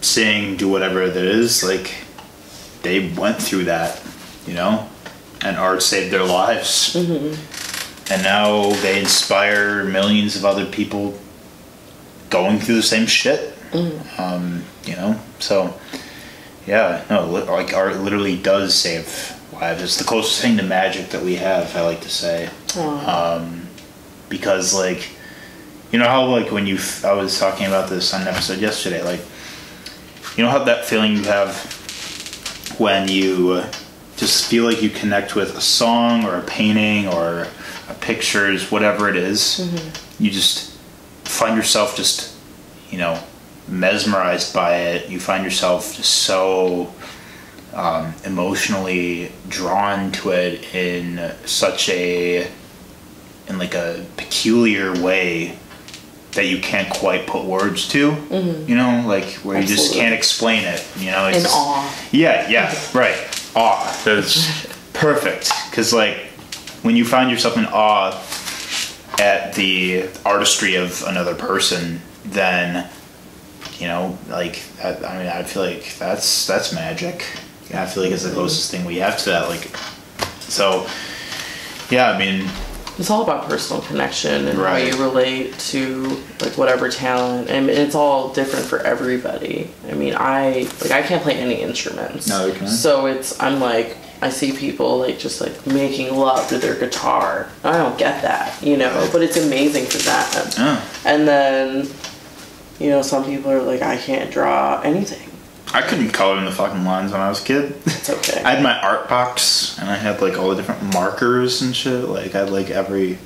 sing, 0.00 0.56
do 0.56 0.68
whatever 0.68 1.02
it 1.02 1.16
is, 1.16 1.62
like 1.62 1.94
they 2.82 3.08
went 3.08 3.40
through 3.40 3.64
that, 3.64 4.00
you 4.46 4.54
know, 4.54 4.88
and 5.42 5.56
art 5.56 5.82
saved 5.82 6.12
their 6.12 6.24
lives. 6.24 6.94
And 8.10 8.22
now 8.22 8.70
they 8.82 9.00
inspire 9.00 9.84
millions 9.84 10.36
of 10.36 10.44
other 10.44 10.66
people 10.66 11.18
going 12.30 12.58
through 12.58 12.76
the 12.76 12.82
same 12.82 13.06
shit. 13.06 13.54
Um, 14.18 14.64
you 14.84 14.94
know, 14.96 15.18
so 15.38 15.74
yeah, 16.66 17.04
no, 17.10 17.26
like 17.28 17.72
art 17.74 17.96
literally 17.98 18.36
does 18.36 18.74
save 18.74 19.32
lives. 19.52 19.82
It's 19.82 19.96
the 19.96 20.04
closest 20.04 20.40
thing 20.42 20.56
to 20.58 20.62
magic 20.62 21.08
that 21.10 21.22
we 21.22 21.36
have. 21.36 21.74
I 21.76 21.80
like 21.82 22.00
to 22.02 22.10
say, 22.10 22.50
um, 23.06 23.66
because 24.28 24.74
like, 24.74 25.08
you 25.92 25.98
know 25.98 26.08
how 26.08 26.24
like 26.26 26.50
when 26.52 26.66
you, 26.66 26.76
f- 26.76 27.04
I 27.04 27.12
was 27.14 27.38
talking 27.38 27.66
about 27.66 27.88
this 27.88 28.12
on 28.14 28.22
an 28.22 28.28
episode 28.28 28.58
yesterday. 28.60 29.02
Like, 29.02 29.20
you 30.36 30.44
know 30.44 30.50
how 30.50 30.62
that 30.64 30.84
feeling 30.84 31.12
you 31.12 31.22
have 31.24 31.56
when 32.78 33.08
you 33.08 33.52
uh, 33.52 33.72
just 34.16 34.46
feel 34.46 34.64
like 34.64 34.82
you 34.82 34.90
connect 34.90 35.34
with 35.34 35.56
a 35.56 35.60
song 35.60 36.24
or 36.24 36.36
a 36.36 36.42
painting 36.42 37.08
or 37.08 37.48
a 37.88 37.94
pictures, 37.94 38.70
whatever 38.70 39.08
it 39.08 39.16
is, 39.16 39.60
mm-hmm. 39.60 40.04
You 40.18 40.30
just 40.30 40.76
find 41.24 41.56
yourself 41.56 41.96
just, 41.96 42.34
you 42.90 42.98
know, 42.98 43.20
mesmerized 43.66 44.54
by 44.54 44.76
it. 44.76 45.08
You 45.08 45.18
find 45.18 45.44
yourself 45.44 45.96
just 45.96 46.12
so 46.22 46.92
um, 47.72 48.14
emotionally 48.24 49.32
drawn 49.48 50.12
to 50.12 50.30
it 50.30 50.74
in 50.74 51.32
such 51.46 51.88
a, 51.88 52.48
in 53.48 53.58
like 53.58 53.74
a 53.74 54.06
peculiar 54.16 54.92
way 55.02 55.58
that 56.32 56.46
you 56.46 56.60
can't 56.60 56.90
quite 56.90 57.26
put 57.26 57.44
words 57.44 57.88
to. 57.88 58.12
Mm-hmm. 58.12 58.68
You 58.68 58.76
know, 58.76 59.04
like 59.06 59.34
where 59.36 59.60
you 59.60 59.66
just 59.66 59.94
can't 59.94 60.14
explain 60.14 60.64
it. 60.64 60.86
You 60.98 61.10
know, 61.10 61.26
it's 61.26 61.38
In 61.38 61.46
awe. 61.46 62.08
yeah, 62.12 62.48
yeah, 62.48 62.70
mm-hmm. 62.70 62.98
right. 62.98 63.33
Awe. 63.54 64.02
That's 64.04 64.66
perfect. 64.92 65.50
Because, 65.70 65.92
like, 65.92 66.16
when 66.82 66.96
you 66.96 67.04
find 67.04 67.30
yourself 67.30 67.56
in 67.56 67.66
awe 67.66 68.10
at 69.20 69.54
the 69.54 70.08
artistry 70.24 70.74
of 70.74 71.02
another 71.06 71.34
person, 71.34 72.00
then, 72.24 72.88
you 73.78 73.86
know, 73.86 74.18
like, 74.28 74.62
I, 74.82 74.94
I 74.96 75.18
mean, 75.18 75.28
I 75.28 75.42
feel 75.44 75.62
like 75.62 75.96
that's 75.98 76.46
that's 76.46 76.72
magic. 76.72 77.24
Yeah, 77.70 77.82
I 77.82 77.86
feel 77.86 78.02
like 78.02 78.12
it's 78.12 78.24
the 78.24 78.32
closest 78.32 78.70
thing 78.70 78.84
we 78.84 78.96
have 78.96 79.18
to 79.18 79.30
that. 79.30 79.48
Like, 79.48 79.74
so, 80.40 80.86
yeah, 81.90 82.10
I 82.10 82.18
mean, 82.18 82.48
it's 82.98 83.10
all 83.10 83.22
about 83.22 83.48
personal 83.48 83.82
connection 83.82 84.46
and 84.46 84.58
Right. 84.58 84.88
how 84.92 84.96
you 84.96 85.02
relate 85.04 85.58
to 85.70 86.22
like 86.40 86.56
whatever 86.56 86.88
talent 86.88 87.48
and 87.50 87.68
it's 87.68 87.94
all 87.94 88.32
different 88.32 88.66
for 88.66 88.78
everybody 88.80 89.68
i 89.90 89.94
mean 89.94 90.14
i 90.16 90.68
like 90.80 90.90
i 90.92 91.02
can't 91.02 91.22
play 91.22 91.34
any 91.34 91.56
instruments 91.60 92.28
No, 92.28 92.46
you 92.46 92.52
can't. 92.52 92.68
so 92.70 93.06
it's 93.06 93.40
i'm 93.40 93.58
like 93.60 93.96
i 94.22 94.28
see 94.30 94.52
people 94.52 94.98
like 94.98 95.18
just 95.18 95.40
like 95.40 95.66
making 95.66 96.14
love 96.14 96.46
to 96.48 96.58
their 96.58 96.76
guitar 96.78 97.48
i 97.64 97.76
don't 97.76 97.98
get 97.98 98.22
that 98.22 98.62
you 98.62 98.76
know 98.76 99.08
but 99.12 99.22
it's 99.22 99.36
amazing 99.36 99.86
for 99.86 99.98
them 99.98 100.50
Oh. 100.58 101.02
and 101.04 101.26
then 101.26 101.88
you 102.78 102.90
know 102.90 103.02
some 103.02 103.24
people 103.24 103.50
are 103.50 103.62
like 103.62 103.82
i 103.82 103.96
can't 103.96 104.30
draw 104.30 104.80
anything 104.82 105.28
I 105.74 105.82
couldn't 105.82 106.10
color 106.10 106.38
in 106.38 106.44
the 106.44 106.52
fucking 106.52 106.84
lines 106.84 107.10
when 107.12 107.20
I 107.20 107.28
was 107.28 107.42
a 107.42 107.44
kid. 107.44 107.74
it's 107.86 108.08
okay 108.08 108.42
I 108.44 108.54
had 108.54 108.62
my 108.62 108.80
art 108.80 109.08
box 109.08 109.76
and 109.78 109.90
I 109.90 109.96
had 109.96 110.22
like 110.22 110.38
all 110.38 110.50
the 110.50 110.56
different 110.56 110.82
markers 110.94 111.62
and 111.62 111.74
shit. 111.74 112.04
Like 112.08 112.34
I 112.34 112.40
had 112.40 112.50
like 112.50 112.70
every 112.70 113.18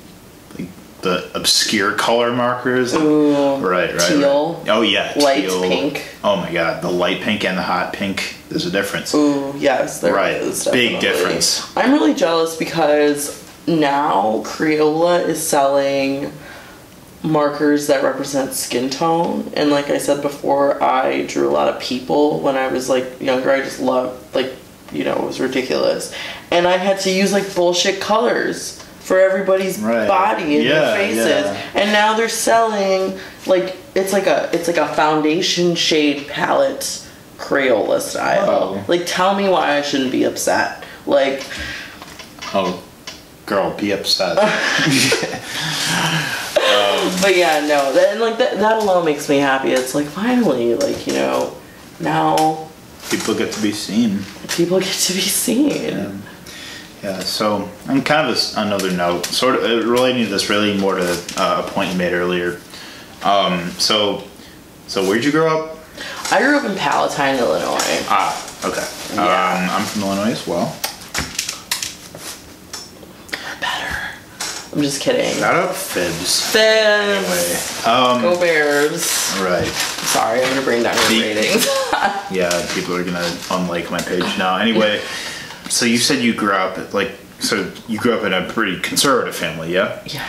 like 0.57 0.67
the 1.01 1.29
obscure 1.35 1.93
color 1.93 2.33
markers. 2.33 2.93
Ooh, 2.95 3.57
right, 3.57 3.93
right. 3.93 4.01
teal, 4.09 4.55
right. 4.55 4.69
Oh 4.69 4.81
yeah, 4.81 5.13
light 5.17 5.41
teal. 5.41 5.61
pink. 5.61 6.09
Oh 6.23 6.37
my 6.37 6.51
god, 6.51 6.81
the 6.81 6.89
light 6.91 7.21
pink 7.21 7.45
and 7.45 7.55
the 7.57 7.61
hot 7.61 7.93
pink. 7.93 8.35
There's 8.49 8.65
a 8.65 8.71
difference. 8.71 9.13
Ooh, 9.13 9.53
yes, 9.57 10.01
there 10.01 10.13
Right, 10.15 10.33
is 10.37 10.67
big 10.71 10.99
difference. 10.99 11.75
I'm 11.77 11.91
really 11.91 12.15
jealous 12.15 12.55
because 12.57 13.45
now 13.67 14.41
Crayola 14.43 15.23
is 15.27 15.47
selling 15.47 16.33
markers 17.23 17.87
that 17.87 18.03
represent 18.03 18.53
skin 18.53 18.89
tone, 18.89 19.51
and 19.55 19.69
like 19.71 19.89
I 19.89 19.97
said 19.97 20.21
before, 20.21 20.81
I 20.81 21.25
drew 21.25 21.49
a 21.49 21.51
lot 21.51 21.67
of 21.73 21.81
people 21.81 22.39
when 22.39 22.55
I 22.55 22.67
was 22.67 22.89
like 22.89 23.19
younger. 23.21 23.51
I 23.51 23.61
just 23.61 23.79
loved 23.79 24.33
like 24.35 24.53
you 24.93 25.03
know 25.03 25.15
it 25.15 25.23
was 25.23 25.39
ridiculous, 25.39 26.13
and 26.51 26.67
I 26.67 26.77
had 26.77 26.99
to 27.01 27.11
use 27.11 27.31
like 27.33 27.53
bullshit 27.55 27.99
colors 27.99 28.81
for 29.01 29.19
everybody's 29.19 29.79
Right. 29.79 30.07
body 30.07 30.55
and 30.57 30.63
Yeah, 30.63 30.79
their 30.79 30.95
faces, 30.97 31.25
yeah. 31.27 31.57
and 31.75 31.91
now 31.91 32.15
they're 32.15 32.29
selling 32.29 33.17
like 33.47 33.75
it's 33.95 34.13
like 34.13 34.27
a 34.27 34.49
it's 34.53 34.67
like 34.67 34.77
a 34.77 34.87
foundation 34.93 35.75
shade 35.75 36.27
palette 36.27 37.05
Crayola 37.37 37.99
style. 38.01 38.75
Wow. 38.75 38.83
Like 38.87 39.03
tell 39.05 39.33
me 39.35 39.47
why 39.49 39.77
I 39.77 39.81
shouldn't 39.81 40.11
be 40.11 40.23
upset. 40.25 40.83
Like 41.05 41.43
Oh, 42.53 42.81
girl, 43.45 43.75
be 43.77 43.91
upset. 43.91 44.37
but 47.21 47.35
yeah, 47.35 47.61
no. 47.61 47.93
That, 47.93 48.11
and 48.13 48.19
like 48.21 48.37
that 48.37 48.57
that 48.57 48.81
alone 48.83 49.05
makes 49.05 49.27
me 49.29 49.37
happy. 49.37 49.71
It's 49.71 49.93
like 49.95 50.07
finally 50.07 50.75
like, 50.75 51.05
you 51.07 51.13
know, 51.13 51.55
now 51.99 52.67
People 53.09 53.33
get 53.33 53.51
to 53.53 53.61
be 53.61 53.71
seen. 53.71 54.19
people 54.49 54.79
get 54.79 54.93
to 54.93 55.13
be 55.13 55.21
seen. 55.21 55.69
Yeah. 55.69 56.11
Yeah, 57.01 57.19
so 57.19 57.69
on 57.87 58.01
kind 58.03 58.29
of 58.29 58.35
a 58.35 58.59
another 58.59 58.91
note, 58.91 59.25
sort 59.25 59.55
of 59.55 59.63
uh, 59.63 59.87
relating 59.87 60.25
to 60.25 60.29
this, 60.29 60.49
really 60.49 60.77
more 60.77 60.97
to 60.97 61.23
uh, 61.37 61.63
a 61.65 61.71
point 61.71 61.91
you 61.91 61.97
made 61.97 62.11
earlier. 62.11 62.59
Um, 63.23 63.69
so, 63.79 64.23
so 64.87 65.07
where'd 65.07 65.23
you 65.23 65.31
grow 65.31 65.47
up? 65.63 65.77
I 66.31 66.41
grew 66.41 66.57
up 66.57 66.65
in 66.65 66.75
Palatine, 66.75 67.39
Illinois. 67.39 67.79
Ah, 68.09 68.35
okay. 68.65 68.85
Yeah. 69.15 69.23
Um, 69.23 69.69
I'm 69.79 69.85
from 69.85 70.01
Illinois 70.03 70.31
as 70.31 70.45
well. 70.45 70.75
I'm 74.73 74.81
just 74.83 75.01
kidding. 75.01 75.33
Shout 75.39 75.55
out 75.55 75.75
Fibs. 75.75 76.53
Then 76.53 77.23
Um, 77.85 78.21
go 78.21 78.39
Bears. 78.39 79.01
right. 79.41 79.65
Sorry, 79.65 80.41
I'm 80.43 80.49
gonna 80.49 80.61
bring 80.61 80.83
down 80.83 80.95
your 80.95 81.07
The- 81.09 81.21
ratings. 81.21 81.67
Yeah, 82.31 82.67
people 82.75 82.95
are 82.95 83.03
gonna 83.03 83.27
unlike 83.51 83.89
my 83.91 83.99
page 83.99 84.23
now. 84.37 84.57
Anyway, 84.57 85.01
so 85.67 85.85
you 85.85 85.97
said 85.97 86.19
you 86.19 86.33
grew 86.33 86.53
up 86.53 86.93
like 86.93 87.11
so 87.39 87.71
you 87.87 87.97
grew 87.97 88.13
up 88.13 88.23
in 88.23 88.33
a 88.33 88.47
pretty 88.47 88.79
conservative 88.79 89.35
family, 89.35 89.73
yeah? 89.73 89.99
yeah. 90.05 90.25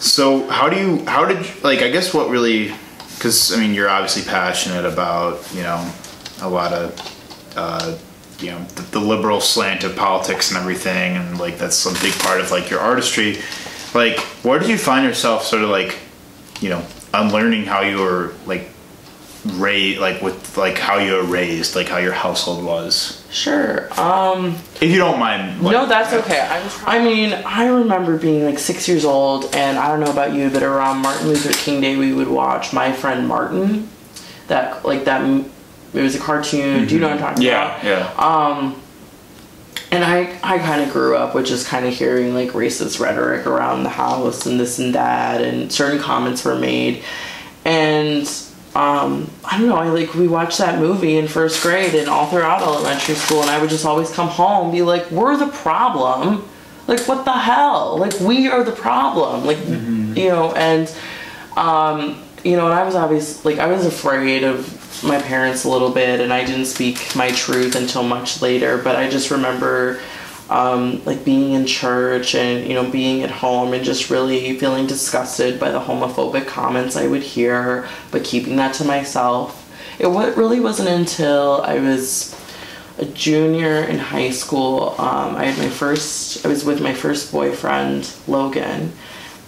So 0.00 0.48
how 0.48 0.68
do 0.68 0.76
you 0.76 1.04
how 1.06 1.24
did 1.24 1.38
like 1.62 1.80
I 1.82 1.90
guess 1.90 2.12
what 2.12 2.28
really 2.30 2.74
because 3.14 3.52
I 3.52 3.58
mean 3.60 3.72
you're 3.74 3.88
obviously 3.88 4.22
passionate 4.30 4.84
about 4.84 5.40
you 5.54 5.62
know 5.62 5.88
a 6.42 6.48
lot 6.48 6.72
of 6.72 6.92
uh, 7.56 7.96
you 8.40 8.50
know 8.50 8.62
the, 8.74 8.82
the 8.82 9.00
liberal 9.00 9.40
slant 9.40 9.84
of 9.84 9.94
politics 9.96 10.50
and 10.50 10.58
everything 10.58 11.16
and 11.16 11.38
like 11.38 11.58
that's 11.58 11.86
a 11.86 11.92
big 12.02 12.12
part 12.18 12.40
of 12.40 12.50
like 12.50 12.68
your 12.70 12.80
artistry. 12.80 13.38
Like 13.94 14.18
where 14.44 14.58
did 14.58 14.68
you 14.68 14.78
find 14.78 15.04
yourself 15.06 15.44
sort 15.44 15.62
of 15.62 15.70
like 15.70 15.98
you 16.60 16.68
know 16.68 16.84
unlearning 17.14 17.64
how 17.64 17.80
you 17.80 17.98
were 17.98 18.34
like 18.46 18.68
raised 19.44 20.00
like 20.00 20.20
with 20.20 20.56
like 20.56 20.78
how 20.78 20.98
you 20.98 21.12
were 21.14 21.22
raised 21.22 21.74
like 21.74 21.88
how 21.88 21.98
your 21.98 22.12
household 22.12 22.64
was 22.64 23.24
Sure. 23.30 23.88
Um 24.00 24.56
if 24.80 24.84
you 24.84 24.98
don't 24.98 25.18
mind 25.18 25.62
like, 25.62 25.72
No, 25.72 25.86
that's 25.86 26.12
okay. 26.12 26.40
I, 26.86 27.02
mean, 27.02 27.32
I 27.32 27.66
remember 27.66 28.16
being 28.16 28.44
like 28.44 28.58
six 28.58 28.88
years 28.88 29.04
old, 29.04 29.54
and 29.54 29.78
I 29.78 29.88
don't 29.88 30.00
know 30.00 30.10
about 30.10 30.32
you, 30.32 30.50
but 30.50 30.62
around 30.62 30.98
Martin 31.02 31.28
Luther 31.28 31.52
King 31.52 31.80
Day, 31.80 31.96
we 31.96 32.12
would 32.12 32.28
watch 32.28 32.72
My 32.72 32.92
Friend 32.92 33.26
Martin. 33.26 33.88
That 34.46 34.84
like 34.84 35.04
that. 35.04 35.22
It 35.92 36.02
was 36.02 36.14
a 36.14 36.18
cartoon. 36.18 36.86
Do 36.86 36.94
you 36.94 37.00
know 37.00 37.08
what 37.08 37.16
I'm 37.16 37.20
talking 37.20 37.44
about? 37.46 37.84
yeah 37.84 38.06
about? 38.12 38.72
yeah 38.72 38.74
And 39.90 40.04
I, 40.04 40.38
I 40.42 40.58
kind 40.58 40.82
of 40.82 40.92
grew 40.92 41.16
up 41.16 41.34
with 41.34 41.46
just 41.46 41.66
kind 41.66 41.86
of 41.86 41.94
hearing 41.94 42.34
like 42.34 42.50
racist 42.50 43.00
rhetoric 43.00 43.46
around 43.46 43.84
the 43.84 43.88
house 43.88 44.44
and 44.44 44.60
this 44.60 44.78
and 44.78 44.94
that, 44.94 45.40
and 45.40 45.72
certain 45.72 45.98
comments 45.98 46.44
were 46.44 46.58
made, 46.58 47.02
and 47.64 48.26
um, 48.74 49.30
I 49.44 49.58
don't 49.58 49.68
know. 49.68 49.76
I 49.76 49.88
like 49.88 50.14
we 50.14 50.28
watched 50.28 50.58
that 50.58 50.78
movie 50.78 51.16
in 51.16 51.26
first 51.26 51.62
grade 51.62 51.94
and 51.94 52.08
all 52.08 52.26
throughout 52.26 52.60
elementary 52.60 53.14
school, 53.14 53.40
and 53.40 53.50
I 53.50 53.60
would 53.60 53.70
just 53.70 53.86
always 53.86 54.10
come 54.12 54.28
home 54.28 54.64
and 54.64 54.72
be 54.72 54.82
like, 54.82 55.10
"We're 55.10 55.36
the 55.36 55.48
problem." 55.48 56.44
Like 56.86 57.00
what 57.00 57.24
the 57.24 57.32
hell? 57.32 57.98
Like 57.98 58.18
we 58.20 58.48
are 58.48 58.62
the 58.62 58.72
problem. 58.72 59.44
Like 59.46 59.58
you 59.66 60.28
know, 60.28 60.52
and 60.54 60.94
um, 61.56 62.22
you 62.44 62.56
know, 62.56 62.66
and 62.66 62.74
I 62.74 62.84
was 62.84 62.94
obvious 62.94 63.44
like 63.44 63.58
I 63.58 63.66
was 63.66 63.84
afraid 63.84 64.44
of 64.44 64.77
my 65.02 65.20
parents 65.20 65.64
a 65.64 65.68
little 65.68 65.90
bit, 65.90 66.20
and 66.20 66.32
I 66.32 66.44
didn't 66.44 66.66
speak 66.66 67.14
my 67.14 67.30
truth 67.30 67.74
until 67.74 68.02
much 68.02 68.42
later. 68.42 68.78
But 68.78 68.96
I 68.96 69.08
just 69.08 69.30
remember 69.30 70.00
um, 70.50 71.04
like 71.04 71.24
being 71.24 71.52
in 71.52 71.66
church 71.66 72.34
and 72.34 72.66
you 72.66 72.74
know 72.74 72.90
being 72.90 73.22
at 73.22 73.30
home 73.30 73.74
and 73.74 73.84
just 73.84 74.10
really 74.10 74.58
feeling 74.58 74.86
disgusted 74.86 75.60
by 75.60 75.70
the 75.70 75.80
homophobic 75.80 76.46
comments 76.46 76.96
I 76.96 77.06
would 77.06 77.22
hear, 77.22 77.86
but 78.10 78.24
keeping 78.24 78.56
that 78.56 78.74
to 78.74 78.84
myself. 78.84 79.64
It 79.98 80.06
wa- 80.06 80.32
really 80.36 80.60
wasn't 80.60 80.88
until 80.88 81.60
I 81.62 81.78
was 81.78 82.34
a 82.98 83.04
junior 83.04 83.84
in 83.84 83.98
high 83.98 84.30
school. 84.30 84.94
Um, 84.98 85.36
I 85.36 85.44
had 85.44 85.58
my 85.58 85.68
first. 85.68 86.44
I 86.44 86.48
was 86.48 86.64
with 86.64 86.80
my 86.80 86.94
first 86.94 87.30
boyfriend, 87.30 88.12
Logan, 88.26 88.92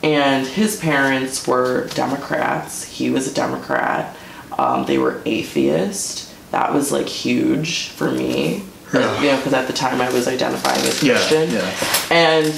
and 0.03 0.46
his 0.46 0.76
parents 0.76 1.46
were 1.46 1.86
Democrats. 1.88 2.84
He 2.84 3.11
was 3.11 3.30
a 3.30 3.34
Democrat. 3.34 4.16
Um, 4.61 4.84
they 4.86 4.98
were 4.98 5.20
atheist. 5.24 6.28
That 6.50 6.74
was 6.74 6.92
like 6.92 7.06
huge 7.08 7.88
for 7.88 8.11
me. 8.11 8.62
Yeah. 8.92 9.20
You 9.22 9.28
know, 9.30 9.36
because 9.36 9.54
at 9.54 9.68
the 9.68 9.72
time 9.72 10.00
I 10.00 10.11
was 10.12 10.26
identifying 10.26 10.80
as 10.80 11.00
Yeah, 11.02 11.14
Christian. 11.14 11.50
yeah. 11.50 11.74
And 12.11 12.52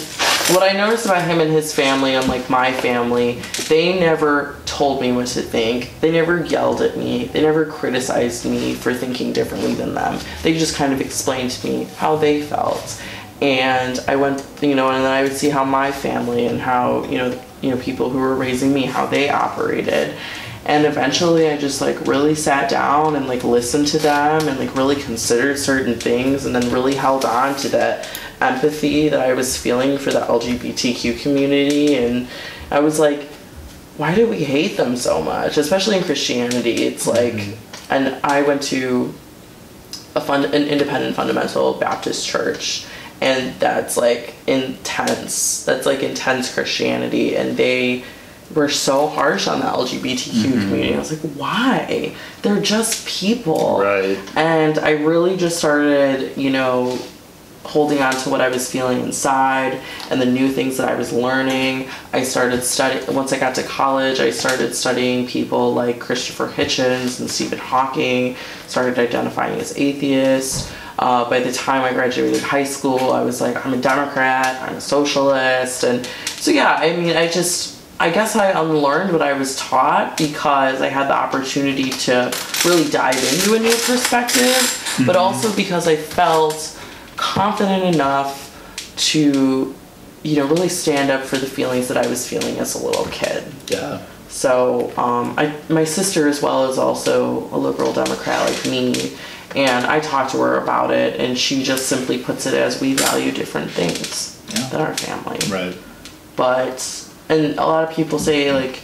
what 0.56 0.62
I 0.62 0.72
noticed 0.74 1.04
about 1.04 1.24
him 1.28 1.40
and 1.40 1.52
his 1.52 1.74
family, 1.74 2.14
unlike 2.14 2.48
my 2.48 2.72
family, 2.72 3.40
they 3.68 4.00
never 4.00 4.56
told 4.64 5.02
me 5.02 5.12
what 5.12 5.26
to 5.28 5.42
think. 5.42 5.92
They 6.00 6.10
never 6.10 6.42
yelled 6.42 6.80
at 6.80 6.96
me. 6.96 7.26
They 7.26 7.42
never 7.42 7.66
criticized 7.66 8.46
me 8.46 8.72
for 8.74 8.94
thinking 8.94 9.34
differently 9.34 9.74
than 9.74 9.92
them. 9.94 10.18
They 10.42 10.54
just 10.58 10.74
kind 10.74 10.92
of 10.94 11.02
explained 11.02 11.50
to 11.50 11.66
me 11.68 11.84
how 11.98 12.16
they 12.16 12.40
felt. 12.40 13.00
And 13.42 14.00
I 14.08 14.16
went, 14.16 14.42
you 14.62 14.74
know, 14.74 14.88
and 14.90 15.04
then 15.04 15.12
I 15.12 15.22
would 15.24 15.34
see 15.36 15.50
how 15.50 15.64
my 15.64 15.92
family 15.92 16.46
and 16.46 16.58
how, 16.60 17.04
you 17.04 17.18
know, 17.18 17.38
you 17.60 17.70
know, 17.70 17.76
people 17.76 18.08
who 18.08 18.18
were 18.18 18.34
raising 18.34 18.72
me, 18.72 18.86
how 18.86 19.04
they 19.06 19.28
operated. 19.28 20.16
And 20.64 20.86
eventually 20.86 21.50
I 21.50 21.56
just 21.56 21.80
like 21.80 22.06
really 22.06 22.34
sat 22.34 22.70
down 22.70 23.16
and 23.16 23.26
like 23.26 23.42
listened 23.42 23.88
to 23.88 23.98
them 23.98 24.46
and 24.46 24.58
like 24.58 24.74
really 24.76 24.96
considered 24.96 25.58
certain 25.58 25.98
things 25.98 26.46
and 26.46 26.54
then 26.54 26.72
really 26.72 26.94
held 26.94 27.24
on 27.24 27.56
to 27.56 27.68
that 27.70 28.08
empathy 28.40 29.08
that 29.08 29.20
I 29.20 29.34
was 29.34 29.56
feeling 29.56 29.98
for 29.98 30.10
the 30.10 30.20
LGBTQ 30.20 31.20
community. 31.20 31.96
And 31.96 32.28
I 32.70 32.80
was 32.80 32.98
like 32.98 33.28
why 33.98 34.14
do 34.14 34.26
we 34.26 34.42
hate 34.42 34.78
them 34.78 34.96
so 34.96 35.20
much? 35.20 35.58
Especially 35.58 35.98
in 35.98 36.04
Christianity 36.04 36.84
it's 36.84 37.06
like 37.06 37.34
mm-hmm. 37.34 37.92
and 37.92 38.18
I 38.24 38.42
went 38.42 38.62
to 38.64 39.12
a 40.14 40.20
fund 40.20 40.44
an 40.44 40.68
independent 40.68 41.16
fundamental 41.16 41.74
Baptist 41.74 42.26
church 42.26 42.86
and 43.22 43.54
that's 43.60 43.96
like 43.96 44.34
intense. 44.48 45.64
That's 45.64 45.86
like 45.86 46.02
intense 46.02 46.52
Christianity. 46.52 47.36
And 47.36 47.56
they 47.56 48.02
were 48.54 48.68
so 48.68 49.06
harsh 49.08 49.46
on 49.46 49.60
the 49.60 49.66
LGBTQ 49.66 50.42
community. 50.42 50.94
I 50.94 50.98
was 50.98 51.10
like, 51.12 51.32
why? 51.32 52.14
They're 52.42 52.60
just 52.60 53.06
people. 53.06 53.80
Right. 53.80 54.18
And 54.36 54.78
I 54.78 54.90
really 54.90 55.36
just 55.36 55.58
started, 55.58 56.36
you 56.36 56.50
know, 56.50 56.98
holding 57.64 58.02
on 58.02 58.12
to 58.12 58.28
what 58.28 58.40
I 58.40 58.48
was 58.48 58.70
feeling 58.70 59.00
inside 59.00 59.80
and 60.10 60.20
the 60.20 60.26
new 60.26 60.48
things 60.48 60.76
that 60.78 60.88
I 60.88 60.94
was 60.94 61.12
learning. 61.12 61.88
I 62.12 62.22
started 62.24 62.62
studying, 62.62 63.14
once 63.14 63.32
I 63.32 63.38
got 63.38 63.54
to 63.56 63.62
college, 63.62 64.20
I 64.20 64.30
started 64.30 64.74
studying 64.74 65.26
people 65.26 65.72
like 65.72 66.00
Christopher 66.00 66.48
Hitchens 66.48 67.20
and 67.20 67.30
Stephen 67.30 67.58
Hawking, 67.58 68.36
started 68.66 68.98
identifying 68.98 69.60
as 69.60 69.76
atheist. 69.78 70.72
Uh, 70.98 71.28
by 71.28 71.40
the 71.40 71.52
time 71.52 71.82
I 71.82 71.92
graduated 71.92 72.42
high 72.42 72.64
school, 72.64 73.12
I 73.12 73.22
was 73.22 73.40
like, 73.40 73.64
I'm 73.64 73.74
a 73.74 73.80
Democrat, 73.80 74.60
I'm 74.62 74.76
a 74.76 74.80
socialist. 74.80 75.84
And 75.84 76.06
so, 76.36 76.50
yeah, 76.50 76.74
I 76.74 76.96
mean, 76.96 77.16
I 77.16 77.28
just, 77.28 77.71
I 78.02 78.10
guess 78.10 78.34
I 78.34 78.50
unlearned 78.60 79.12
what 79.12 79.22
I 79.22 79.32
was 79.32 79.56
taught 79.56 80.18
because 80.18 80.82
I 80.82 80.88
had 80.88 81.06
the 81.06 81.14
opportunity 81.14 81.90
to 81.90 82.34
really 82.64 82.90
dive 82.90 83.14
into 83.16 83.54
a 83.54 83.60
new 83.60 83.70
perspective, 83.70 85.04
but 85.06 85.14
also 85.14 85.54
because 85.54 85.86
I 85.86 85.94
felt 85.94 86.76
confident 87.16 87.94
enough 87.94 88.50
to, 89.12 89.72
you 90.24 90.36
know, 90.36 90.46
really 90.48 90.68
stand 90.68 91.12
up 91.12 91.22
for 91.22 91.36
the 91.36 91.46
feelings 91.46 91.86
that 91.86 91.96
I 91.96 92.08
was 92.08 92.26
feeling 92.28 92.58
as 92.58 92.74
a 92.74 92.84
little 92.84 93.04
kid. 93.06 93.44
Yeah. 93.68 94.02
So, 94.28 94.92
um, 94.96 95.34
I, 95.38 95.54
my 95.68 95.84
sister 95.84 96.26
as 96.26 96.42
well 96.42 96.68
is 96.72 96.78
also 96.78 97.48
a 97.54 97.58
liberal 97.58 97.92
Democrat 97.92 98.50
like 98.50 98.64
me, 98.66 99.12
and 99.54 99.86
I 99.86 100.00
talked 100.00 100.32
to 100.32 100.38
her 100.38 100.58
about 100.58 100.90
it, 100.90 101.20
and 101.20 101.38
she 101.38 101.62
just 101.62 101.86
simply 101.86 102.18
puts 102.18 102.46
it 102.46 102.54
as 102.54 102.80
we 102.80 102.94
value 102.94 103.30
different 103.30 103.70
things 103.70 104.42
Yeah. 104.48 104.68
than 104.70 104.80
our 104.80 104.94
family. 104.96 105.38
Right. 105.48 105.76
But, 106.34 107.08
and 107.28 107.58
a 107.58 107.64
lot 107.66 107.88
of 107.88 107.94
people 107.94 108.18
say, 108.18 108.52
like, 108.52 108.80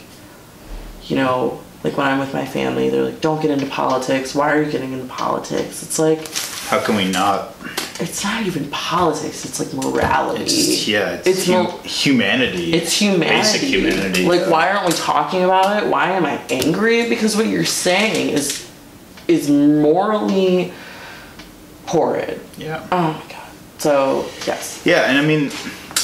you 1.04 1.16
know, 1.16 1.60
like 1.84 1.96
when 1.96 2.06
I'm 2.06 2.18
with 2.18 2.32
my 2.34 2.44
family, 2.46 2.88
they're 2.90 3.04
like, 3.04 3.20
don't 3.20 3.40
get 3.40 3.50
into 3.50 3.66
politics. 3.66 4.34
Why 4.34 4.52
are 4.54 4.62
you 4.62 4.70
getting 4.70 4.92
into 4.92 5.06
politics? 5.06 5.82
It's 5.82 5.98
like, 5.98 6.26
How 6.68 6.84
can 6.84 6.96
we 6.96 7.10
not? 7.10 7.54
it's 8.00 8.22
not 8.22 8.46
even 8.46 8.70
politics, 8.70 9.44
it's 9.44 9.58
like 9.58 9.72
morality. 9.74 10.44
It's 10.44 10.86
yeah. 10.86 11.14
It's, 11.14 11.26
It's 11.26 11.46
hu- 11.46 11.52
mo- 11.64 11.78
humanity. 11.84 12.72
It's 12.72 12.92
humanity. 12.96 13.28
Basic 13.38 13.60
humanity. 13.62 14.24
Like, 14.24 14.42
yeah. 14.42 14.50
why 14.50 14.70
aren't 14.70 14.86
we 14.86 14.92
talking 14.92 15.42
about 15.42 15.82
it? 15.82 15.88
Why 15.88 16.12
am 16.12 16.24
I 16.24 16.40
angry? 16.48 17.08
Because 17.08 17.36
what 17.36 17.46
you're 17.46 17.64
saying 17.64 18.30
is 18.30 18.68
is 19.26 19.50
morally 19.50 20.72
horrid. 21.86 22.40
Yeah. 22.56 22.86
Oh 22.92 23.12
my 23.12 23.32
god. 23.32 23.48
So 23.78 24.28
yes, 24.46 24.82
Yeah, 24.84 25.02
and 25.08 25.18
I 25.18 25.24
mean, 25.24 25.50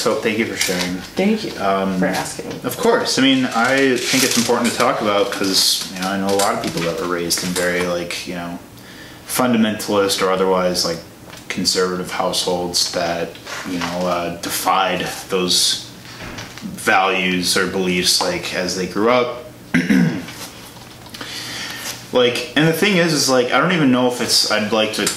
so 0.05 0.13
thank 0.13 0.37
you 0.37 0.45
for 0.45 0.55
sharing. 0.55 0.97
thank 1.17 1.43
you 1.43 1.51
Um, 1.59 1.97
for 1.97 2.05
asking. 2.05 2.51
Of 2.63 2.77
course. 2.77 3.17
I 3.17 3.23
mean, 3.23 3.45
I 3.45 3.97
think 3.97 4.23
it's 4.23 4.37
important 4.37 4.69
to 4.71 4.77
talk 4.77 5.01
about 5.01 5.31
because 5.31 5.91
you 5.95 5.99
know 5.99 6.09
I 6.09 6.19
know 6.19 6.27
a 6.27 6.37
lot 6.37 6.53
of 6.53 6.61
people 6.63 6.81
that 6.81 7.01
were 7.01 7.07
raised 7.07 7.43
in 7.43 7.49
very 7.49 7.87
like 7.87 8.27
you 8.27 8.35
know 8.35 8.59
fundamentalist 9.25 10.21
or 10.21 10.29
otherwise 10.29 10.85
like 10.85 10.99
conservative 11.49 12.11
households 12.11 12.91
that 12.91 13.29
you 13.67 13.79
know 13.79 14.05
uh, 14.05 14.39
defied 14.41 15.01
those 15.29 15.89
values 16.61 17.57
or 17.57 17.65
beliefs 17.65 18.21
like 18.21 18.53
as 18.53 18.77
they 18.77 18.85
grew 18.85 19.09
up. 19.09 19.45
like, 22.13 22.55
and 22.55 22.67
the 22.67 22.73
thing 22.73 22.97
is, 22.97 23.11
is 23.11 23.27
like 23.27 23.47
I 23.51 23.59
don't 23.59 23.71
even 23.71 23.91
know 23.91 24.07
if 24.11 24.21
it's. 24.21 24.51
I'd 24.51 24.71
like 24.71 24.93
to. 24.93 25.11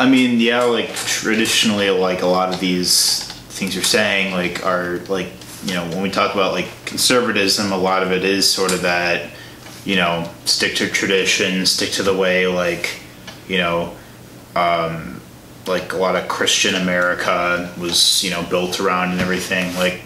I 0.00 0.08
mean, 0.08 0.38
yeah, 0.38 0.62
like 0.62 0.94
traditionally, 0.94 1.90
like 1.90 2.22
a 2.22 2.26
lot 2.26 2.54
of 2.54 2.60
these 2.60 3.27
things 3.58 3.74
you're 3.74 3.84
saying, 3.84 4.32
like 4.32 4.64
are 4.64 4.98
like 5.08 5.28
you 5.64 5.74
know 5.74 5.84
when 5.88 6.02
we 6.02 6.10
talk 6.10 6.34
about 6.34 6.52
like 6.52 6.68
conservatism, 6.84 7.72
a 7.72 7.76
lot 7.76 8.02
of 8.02 8.12
it 8.12 8.24
is 8.24 8.50
sort 8.50 8.72
of 8.72 8.82
that 8.82 9.30
you 9.84 9.96
know 9.96 10.30
stick 10.44 10.76
to 10.76 10.88
tradition, 10.88 11.66
stick 11.66 11.90
to 11.92 12.02
the 12.02 12.16
way, 12.16 12.46
like 12.46 13.00
you 13.48 13.58
know, 13.58 13.94
um, 14.54 15.20
like 15.66 15.92
a 15.92 15.96
lot 15.96 16.16
of 16.16 16.28
Christian 16.28 16.74
America 16.74 17.72
was 17.78 18.22
you 18.22 18.30
know 18.30 18.42
built 18.44 18.80
around 18.80 19.12
and 19.12 19.20
everything. 19.20 19.74
Like, 19.74 20.02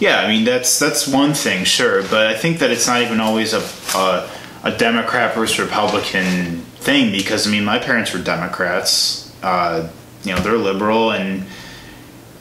yeah, 0.00 0.20
I 0.20 0.28
mean 0.28 0.44
that's 0.44 0.78
that's 0.78 1.06
one 1.06 1.34
thing, 1.34 1.64
sure, 1.64 2.02
but 2.02 2.26
I 2.26 2.34
think 2.34 2.58
that 2.58 2.70
it's 2.70 2.86
not 2.86 3.02
even 3.02 3.20
always 3.20 3.52
a 3.52 3.62
a, 3.96 4.30
a 4.64 4.76
Democrat 4.76 5.34
versus 5.34 5.58
Republican 5.58 6.62
thing 6.80 7.12
because 7.12 7.46
I 7.46 7.50
mean 7.50 7.64
my 7.64 7.78
parents 7.78 8.12
were 8.12 8.20
Democrats. 8.20 9.32
Uh, 9.42 9.88
you 10.24 10.32
know 10.32 10.40
they're 10.40 10.56
liberal 10.56 11.12
and 11.12 11.44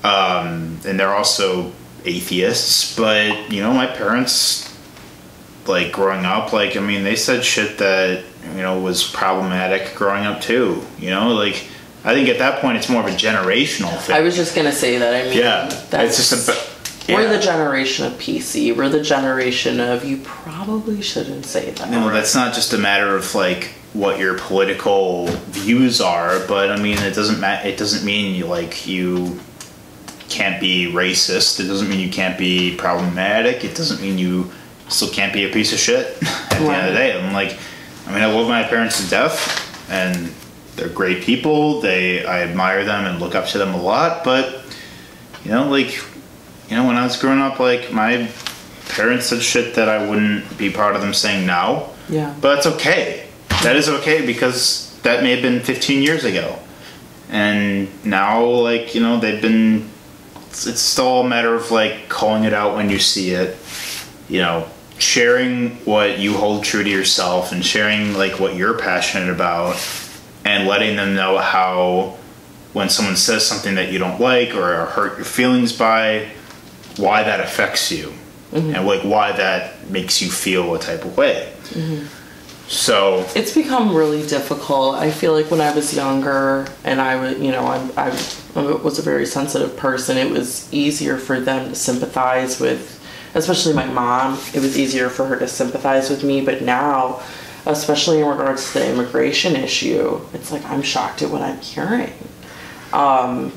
um, 0.03 0.79
and 0.85 0.99
they're 0.99 1.13
also 1.13 1.71
atheists, 2.05 2.95
but 2.97 3.51
you 3.51 3.61
know 3.61 3.73
my 3.73 3.85
parents 3.87 4.67
like 5.67 5.91
growing 5.91 6.25
up 6.25 6.51
like 6.53 6.75
i 6.75 6.79
mean 6.79 7.03
they 7.03 7.15
said 7.15 7.45
shit 7.45 7.77
that 7.77 8.23
you 8.55 8.61
know 8.63 8.79
was 8.79 9.03
problematic 9.03 9.93
growing 9.93 10.25
up 10.25 10.41
too 10.41 10.81
you 10.97 11.11
know 11.11 11.35
like 11.35 11.67
i 12.03 12.15
think 12.15 12.27
at 12.27 12.39
that 12.39 12.59
point 12.61 12.75
it's 12.75 12.89
more 12.89 13.01
of 13.01 13.07
a 13.07 13.15
generational 13.15 13.95
thing 13.99 14.15
I 14.15 14.21
was 14.21 14.35
just 14.35 14.55
gonna 14.55 14.71
say 14.71 14.97
that. 14.97 15.13
I 15.13 15.29
mean, 15.29 15.37
yeah 15.37 15.67
that's 15.91 16.17
it's 16.17 16.29
just 16.31 16.49
a 16.49 17.13
We're 17.13 17.29
the 17.29 17.39
generation 17.39 18.05
of 18.07 18.13
PC. 18.13 18.75
We're 18.75 18.89
the 18.89 19.03
generation 19.03 19.79
of 19.79 20.03
you 20.03 20.17
probably 20.23 21.01
shouldn't 21.03 21.45
say 21.45 21.69
that. 21.69 21.91
no 21.91 22.09
that's 22.09 22.33
not 22.33 22.55
just 22.55 22.73
a 22.73 22.79
matter 22.79 23.15
of 23.15 23.35
like 23.35 23.65
what 23.93 24.17
your 24.19 24.39
political 24.39 25.27
views 25.51 26.01
are 26.01 26.39
but 26.47 26.71
i 26.71 26.81
mean 26.81 26.97
it 26.97 27.13
doesn't 27.13 27.39
ma- 27.39 27.61
it 27.63 27.77
doesn't 27.77 28.03
mean 28.03 28.33
you 28.33 28.47
like 28.47 28.87
you 28.87 29.39
can't 30.31 30.59
be 30.61 30.91
racist 30.91 31.59
it 31.59 31.67
doesn't 31.67 31.89
mean 31.89 31.99
you 31.99 32.09
can't 32.11 32.37
be 32.37 32.75
problematic 32.77 33.63
it 33.63 33.75
doesn't 33.75 34.01
mean 34.01 34.17
you 34.17 34.49
still 34.89 35.09
can't 35.09 35.33
be 35.33 35.43
a 35.45 35.49
piece 35.51 35.71
of 35.73 35.79
shit 35.79 36.07
at 36.23 36.49
the 36.59 36.65
end 36.67 36.87
of 36.87 36.93
the 36.93 36.97
day 36.97 37.19
i'm 37.19 37.33
like 37.33 37.57
i 38.07 38.13
mean 38.13 38.23
i 38.23 38.25
love 38.25 38.47
my 38.47 38.63
parents 38.63 39.03
to 39.03 39.09
death 39.09 39.39
and 39.89 40.31
they're 40.75 40.89
great 40.89 41.21
people 41.23 41.81
they 41.81 42.25
i 42.25 42.41
admire 42.41 42.83
them 42.85 43.05
and 43.05 43.19
look 43.19 43.35
up 43.35 43.45
to 43.47 43.57
them 43.57 43.73
a 43.73 43.81
lot 43.81 44.23
but 44.23 44.63
you 45.43 45.51
know 45.51 45.67
like 45.69 45.97
you 46.69 46.75
know 46.77 46.85
when 46.87 46.95
i 46.97 47.03
was 47.03 47.17
growing 47.21 47.39
up 47.39 47.59
like 47.59 47.91
my 47.91 48.29
parents 48.89 49.27
said 49.27 49.41
shit 49.41 49.75
that 49.75 49.87
i 49.89 50.07
wouldn't 50.09 50.57
be 50.57 50.69
proud 50.69 50.95
of 50.95 51.01
them 51.01 51.13
saying 51.13 51.45
now 51.45 51.89
Yeah. 52.09 52.33
but 52.41 52.57
it's 52.57 52.67
okay. 52.75 53.27
That 53.63 53.75
is 53.75 53.87
okay 53.87 54.25
because 54.25 54.99
that 55.03 55.21
may 55.23 55.31
have 55.31 55.41
been 55.43 55.59
15 55.61 56.01
years 56.01 56.23
ago. 56.25 56.57
And 57.29 57.87
now, 58.03 58.43
like, 58.43 58.95
you 58.95 59.01
know, 59.01 59.19
they've 59.19 59.41
been. 59.41 59.87
It's, 60.51 60.67
it's 60.67 60.81
still 60.81 61.21
a 61.21 61.27
matter 61.27 61.55
of, 61.55 61.71
like, 61.71 62.09
calling 62.09 62.43
it 62.43 62.53
out 62.53 62.75
when 62.75 62.89
you 62.89 62.99
see 62.99 63.31
it. 63.31 63.57
You 64.29 64.39
know, 64.39 64.67
sharing 64.97 65.77
what 65.85 66.19
you 66.19 66.33
hold 66.33 66.63
true 66.63 66.83
to 66.83 66.89
yourself 66.89 67.51
and 67.53 67.65
sharing, 67.65 68.13
like, 68.13 68.39
what 68.39 68.55
you're 68.55 68.77
passionate 68.77 69.29
about 69.29 69.75
and 70.45 70.67
letting 70.67 70.97
them 70.97 71.15
know 71.15 71.37
how, 71.37 72.17
when 72.73 72.89
someone 72.89 73.15
says 73.15 73.47
something 73.47 73.75
that 73.75 73.91
you 73.91 73.99
don't 73.99 74.19
like 74.19 74.53
or 74.53 74.85
hurt 74.85 75.17
your 75.17 75.25
feelings 75.25 75.71
by, 75.71 76.29
why 76.97 77.23
that 77.23 77.39
affects 77.39 77.91
you. 77.91 78.13
Mm-hmm. 78.51 78.75
And, 78.75 78.85
like, 78.85 79.01
why 79.01 79.31
that 79.31 79.89
makes 79.89 80.21
you 80.21 80.29
feel 80.29 80.75
a 80.75 80.79
type 80.79 81.05
of 81.05 81.15
way. 81.17 81.51
Mm-hmm. 81.69 82.05
So 82.67 83.25
It's 83.35 83.53
become 83.53 83.95
really 83.95 84.25
difficult. 84.25 84.95
I 84.95 85.11
feel 85.11 85.33
like 85.33 85.51
when 85.51 85.61
I 85.61 85.73
was 85.73 85.93
younger 85.93 86.67
and 86.83 87.01
I 87.01 87.15
was, 87.17 87.37
you 87.37 87.51
know, 87.51 87.65
I, 87.65 87.89
I, 87.97 88.09
was 88.55 88.97
a 88.97 89.01
very 89.01 89.25
sensitive 89.25 89.75
person, 89.77 90.17
it 90.17 90.31
was 90.31 90.71
easier 90.73 91.17
for 91.17 91.39
them 91.39 91.69
to 91.69 91.75
sympathize 91.75 92.59
with, 92.59 93.03
especially 93.35 93.73
my 93.73 93.85
mom. 93.85 94.39
It 94.53 94.59
was 94.59 94.77
easier 94.77 95.09
for 95.09 95.25
her 95.25 95.37
to 95.39 95.47
sympathize 95.47 96.09
with 96.09 96.23
me. 96.23 96.41
But 96.43 96.61
now, 96.61 97.21
especially 97.65 98.19
in 98.19 98.25
regards 98.25 98.71
to 98.71 98.79
the 98.79 98.91
immigration 98.91 99.55
issue, 99.55 100.21
it's 100.33 100.51
like 100.51 100.65
I'm 100.65 100.81
shocked 100.81 101.21
at 101.21 101.29
what 101.29 101.41
I'm 101.41 101.59
hearing. 101.59 102.13
Um, 102.93 103.51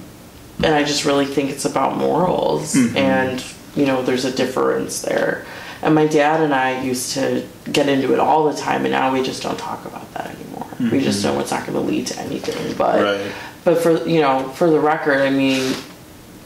and 0.62 0.74
I 0.74 0.84
just 0.84 1.04
really 1.04 1.26
think 1.26 1.50
it's 1.50 1.64
about 1.64 1.96
morals. 1.96 2.74
And, 2.96 3.44
you 3.74 3.86
know, 3.86 4.02
there's 4.02 4.24
a 4.24 4.32
difference 4.32 5.02
there. 5.02 5.44
And 5.84 5.94
my 5.94 6.06
dad 6.06 6.40
and 6.40 6.54
I 6.54 6.82
used 6.82 7.12
to 7.12 7.46
get 7.70 7.88
into 7.88 8.12
it 8.12 8.18
all 8.18 8.50
the 8.50 8.58
time, 8.58 8.82
and 8.82 8.92
now 8.92 9.12
we 9.12 9.22
just 9.22 9.42
don't 9.42 9.58
talk 9.58 9.84
about 9.84 10.12
that 10.14 10.34
anymore. 10.34 10.66
We 10.90 11.00
just 11.00 11.22
mm-hmm. 11.22 11.34
know 11.34 11.40
it's 11.40 11.50
not 11.50 11.66
going 11.66 11.74
to 11.74 11.80
lead 11.80 12.06
to 12.08 12.18
anything. 12.20 12.74
But, 12.76 13.02
Right. 13.02 13.32
but 13.64 13.78
for 13.78 14.06
you 14.08 14.20
know, 14.20 14.48
for 14.50 14.70
the 14.70 14.80
record, 14.80 15.20
I 15.20 15.30
mean, 15.30 15.74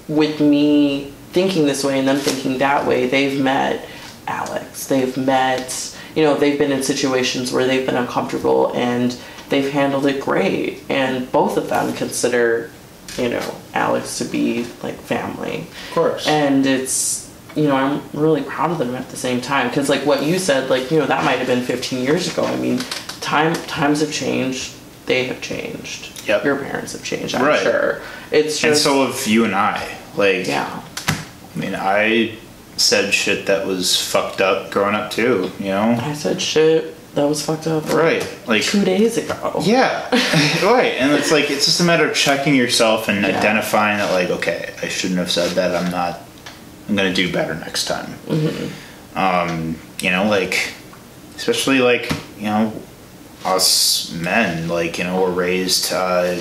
with 0.09 0.41
me 0.41 1.13
thinking 1.33 1.67
this 1.67 1.85
way 1.85 1.99
and 1.99 2.09
them 2.09 2.17
thinking 2.17 2.59
that 2.59 2.87
way, 2.87 3.07
they've 3.07 3.41
met 3.41 3.87
Alex. 4.27 4.87
They've 4.87 5.17
met, 5.17 5.97
you 6.15 6.23
know, 6.25 6.37
they've 6.37 6.59
been 6.59 6.73
in 6.73 6.83
situations 6.83 7.53
where 7.53 7.67
they've 7.67 7.87
been 7.87 7.97
uncomfortable 7.97 8.73
and 8.75 9.17
they've 9.49 9.71
handled 9.71 10.07
it 10.07 10.21
great. 10.21 10.83
And 10.89 11.31
both 11.33 11.57
of 11.57 11.69
them 11.69 11.95
consider, 11.95 12.71
you 13.17 13.29
know, 13.29 13.55
Alex 13.75 14.19
to 14.19 14.25
be 14.25 14.67
like 14.83 14.97
family. 14.97 15.67
Of 15.89 15.95
course. 15.95 16.27
And 16.27 16.67
it's, 16.67 17.28
you 17.59 17.69
know, 17.69 17.77
I'm 17.77 18.03
really 18.13 18.43
proud 18.43 18.71
of 18.71 18.79
them 18.79 18.95
at 18.95 19.09
the 19.11 19.17
same 19.17 19.41
time. 19.41 19.69
Because, 19.69 19.89
like 19.89 20.07
what 20.07 20.23
you 20.23 20.39
said, 20.39 20.71
like, 20.71 20.91
you 20.91 20.99
know, 20.99 21.07
that 21.07 21.25
might 21.25 21.39
have 21.39 21.47
been 21.47 21.63
15 21.63 22.03
years 22.05 22.33
ago. 22.33 22.45
I 22.45 22.57
mean, 22.57 22.79
time 23.21 23.55
times 23.67 24.01
have 24.01 24.13
changed. 24.13 24.75
They 25.07 25.25
have 25.25 25.41
changed. 25.41 26.27
Yep. 26.29 26.45
Your 26.45 26.57
parents 26.57 26.93
have 26.93 27.03
changed, 27.03 27.35
I'm 27.35 27.45
Right. 27.45 27.61
sure. 27.63 28.01
It's 28.31 28.63
and 28.63 28.77
so 28.77 29.07
have 29.07 29.27
you 29.27 29.45
and 29.45 29.55
I. 29.55 29.97
Like, 30.17 30.47
yeah. 30.47 30.83
I 31.09 31.59
mean, 31.59 31.75
I 31.75 32.37
said 32.77 33.13
shit 33.15 33.47
that 33.47 33.67
was 33.67 34.01
fucked 34.01 34.41
up 34.41 34.71
growing 34.71 34.95
up 34.95 35.11
too. 35.11 35.51
You 35.59 35.67
know. 35.71 35.99
I 36.01 36.13
said 36.13 36.41
shit 36.43 36.95
that 37.15 37.25
was 37.25 37.43
fucked 37.45 37.67
up. 37.67 37.91
Right. 37.93 38.25
Like. 38.47 38.63
Two 38.63 38.85
days 38.85 39.17
ago. 39.17 39.61
Yeah. 39.65 40.07
right. 40.63 40.93
And 40.99 41.13
it's 41.13 41.33
like 41.33 41.51
it's 41.51 41.65
just 41.65 41.81
a 41.81 41.85
matter 41.85 42.09
of 42.09 42.15
checking 42.15 42.55
yourself 42.55 43.09
and 43.09 43.23
Yeah. 43.23 43.39
identifying 43.39 43.97
that, 43.99 44.13
like, 44.13 44.29
okay, 44.31 44.75
I 44.83 44.89
shouldn't 44.89 45.19
have 45.19 45.31
said 45.31 45.53
that. 45.53 45.75
I'm 45.75 45.91
not. 45.91 46.21
I'm 46.89 46.97
gonna 46.97 47.13
do 47.15 47.31
better 47.33 47.55
next 47.55 47.85
time. 47.87 48.15
Um, 49.15 49.77
you 50.01 50.11
know, 50.11 50.25
like, 50.29 50.73
especially 51.37 51.81
like 51.81 52.11
you 52.39 52.45
know, 52.45 52.73
us 53.45 54.13
men, 54.13 54.69
like 54.69 54.99
you 54.99 55.05
know, 55.05 55.21
we're 55.21 55.31
raised 55.33 55.93
uh, 55.93 56.41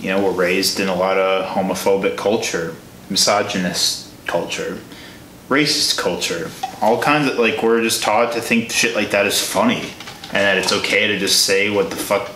you 0.00 0.10
know, 0.10 0.22
we're 0.22 0.30
raised 0.32 0.78
in 0.80 0.88
a 0.88 0.94
lot 0.94 1.16
of 1.18 1.46
homophobic 1.56 2.16
culture, 2.16 2.74
misogynist 3.10 4.10
culture, 4.26 4.78
racist 5.48 5.98
culture, 5.98 6.50
all 6.82 7.00
kinds 7.02 7.30
of 7.30 7.38
like 7.38 7.62
we're 7.62 7.82
just 7.82 8.02
taught 8.02 8.32
to 8.32 8.40
think 8.40 8.70
shit 8.70 8.94
like 8.94 9.10
that 9.10 9.26
is 9.26 9.40
funny, 9.40 9.80
and 10.26 10.34
that 10.34 10.58
it's 10.58 10.72
okay 10.72 11.06
to 11.08 11.18
just 11.18 11.44
say 11.46 11.70
what 11.70 11.90
the 11.90 11.96
fuck, 11.96 12.30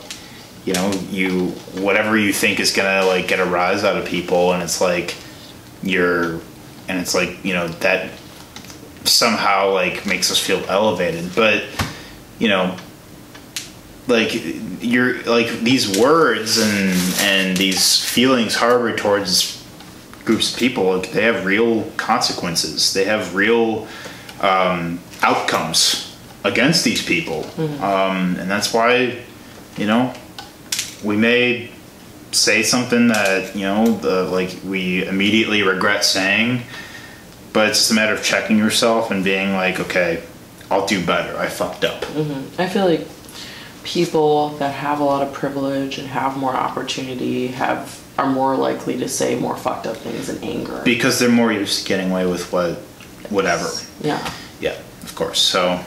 you 0.64 0.72
know, 0.72 0.90
you 1.10 1.48
whatever 1.82 2.16
you 2.16 2.32
think 2.32 2.58
is 2.58 2.72
gonna 2.72 3.04
like 3.06 3.28
get 3.28 3.38
a 3.38 3.44
rise 3.44 3.84
out 3.84 3.96
of 3.96 4.06
people, 4.06 4.52
and 4.54 4.62
it's 4.62 4.80
like 4.80 5.14
you're, 5.82 6.40
and 6.90 6.98
it's 6.98 7.14
like 7.14 7.44
you 7.44 7.54
know 7.54 7.68
that 7.68 8.10
somehow 9.04 9.72
like 9.72 10.04
makes 10.06 10.30
us 10.30 10.38
feel 10.38 10.62
elevated, 10.68 11.34
but 11.34 11.64
you 12.38 12.48
know 12.48 12.76
like 14.08 14.30
you're 14.80 15.22
like 15.22 15.60
these 15.60 15.98
words 15.98 16.58
and 16.58 17.20
and 17.20 17.56
these 17.56 18.04
feelings 18.04 18.56
harbored 18.56 18.98
towards 18.98 19.64
groups 20.24 20.52
of 20.52 20.58
people 20.58 20.96
like, 20.96 21.12
they 21.12 21.22
have 21.22 21.46
real 21.46 21.84
consequences. 21.96 22.92
They 22.92 23.04
have 23.04 23.34
real 23.34 23.86
um, 24.40 25.00
outcomes 25.22 26.16
against 26.44 26.84
these 26.84 27.04
people. 27.04 27.46
Um, 27.82 28.36
and 28.36 28.50
that's 28.50 28.74
why 28.74 29.22
you 29.76 29.86
know 29.86 30.12
we 31.04 31.16
may 31.16 31.70
say 32.32 32.62
something 32.62 33.08
that 33.08 33.54
you 33.56 33.62
know 33.62 33.86
the 33.86 34.24
like 34.24 34.56
we 34.64 35.06
immediately 35.06 35.62
regret 35.62 36.04
saying 36.04 36.62
but 37.52 37.68
it's 37.68 37.78
just 37.78 37.90
a 37.90 37.94
matter 37.94 38.14
of 38.14 38.22
checking 38.22 38.56
yourself 38.56 39.10
and 39.10 39.24
being 39.24 39.52
like 39.54 39.80
okay 39.80 40.22
i'll 40.70 40.86
do 40.86 41.04
better. 41.04 41.36
I 41.36 41.48
fucked 41.48 41.84
up. 41.84 42.04
I 42.58 42.68
feel 42.68 42.86
like 42.86 43.06
people 43.82 44.50
that 44.58 44.74
have 44.74 45.00
a 45.00 45.04
lot 45.04 45.26
of 45.26 45.32
privilege 45.32 45.98
and 45.98 46.06
have 46.08 46.36
more 46.36 46.54
opportunity 46.54 47.48
have 47.48 47.98
are 48.18 48.30
more 48.30 48.54
likely 48.56 48.98
to 48.98 49.08
say 49.08 49.38
more 49.38 49.56
fucked 49.56 49.86
up 49.86 49.96
things 49.96 50.28
in 50.28 50.42
anger. 50.44 50.82
because 50.84 51.18
they're 51.18 51.30
more 51.30 51.50
used 51.50 51.82
to 51.82 51.88
getting 51.88 52.10
away 52.10 52.26
with 52.26 52.52
what 52.52 52.76
whatever. 53.30 53.68
Yeah. 54.00 54.32
yeah 54.60 54.78
of 55.02 55.14
course. 55.14 55.40
So 55.40 55.82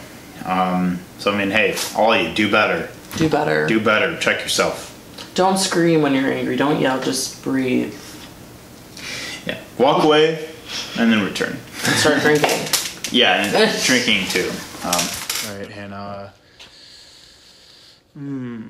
um 0.46 1.00
so 1.20 1.32
i 1.32 1.38
mean 1.38 1.52
hey 1.52 1.76
all 1.96 2.16
you 2.16 2.34
do 2.34 2.52
better. 2.52 2.90
Do 3.16 3.30
better. 3.30 3.68
do 3.68 3.80
better. 3.80 4.18
Check 4.18 4.42
yourself 4.42 4.90
Don't 5.36 5.58
scream 5.58 6.02
when 6.02 6.14
you're 6.14 6.32
angry. 6.32 6.56
Don't 6.56 6.80
yell. 6.80 7.02
Just 7.02 7.44
breathe. 7.44 7.94
yeah 9.46 9.60
walk 9.78 10.04
away 10.04 10.48
and 10.98 11.12
then 11.12 11.24
return 11.26 11.58
Start 11.98 12.22
drinking. 12.22 12.50
yeah 13.12 13.44
and 13.46 13.84
drinking 13.84 14.28
too 14.28 14.50
um 14.86 14.94
all 14.94 15.58
right 15.58 15.70
hannah 15.70 16.32
hmm 18.14 18.62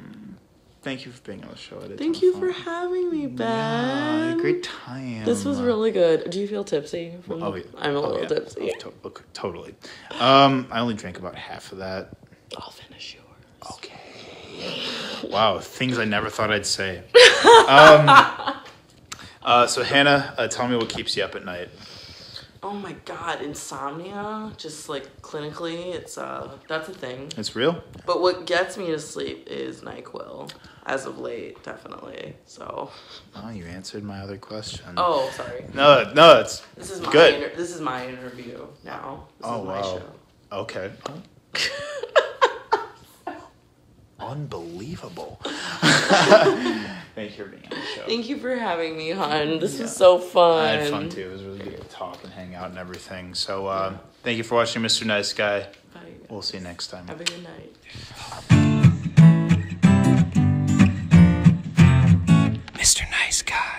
thank 0.82 1.06
you 1.06 1.12
for 1.12 1.22
being 1.24 1.44
on 1.44 1.50
the 1.50 1.58
show 1.58 1.80
I 1.84 1.88
did 1.90 1.98
Thank 2.00 2.22
you 2.22 2.34
of 2.34 2.40
for 2.40 2.52
having 2.52 3.12
me, 3.12 3.26
Ah, 3.26 4.32
Ben. 4.32 4.38
great 4.40 4.64
time 4.64 5.26
This 5.26 5.46
was 5.46 5.62
really 5.62 5.92
good. 5.92 6.30
Do 6.30 6.40
you 6.40 6.48
feel 6.48 6.64
tipsy? 6.64 7.14
From 7.28 7.44
Oh, 7.44 7.56
yeah. 7.56 7.64
I'm 7.78 7.96
a 7.96 8.00
Oh, 8.00 8.02
little 8.02 8.22
yeah. 8.22 8.28
tipsy. 8.28 8.72
Oh, 8.76 8.80
to- 8.80 8.94
okay, 9.06 9.24
totally. 9.34 9.76
Um, 10.20 10.68
I 10.72 10.80
only 10.82 10.94
drank 10.96 11.20
about 11.20 11.36
half 11.36 11.72
of 11.72 11.78
that. 11.78 12.10
I'll 12.58 12.72
finish 12.72 13.16
yours. 13.16 13.72
Okay. 13.76 14.00
Wow, 15.24 15.60
things 15.60 15.98
I 16.00 16.06
never 16.06 16.30
thought 16.30 16.52
I'd 16.52 16.66
say. 16.66 17.04
Um, 17.64 18.10
uh, 19.44 19.68
so 19.68 19.84
Hannah, 19.84 20.34
uh, 20.38 20.48
tell 20.48 20.68
me 20.68 20.76
what 20.76 20.90
keeps 20.90 21.16
you 21.18 21.24
up 21.24 21.36
at 21.36 21.44
night. 21.46 21.70
Oh 22.62 22.72
my 22.74 22.94
god, 23.06 23.42
insomnia. 23.42 24.52
Just 24.58 24.88
like 24.90 25.22
clinically, 25.22 25.94
it's 25.94 26.18
uh 26.18 26.58
that's 26.70 26.88
a 26.90 26.94
thing. 26.94 27.30
It's 27.38 27.56
real. 27.56 27.84
But 28.06 28.22
what 28.22 28.46
gets 28.46 28.78
me 28.78 28.88
to 28.88 29.00
sleep 29.00 29.48
is 29.50 29.82
Nyquil. 29.82 30.52
As 30.86 31.06
of 31.06 31.20
late, 31.20 31.62
definitely. 31.64 32.36
So. 32.46 32.90
Oh, 33.36 33.50
you 33.50 33.66
answered 33.66 34.04
my 34.04 34.20
other 34.20 34.38
question. 34.38 34.94
Oh, 34.98 35.30
sorry. 35.36 35.66
no, 35.74 36.12
no, 36.14 36.40
it's 36.40 36.62
This 36.78 36.92
is 36.92 37.02
my 37.02 37.12
Good. 37.12 37.34
Inter- 37.36 37.56
this 37.56 37.74
is 37.74 37.82
my 37.82 38.08
interview 38.08 38.66
now. 38.84 39.28
This 39.40 39.48
Oh, 39.50 39.62
is 39.62 39.68
my 39.68 39.82
wow. 39.82 39.82
show. 40.00 40.56
okay. 40.60 40.92
Unbelievable. 44.24 45.40
Thank 47.16 47.38
you 47.38 47.44
for 47.46 47.50
being 47.52 47.64
on 47.66 47.70
the 47.70 47.86
show. 47.96 48.06
Thank 48.08 48.30
you 48.30 48.38
for 48.38 48.56
having 48.56 48.98
me, 48.98 49.12
hon. 49.12 49.60
This 49.60 49.80
was 49.80 49.96
so 49.96 50.18
fun. 50.18 50.66
I 50.66 50.72
had 50.72 50.90
fun 50.90 51.10
too. 51.10 51.22
It 51.30 51.32
was 51.32 51.44
really 51.44 51.60
good 51.60 51.82
to 51.82 51.88
talk 51.90 52.24
and 52.24 52.32
hang 52.34 52.56
out 52.56 52.70
and 52.70 52.80
everything. 52.80 53.36
So, 53.36 53.68
uh, 53.68 53.98
thank 54.24 54.38
you 54.38 54.44
for 54.44 54.56
watching, 54.56 54.82
Mr. 54.82 55.06
Nice 55.06 55.34
Guy. 55.34 55.68
Bye. 55.94 56.00
We'll 56.30 56.42
see 56.42 56.58
you 56.58 56.64
next 56.64 56.88
time. 56.88 57.08
Have 57.08 57.22
a 57.22 57.24
good 57.24 57.44
night. 57.44 57.76
Mr. 62.74 63.10
Nice 63.12 63.42
Guy. 63.42 63.73